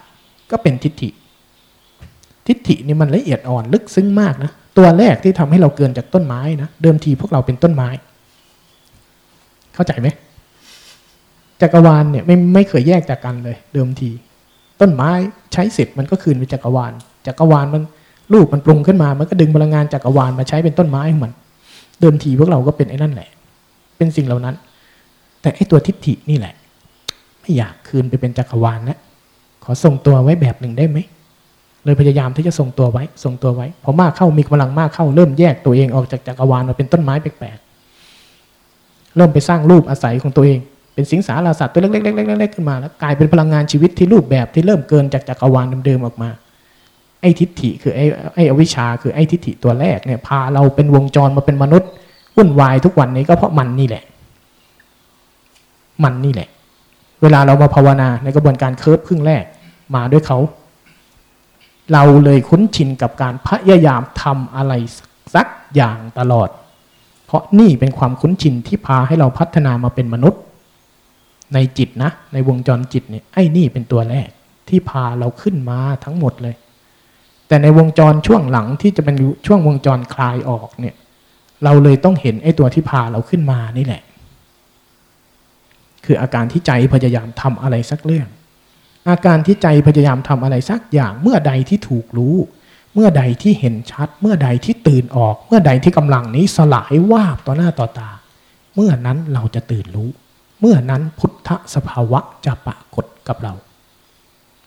[0.51, 1.11] ก็เป็นทิฏฐิ
[2.47, 7.89] ทิฏฐินี่มันละเอียดอ่อนลึกซึ้งมากนะ ตัวแรกที่ทำให้เราเกินจากต้นไม้นะเดิมทีพวกเราเป็นต้นไม้
[9.75, 10.09] เข้าใจไหม
[11.61, 14.11] จักรวาลเนี่ยไม่ไม่เคยแยกจากกันเลย เดิมที
[14.81, 15.11] ต้นไม้
[15.53, 16.93] ใช้เสร็จมันก็คืนไปจักรวาล
[17.27, 17.83] จักรวาลมัน
[18.33, 21.33] รูปมันปรุงขึ้นมา มันก็ดึงพลังงานจักรวาลมาใช้เป็นต้นไม้ของมัน
[22.01, 23.29] เดิมทีพวกเราก็เป็นไอ้นั่นแหละ
[23.97, 24.55] เป็นสิ่งเหล่านั้น
[25.41, 26.55] แต่ไอ้ตัวทิฏฐินี่แหละ
[27.41, 28.99] ไม่อยากคืนไปเป็นจักรวาลนะ
[29.65, 30.99] ขอส่งตัวไว้แบบหนึ่งได้ไหม
[31.85, 40.59] เลยพยายามที่จะส่งตัวไว้ส่งตัวไว้พอมากเข้ามีกำลังมากเข้าเริ่มแยกตัวเองออกจากจักรวาลมาเป็นต้นไม้แปลกๆเริ่มไปสร้างรูปอาศัยของตัวเอง
[40.95, 46.31] เป็นสิงสาราสัตว์ตัวเล็กๆๆๆขึ้นมาแล้วกลายเป็นพลังงานชีวิตที่รูปแบบที่เริ่มเกินจากจักรวาลเดิมๆออกมา
[47.21, 48.05] ไอ้ทิฏฐิคือไอ้
[48.35, 51.91] ไอ้อวิชชาคือไอ้ทิฏฐิตัวแรกเนี่ยพาเราเป็นวงจรมาเป็นมนุษย์
[52.37, 54.05] วุ่นวายทุกวันนี้ก็เพราะมันนี่แหละ
[56.05, 56.49] มันนี่แหละ
[57.23, 59.45] เวลาเรามาภาวนาในกระบวนการเคิร์ฟครึ่งแรก
[59.95, 60.39] มาด้วยเขา
[61.93, 64.73] เราเลยคุ้นชินกับการพยายามทำอะไร
[65.35, 66.49] สักอย่างตลอด
[67.27, 70.41] เพราะนี่เป็นความคุ้นชินที่พาให้เราพัฒนามาเป็นมนุษย์
[71.55, 74.29] ในจิตนะ ในวงจรจิตเนี่ยไอ้นี่เป็นตัวแรก
[74.69, 76.55] ที่พาเราขึ้นมาทั้งหมดเลย
[77.49, 80.95] แต่ในวงจรช่วงหลังที่จะเป็นช่วงวงจรคลายออกเนี่ย
[81.65, 84.03] เราเลยต้องเห็นไอ้ตัวที่พาเราขึ้นมานี่แหละ
[86.05, 88.29] คืออาการที่ใจพยายามทำอะไรสักเรื่อง
[89.09, 92.37] อาการที่ใจพยายามทำอะไรสักอย่างเมื่อใดที่ถูกรู้
[92.95, 98.11] เมื่อใดที่เห็นชัด เมื่อใดที่ตื่นออก เมื่อใดที่กำลังนี้สลายวาบต่อหน้าต่อตา
[98.75, 100.09] เมื่อนั้นเราจะตื่นรู้
[100.61, 103.55] เมื่อนั้นพุทธสภาวะจะปรากฏกับเรา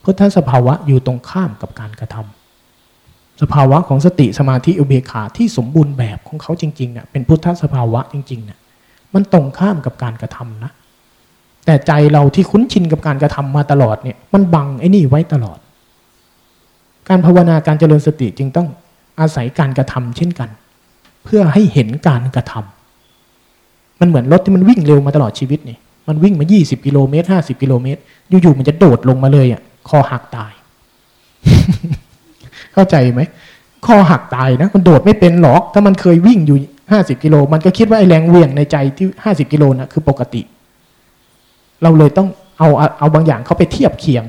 [0.03, 8.59] พุทธสภาวะอยู่ตรงข้ามกับการกระทำสภาวะของสติสมาธิอุเบกขาที่สมบูรณ์แบบของเขาจริงๆเน่ยเป็นพุทธสภาวะจริงๆเนี่ย
[9.13, 10.71] มันตรงข้ามกับการกระทำนะ
[11.65, 15.57] แต่ใจเราที่คุ้นชินกับการกระทำมาตลอดเนี่ยมันบังไอ้นี่ไว้ตลอด
[17.09, 18.67] การภาวนาการเจริญสติจึงต้อง
[19.19, 20.49] อาศัยการกระทำเช่นกัน
[21.23, 25.77] เพื่อให้เห็นการกระทำมันเหมือนรถที่มันวิ่งเร็วมาตลอดชีวิตนี่
[26.07, 30.53] มันวิ่งมา 20 กิโลเมตร 50 กิโลเมตร อยู่ๆมันจะโดดลงมาเลยอะ คอหักตาย
[32.73, 33.21] เข้าใจไหม
[33.85, 36.57] คอหักตายนะ มันโดดไม่เป็นหรอก ถ้ามันเคยวิ่งอยู่
[36.91, 40.41] 50 กิโล มันก็คิดว่าไอ้แรงเวียงในใจที่ 50 กิโลน่ะคือปกติ
[41.83, 42.27] เราเลยต้อง
[42.57, 42.69] เอา
[42.99, 44.23] เอาบางอย่างเขาไปเทียบเคียง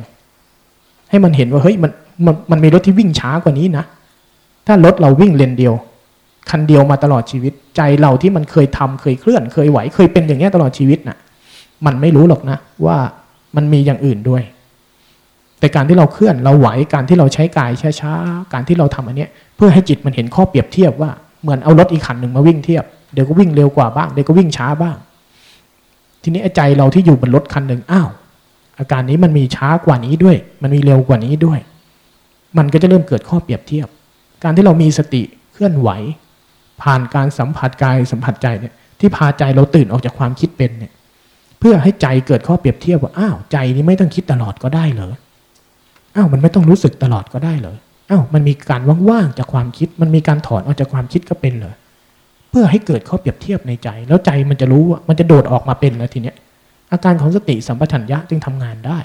[1.10, 1.93] ให้มันเห็นว่าเฮ้ยมัน
[2.27, 3.85] มันมันมีรถที่วิ่งช้ากว่านี้นะ
[4.66, 5.74] ถ้ารถเราวิ่งเลนเดียว
[6.51, 11.16] คันเดียวมาตลอดชีวิต ใจเราที่มันเคยทำเคยเคลื่อน เคยไหวเคยเป็นอย่างเงี้ตลอดชีวิตน่ะ
[11.86, 12.97] มันไม่รู้หรอกนะว่า
[13.56, 14.43] มันมีอย่างอื่นด้วย
[15.60, 17.70] แต่การที่เราเคลื่อนเราไหวการที่เราใช้กาย
[18.01, 21.10] ช้าๆการที่เราทำอันเนี้ย เพื่อให้จิตมันเห็นข้อเปรียบเทียบว่า
[21.43, 24.97] เหมือนเอารถอีกคันหนึ่งมาวิ่งเทียบเดี๋ยวก็วิ่งเร็วกว่าบ้างเดี๋ยวก็วิ่งช้าบ้าง
[26.28, 28.08] ทีนี้ใจเราที่อยู่บนรถคันหนึ่งอ้าว
[28.78, 31.58] อาการนี้มันมีช้ากว่านี้ด้วย มันมีเร็วกว่านี้ด้วย
[32.58, 33.88] มันก็จะเริ่มเกิดข้อเปรียบเทียบ
[34.42, 35.22] การที่เรามีสติ
[35.52, 35.88] เคลื่อนไหว
[36.82, 40.92] ผ่านการสัมผัสกายสัมผัสใจเนี่ยที่พาใจเราตื่นออกจากความคิดเป็นเนี่ย
[41.58, 45.12] เพื่อให้ใจเกิดข้อเปรียบเทียบว่าอ้าวใจนี้ไม่ต้องคิดตลอดก็ได้เหรอ
[46.16, 47.76] อ้าวมันไม่ต้องรู้สึกตลอดก็ได้เหรอ
[48.10, 51.74] อ้าวมันมีการว่างๆจากความคิด มันมีการถอนออกจากความคิดก็เป็นเหรอ
[52.51, 56.36] เพื่อให้เกิดข้อเปรียบเทียบในใจ แล้วใจมันจะรู้ว่ามันจะโดดออกมาเป็นแล้วทีเนี้ย
[56.93, 58.98] อาการของสติสัมปชัญญะจึงทำงานได้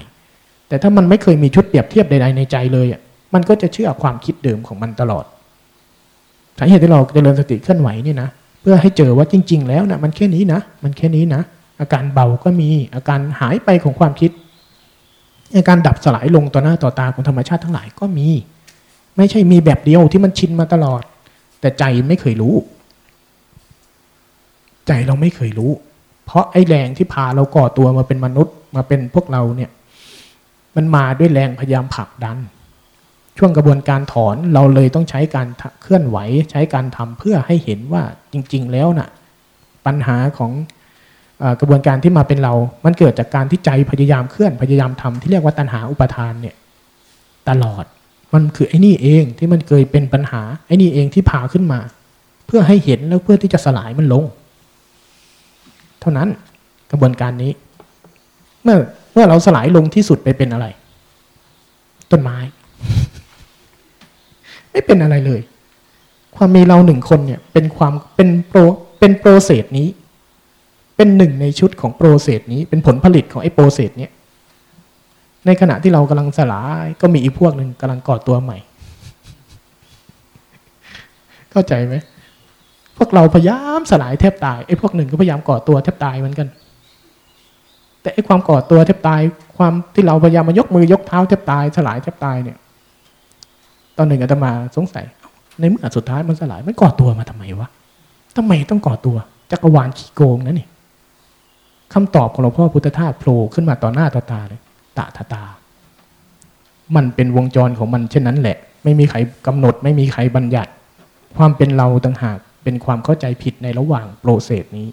[0.68, 3.02] แต่ถ้ามันไม่เคยมีชุดเปรียบเทียบใดๆในใจเลยอะ
[3.34, 5.26] มันก็จะเชื่อความคิดเดิมของมันตลอด
[6.58, 8.30] สาเหตุที่เราเจริญสติเคลื่อนไหวนี่นะ
[8.62, 11.42] เพื่อให้เจอว่าจริง ๆ แล้วนะมันแค่นี้นะมันแค่นี้นะ
[11.80, 14.32] อาการเบาก็มีอาการหายไปของความคิด
[15.58, 18.28] อาการดับสลายลงต่อหน้าต่อตาของธรรมชาติทั้งหลายก็มี
[19.18, 21.02] ไม่ใช่มีแบบเดียวที่มันชินมาตลอด
[21.62, 22.56] แต่ใจไม่เคยรู้
[24.88, 25.72] ใจเราไม่เคยรู้
[26.26, 29.70] เพราะไอ้แรงที่พาเราก่อตัวมาเป็นมนุษย์มาเป็นพวกเราเนี่ย
[30.76, 32.38] มันมาด้วยแรงพยายามผลักดัน
[33.38, 35.48] ช่วงกระบวนการถอนเราเลยต้องใช้การ
[35.82, 36.18] เคลื่อนไหว
[36.52, 38.04] ใช้การทำเพื่อให้เห็นว่า
[38.34, 39.10] จริง ๆ แล้วน่ะ
[39.86, 40.52] ปัญหาของ
[41.60, 42.54] กระบวนการที่มาเป็นเรา
[42.86, 46.56] มันเกิดจากการที่ใจพยายามเคลื่อนพยายามทำที่เรียกว่าตัณหาอุปทานเนี่ย
[47.50, 47.86] ตลอด
[48.34, 51.80] มันคือไอ้นี่เองที่มันเคยเป็นปัญหาไอ้นี่เองที่พาขึ้นมา
[52.48, 54.24] เพื่อให้เห็นแล้วเพื่อที่จะสลายมันลง
[56.02, 56.30] เท่านั้น
[56.92, 57.52] กระบวนการนี้
[58.64, 58.78] เมื่อ
[59.14, 60.68] เมื่อเราสลายลงที่สุดไปเป็นอะไร
[62.12, 62.38] ต้นไม้
[64.72, 65.42] ไม่เป็นอะไรเลย
[66.36, 68.60] ความมีเราหนึ่งคนเนี่ย เป็นความเป็น pro
[69.00, 69.88] เป็น process นี้
[70.96, 74.12] เป็นหนึ่งในชุดของ process นี้ เป็นผลผลิตของไอ้ process เนี้ย
[75.46, 78.58] ในขณะที่เรากำลังสลายก็มีอีกพวกหนึ่งกำลังก่อตัวใหม่
[81.52, 81.96] เข้าใจไหม
[83.04, 86.48] วกเราพยายามสลายแทบตายไอ้พวกหนึ่งก็พยายามก่อตัวแทบตายเหมือนกัน
[88.02, 89.22] แต่ไอ้ความก่อตัวแทบตาย
[89.58, 92.58] ความที่เราพยายามมายกมือยกเท้าแทบตาย สลายแทบตายเนี่ย
[93.98, 95.06] ตอนหนึ่งอาตมาสงสัย
[95.60, 97.68] ในเมื่อสุดท้ายมันสลายมันก่อตัวมาทำไมวะ
[98.38, 99.18] ทำไมต้องก่อตัว
[99.52, 100.68] จักรวาลขี้โกงนะนี่
[101.94, 104.62] คำตอบของหลวงพ่อพุทธทาสโผล่ขึ้นมาต่อหน้าต่อตาเลย
[104.98, 105.44] ตาตาตา
[106.96, 109.18] มันเป็นวงจรของมันเช่นนั้นแหละ ไม่มีใคร
[109.48, 110.72] กำหนด ไม่มีใครบัญญัติ
[111.38, 114.88] ความเป็นเราต่างหาก เป็นความเข้าใจผิดในระหว่างโปรเซสนี้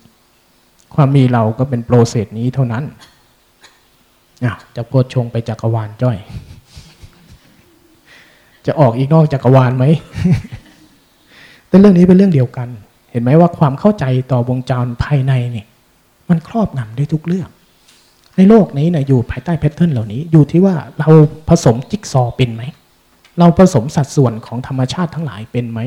[0.95, 2.85] ความมีเราก็เป็นโปรเซสนี้เท่านั้น
[4.45, 6.19] อะจะโพชงไปจักรวาลจ้อย
[8.66, 9.85] จะออกอีกนอกจักรวาลไหม
[11.69, 12.69] แต่เรื่องนี้เป็นเรื่องเดียวกัน
[13.11, 15.65] เห็นไหมว่าความเข้าใจต่อวงจรภายในนี่
[16.28, 17.49] มันครอบงำได้ทุกเรื่อง
[18.36, 21.09] ในโลกนี้นะอยู่ภายใต้แพทเทิร์นเหล่านี้ อยู่ที่ว่าเรา
[21.49, 22.62] ผสมจิ๊กซอเป็นไหม
[23.39, 25.81] เราผสมสัดส่วนของธรรมชาติทั้งหลายเป็นไหม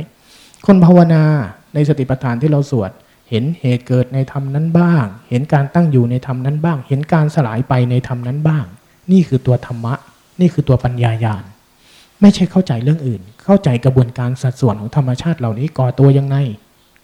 [0.66, 1.24] คนภาวนา
[1.74, 2.92] ในสติปัฏฐานที่เราสวด
[3.30, 8.66] เห็นเหตุเกิดในธรรมนั้นบ้าง เห็นการตั้งอยู่ในธรรมนั้นบ้าง เห็นการสลายไปในธรรมนั้นบ้าง
[9.12, 9.94] นี่คือตัวธรรมะ
[10.40, 11.44] นี่คือตัวปัญญาญาณ
[12.22, 16.38] ไม่ใช่เข้าใจเรื่องอื่น เข้าใจกระบวนการสัดส่วนของธรรมชาติเหล่านี้ก่อตัวยังไง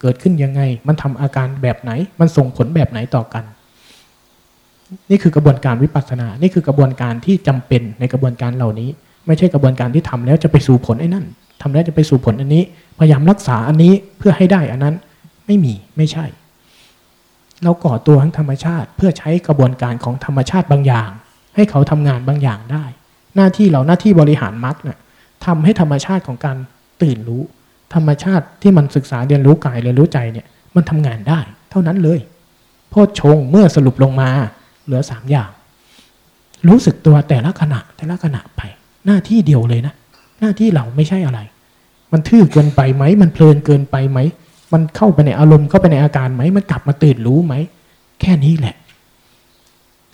[0.00, 1.90] เกิดขึ้นยังไง มันทำอาการแบบไหน
[2.20, 3.44] มันส่งผลแบบไหนต่อกัน
[5.10, 8.90] นี่คือกระบวนการวิปัสสนา นี่คือกระบวนการที่จำเป็นในกระบวนการเหล่านี้
[9.26, 11.26] ไม่ใช่กระบวนการที่ทำแล้วจะไปสู่ผลไอ้นั่น
[11.60, 12.62] ทำแล้วจะไปสู่ผลอันนี้
[12.98, 14.94] พยายามรักษาอันนี้เพื่อให้ได้อันนั้น
[15.46, 16.24] ไม่มีไม่ใช่
[17.62, 21.10] เราก่อตัวทั้งธรรมชาติ เพื่อใช้กระบวนการของธรรมชาติบางอย่าง
[21.54, 22.84] ให้เขาทำงานบางอย่างได้
[23.36, 24.98] หน้าที่เราหน้าที่บริหารมรรคเนี่ย
[25.46, 26.56] ทำให้ธรรมชาติของการ
[27.02, 27.42] ตื่นรู้
[27.94, 31.40] ธรรมชาติที่มันศึกษาเรียนรู้กายเรียนรู้ใจเนี่ยมันทำงานได้
[31.70, 32.20] เท่านั้นเลย
[32.90, 34.30] โพชฌงเมื่อสรุปลงมา
[34.84, 35.50] เหลือสามอย่าง
[36.68, 38.60] รู้สึกตัวแต่ละขณะแต่ละขณะไป
[39.06, 39.94] หน้าที่เดียวเลยนะ
[40.40, 41.40] หน้าที่เราไม่ใช่อะไร
[42.12, 44.18] มันทื่อเกินไปไหม มันเพลินเกินไปไหม
[44.72, 47.54] มันเข้าไปในอารมณ์เข้าไปในอาการไหม มันกลับมาตื่นรู้ไหม
[48.20, 48.76] แค่นี้แหละ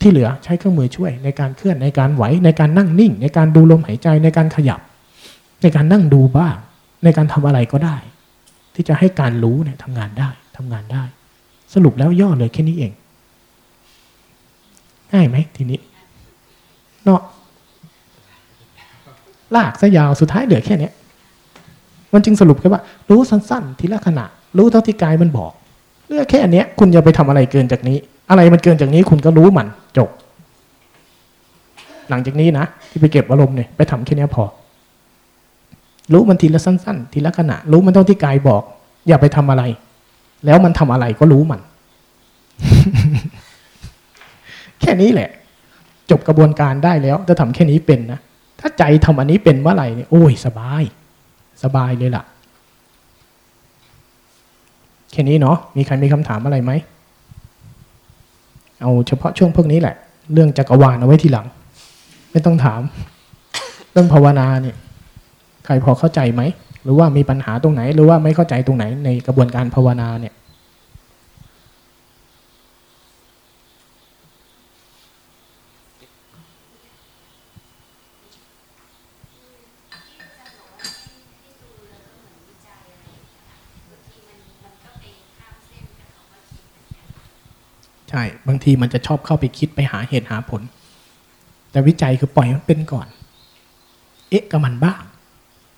[0.01, 4.81] ที่เหลือใช้เครื่องมือช่วย ในการเคลื่อนในการไหวในการนั่งนิ่ง ในการดูลมหายใจในการขยับ
[5.63, 6.57] ในการนั่งดูบ้าง
[7.05, 7.97] ในการทำอะไรก็ได้
[8.75, 11.05] ที่จะให้การรู้เนี่ยทำงานได้ทำงานได้
[11.75, 12.93] สรุปแล้วย่อเลยแค่นี้เอง
[15.13, 15.79] ง่ายไหมทีนี้
[17.05, 17.21] เนาะ
[19.57, 20.93] ลากซะยาวสุดท้ายเหลือแค่เนี้ย
[22.15, 24.25] มันจึงสรุปแค่ว่า รู้สั้นๆ ทีละขณะ
[24.59, 25.53] รู้เท่าที่กายมันบอก
[26.09, 27.97] เลือกแค่อันเนี้ยคุณอย่าไปทำอะไรเกินจากนี้
[28.31, 29.67] อะไรมันเกินจากนี้คุณก็รู้มัน
[29.99, 30.09] จบ
[32.11, 34.45] หลังจากนี้นะที่ไปเก็บอารมณ์เนี่ยไปทำแค่นี้พอ
[36.13, 38.63] รู้มันทีละสั้น ๆ ทีละขณะ รู้มันเท่าที่กายบอก
[39.09, 39.63] อย่าไปทำอะไร
[40.47, 41.61] แล้วมันทำอะไรก็รู้มัน
[44.81, 45.29] แค่นี้แหละ
[46.11, 48.21] จบกระบวนการได้แล้ว จะทำแค่นี้เป็นนะ
[48.67, 50.83] ถ้าใจทำอันนี้เป็นเมื่อไหร่เนี่ยโอ้ยสบาย
[51.63, 52.25] สบายเลยล่ะ
[55.13, 56.73] แค่นี้เนาะมีใครมีคำถามอะไรไหม
[58.81, 59.95] เอาเฉพาะช่วงพวกนี้แหละ
[60.33, 61.47] เรื่องจักรวาลเอาไว้ทีหลัง
[62.33, 62.81] ไม่ต้องถาม
[63.93, 64.77] เรื่องภาวนาเนี่ย
[65.65, 66.43] ใครพอเข้าใจไหม
[66.85, 70.35] หรือว่ามีปัญหาตรงไหน หรือว่าไม่เข้าใจตรงไหนในกระบวนการภาวนาเนี่ย
[88.15, 90.63] ช่ บางทีมันจะชอบเข้าไปคิดไปหาเหตุหาผล
[91.71, 93.07] แต่วิจัยคือปล่อยมันเป็นก่อน
[94.31, 95.03] เอ๊ะกับมันบ้าง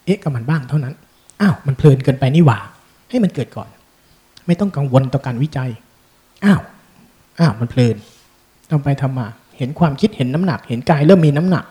[0.04, 0.94] เอ๊ะกับมันบ้างเท่านั้น
[1.40, 2.58] อ้าวมันเพลินเกินไปนี่หว่า
[3.10, 3.68] ให้มันเกิดก่อน
[4.46, 5.70] ไม่ต้องกังวลต่อการวิจัย
[6.44, 6.60] อ้าว
[7.38, 7.96] อ้าวมันเพลิน
[8.70, 9.26] ทำไปทำมา
[9.58, 11.64] เห็นความคิดเห็นน้ำหนัก เห็นกายเริ่มมีน้ำหนัก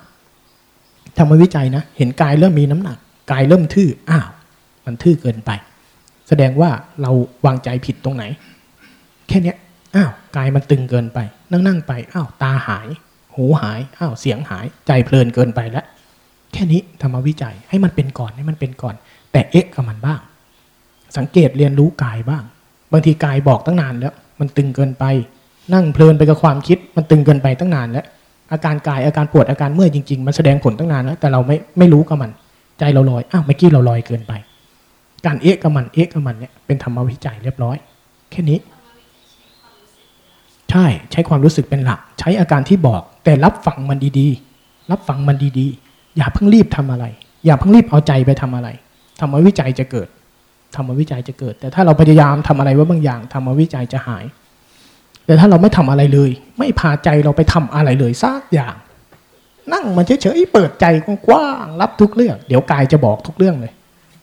[1.17, 2.97] ทำมาวิจัยนะ เห็นกายเริ่มมีน้ำหนัก
[3.31, 4.27] กายเริ่มทื่อ อ้าว
[4.85, 5.51] มันทื่อเกินไป
[6.27, 6.69] แสดงว่า
[7.01, 7.11] เรา
[7.45, 8.23] วางใจผิดตรงไหน
[9.27, 9.57] แค่เนี้ย
[9.95, 11.19] อ้าวกายมันตึงเกินไป
[11.51, 12.87] นั่งนั่งไปอ้าวตาหาย
[13.35, 15.85] หูหายอ้าวเสียงหาย ใจเพลินเกินไปแล้ว
[16.53, 18.95] แค่นี้ทำมาวิจัยให้มันเป็นก่อนให้มันเป็นก่อน
[19.31, 20.19] แต่เอ๊ะกับมันบ้าง
[21.17, 22.43] สังเกตเรียนรู้กายบ้าง
[22.91, 25.05] บางทีกายบอกตั้งนานแล้ว มันตึงเกินไป
[25.73, 28.05] นั่งเพลินไปกับความคิด มันตึงเกินไปตั้งนานแล้ว
[28.51, 32.31] อาการกายอาการปวดอาการเมื่อยจริงๆ มันแสดงผลตั้งนานแล้วแต่เราไม่ไม่รู้กับมัน
[32.79, 34.33] ใจเราลอยอ้าวเมื่อกี้เราลอยเกินไป
[35.25, 37.77] การเอ๊ะกับมันเอ๊ะกับมันเนี่ยเป็นธรรมวิจัยเรียบร้อย
[38.31, 38.59] แค่นี้
[40.77, 47.05] ใช่ใช้ความรู้สึกเป็นหลัก ใช้อาการที่บอก แต่รับฟังมันดีๆ รับฟังมันดีๆ อย่าเพิ่งรีบทำอะไร
[47.45, 48.69] อย่าเพิ่งรีบเอาใจไปทำอะไร
[49.19, 50.07] ธรรมวิจัยจะเกิด
[50.75, 54.25] ธรรมวิจัยจะเกิด แต่ถ้าเราพยายามทำอะไรไว้บางอย่างธรรมวิจัยจะหาย
[55.25, 56.29] แต่ถ้าเราไม่ทำอะไรเลย
[56.59, 58.75] ไม่พาใจเราไปทำอะไรเลยสักอย่าง
[59.73, 60.85] นั่งมันเฉยๆเปิดใจ
[61.27, 63.73] กว้างรับทุกเรื่อง เดี๋ยวกายจะบอกทุกเรื่องเลย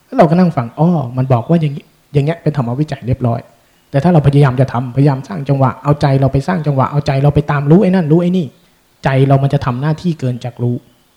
[0.04, 3.40] แล้วเราก็นั่งฟังอ้อมันบอกว่าอย่างนี้อย่างเงี้ยเป็นธรรมวิจัยเรียบร้อย
[3.92, 8.46] แต่ถ้าเราพยายามจะทำพยายามสร้างจังหวะเอาใจเราไปสร้างจังหวะเอาใจเราไปตามรู้ไอ้นั่นรู้ไอ้นี่
[9.04, 10.76] ใจเรามันจะทำหน้าที่เกินจากรู้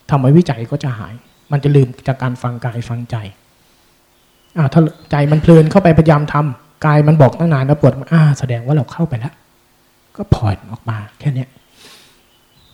[0.09, 1.13] ทำไว้วิจัยก็จะหาย
[1.51, 3.15] มันจะลืมจากการฟังกายฟังใจ
[4.57, 4.81] อ่าถ้า
[5.11, 9.33] ใจมันเพลินเข้าไปพยายามทำกายมันบอกตั้งนานแล้วปวดอ่า แสดงว่าเราเข้าไปแล้ว
[10.15, 11.49] ก็ผ่อนออกมาแค่เนี้ย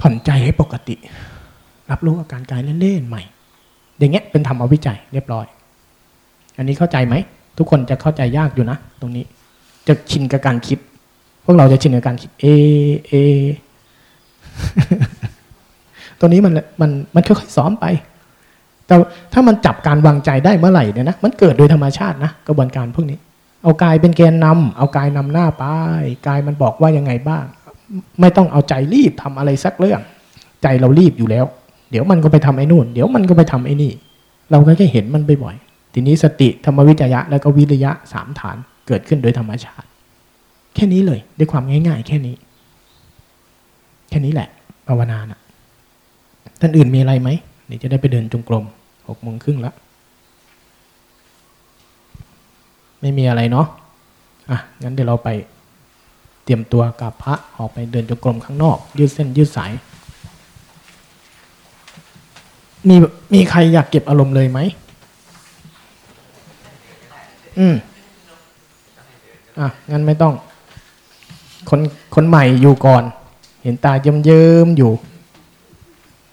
[0.01, 0.95] ผ่อนใจให้ปกติ
[1.91, 3.23] รับรู้อาการกายเล่นๆใหม่
[3.99, 5.45] อย่างเงี้ยเป็นธรรมวิจัยเรียบร้อย
[6.57, 7.15] อันนี้เข้าใจไหม
[7.57, 9.25] ทุกคนจะเข้าใจยากอยู่นะ ตรงนี้
[9.87, 10.79] จะชินกับการคิด
[11.45, 12.45] พวกเราจะชินกับการคิด เอ
[13.07, 13.13] เอ
[16.19, 17.85] ตัวนี้มันมันมันค่อยๆซ้อมไป
[18.87, 18.95] แต่
[19.33, 23.17] ถ้ามันจับการวางใจได้เมื่อไหร่เนี่ยนะ มันเกิดโดยธรรมชาตินะกระบวนการพวกนี้
[23.63, 25.63] เอากายเป็นแกนนำเอากายนำหน้าไป
[26.27, 27.45] กายมันบอกว่ายังไงบ้าง
[28.21, 30.01] ไม่ต้องเอาใจรีบทำอะไรสักเรื่อง
[30.63, 31.45] ใจเรารีบอยู่แล้ว
[31.91, 33.91] เดี๋ยวมันก็ไปทำไอ้นู่น เดี๋ยวมันก็ไปทำไอ้นี่
[34.51, 39.87] เราก็แค่เห็นมันบ่อยๆทีนี้สติธรรมวิจยะแล้วก็วิริยะสามฐาน เกิดขึ้นโดยธรรมชาติ
[40.75, 42.35] แค่นี้เลย ด้วยความง่าย ๆ แค่นี้
[44.09, 44.49] แค่นี้แหละ
[44.87, 45.39] ภาวนานะ
[46.59, 47.29] ท่านอื่นมีอะไรไหม
[47.67, 48.65] เดี๋ยวจะได้ไปเดินจงกรม
[49.07, 49.75] หกโมงครึ่งแล้ว
[53.01, 53.67] ไม่มีอะไรเนาะ
[54.49, 55.29] อะงั้นเดี๋ยวเราไป
[56.43, 59.71] เตรียมตัวกับพระออกไปเดินจงกรมข้างนอก ยืดเส้นยืดสาย
[62.87, 62.95] มี
[63.33, 64.59] มีใครอยากเก็บอารมณ์เลยไหม
[67.59, 67.75] อืม
[69.59, 70.33] อะงั้นไม่ต้อง
[71.69, 71.79] คน
[72.15, 73.03] คนใหม่อยู่ก่อน
[73.63, 74.91] เห็นตาเยิ้มเยิ้มอยู่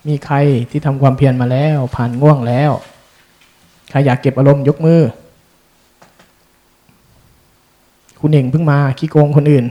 [0.09, 0.37] มีใคร
[0.71, 2.71] ที่ทำความเพียรมาแล้ว ผ่านง่วงแล้ว
[3.91, 5.03] ใครอยากเก็บอารมณ์ยกมือ
[8.21, 9.65] คุณเองเพิ่งมาขี้โกงคนอื่น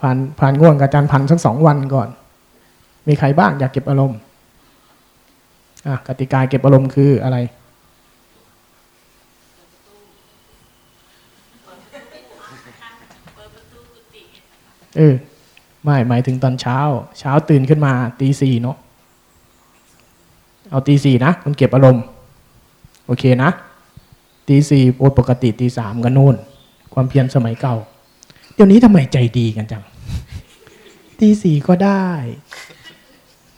[0.00, 2.08] ผ่านผ่านง่วงกับอาจารย์พันสักสองวันก่อน
[3.08, 4.18] มีใครบ้างอยากเก็บอารมณ์
[5.86, 7.36] อะกติกาเก็บอารมณ์คืออะไร
[14.96, 15.14] เออ
[15.84, 16.78] ไม่หมายถึงตอนเช้า
[17.18, 18.76] เช้าตื่นขึ้นมาตีสี่เนาะ
[20.70, 22.04] เอาตีสี่นะมันเก็บอารมณ์
[23.06, 23.50] โอเคนะ
[24.48, 24.84] ตีสี่
[25.18, 26.36] ปกติตีสามกันนู่น
[26.94, 27.76] ความเพียรสมัยเก่า
[28.54, 29.84] เดี๋ยวนี้ทำไมใจดีกันจัง
[31.18, 32.04] ตีสี่ก็ได้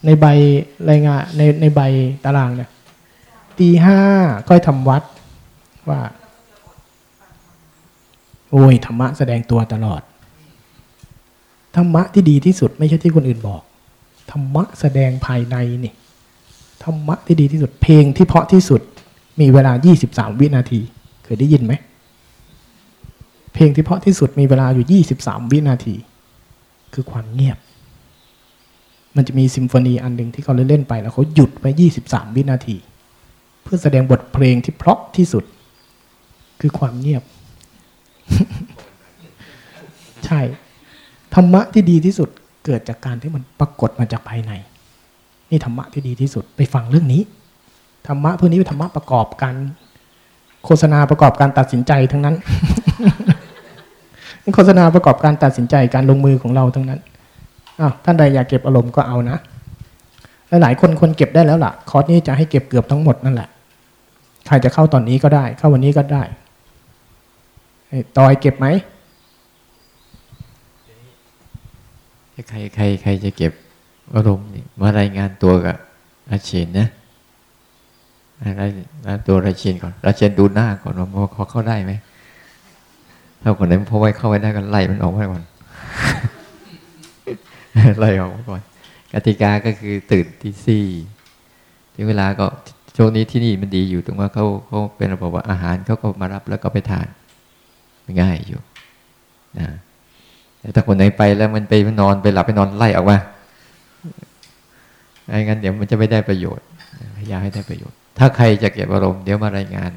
[0.05, 0.27] ในใบ
[0.91, 1.81] รายงานในในใบ
[2.25, 2.71] ตารางเนี่ย
[3.59, 3.99] ตีห้า
[4.49, 5.03] ค่อยทำวัด
[5.89, 6.01] ว่า
[8.51, 10.03] โอ้ยธรรมะแสดงตัวตลอด
[11.77, 13.63] ธรรมะที่ดีที่สุดไม่ใช่ที่คนอื่นบอก
[14.31, 15.93] ธรรมะแสดงภายในนี่
[16.85, 18.81] ธรรมะที่ดีที่สุดเพลงที่เพราะที่สุด
[19.41, 19.73] มีเวลา
[20.07, 20.81] 23 วินาที
[21.25, 21.73] เคยได้ยินไหม
[23.55, 25.95] เพลงที่เพราะที่สุดมีเวลาอยู่ 23 วินาที
[26.95, 27.59] คือความเงียบ
[29.17, 31.71] มันจะมีซิมโฟนีอันหนึ่งที่เขาเล่นไปแล้วเขาหยุดไว้
[32.05, 32.77] 23 วินาที
[33.63, 35.45] เพื่อแสดงบทเพลงที่เพราะที่สุด
[36.61, 37.23] คือความเงียบ
[40.27, 40.41] ใช่
[41.37, 42.29] ธรรมะที่ดีที่สุด
[42.65, 44.53] เกิดจากการที่มันปรากฏมาจากภายใน
[45.51, 47.23] นี่ธรรมะที่ดีที่สุดไปฟังเรื่องนี้
[48.07, 49.55] ธรรมะพวกนี้เป็นธรรมะประกอบการ
[50.65, 52.37] โฆษณาประกอบการตัดสินใจทั้งนั้น
[54.55, 57.01] โฆษณาประกอบการตัดสินใจการลงมือของเราทั้งนั้น
[58.05, 59.37] ท่านใดอยากเก็บอารมณ์ก็เอานะ
[60.63, 63.49] หลายคนคนเก็บได้แล้วล่ะ คอร์สนี้จะให้เก็บเกือบทั้งหมดนั่นแหละ
[64.47, 66.23] ใครจะเข้าตอนนี้ก็ได้ เข้าวันนี้ก็ได้
[68.17, 68.67] ตอยเก็บไหม
[72.49, 73.53] ใครใครใครจะเก็บ
[74.15, 75.77] อารมณ์นี่มารายงานตัวกับ
[76.31, 76.89] ราเชนนะ
[78.61, 78.71] ราย
[79.07, 81.93] งานตัวราเชนก่อนราเชนดูหน้าก่อนว่าเขาเข้าได้ไหม
[83.43, 85.43] ถ้าคนไหนพอไว้เข้าไว้ได้ก็ไล่มันออกไปก่อน
[88.01, 88.61] ไล่ออกมาก่อน
[89.13, 90.87] กติกาก็คือตื่นที่สี่
[91.95, 92.47] ถึงเวลาก็
[92.97, 97.07] ช่วงนี้ที่นี่มันดีอยู่ตรงว่าเขาเขาเป็นระบบว่าอาหารเขาก็มารับแล้วก็ไปทาน
[98.21, 98.61] ง่ายอยู่
[99.59, 99.67] นะ
[100.75, 103.19] ถ้าคนไหนไปแล้วมันไปนอนไปหลับไปนอนไล่ออกมา
[105.25, 106.67] ไม่งั้นเดี๋ยวมันจะไม่ได้ประโยชน์
[107.17, 109.93] พยายามให้ได้ประโยชน์ ถ้าใครจะเก็บอารมณ์เดี๋ยวมารายงาน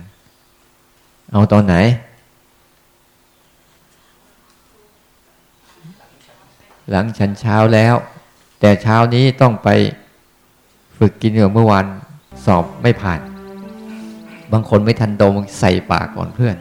[1.32, 1.76] เอาตอนไหน
[6.90, 7.96] หลังฉันเช้าแล้ว
[8.60, 9.70] แต่เช้านี้ต้องไป
[10.98, 11.86] ฝึกกินเหงื่อเมื่อวาน
[12.46, 13.20] สอบไม่ผ่าน
[14.52, 16.56] บางคนไม่ทันดมใส่ปากก่อนเพื่อน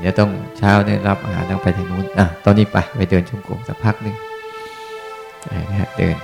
[0.00, 4.14] เดี๋ยวต้องเช้าเนี่ยรับอาหารต้องไปทางนู้นอะตอนนี้ไปไปเดินชมกลมสักพักหนึง
[5.70, 6.16] นะฮะเดิน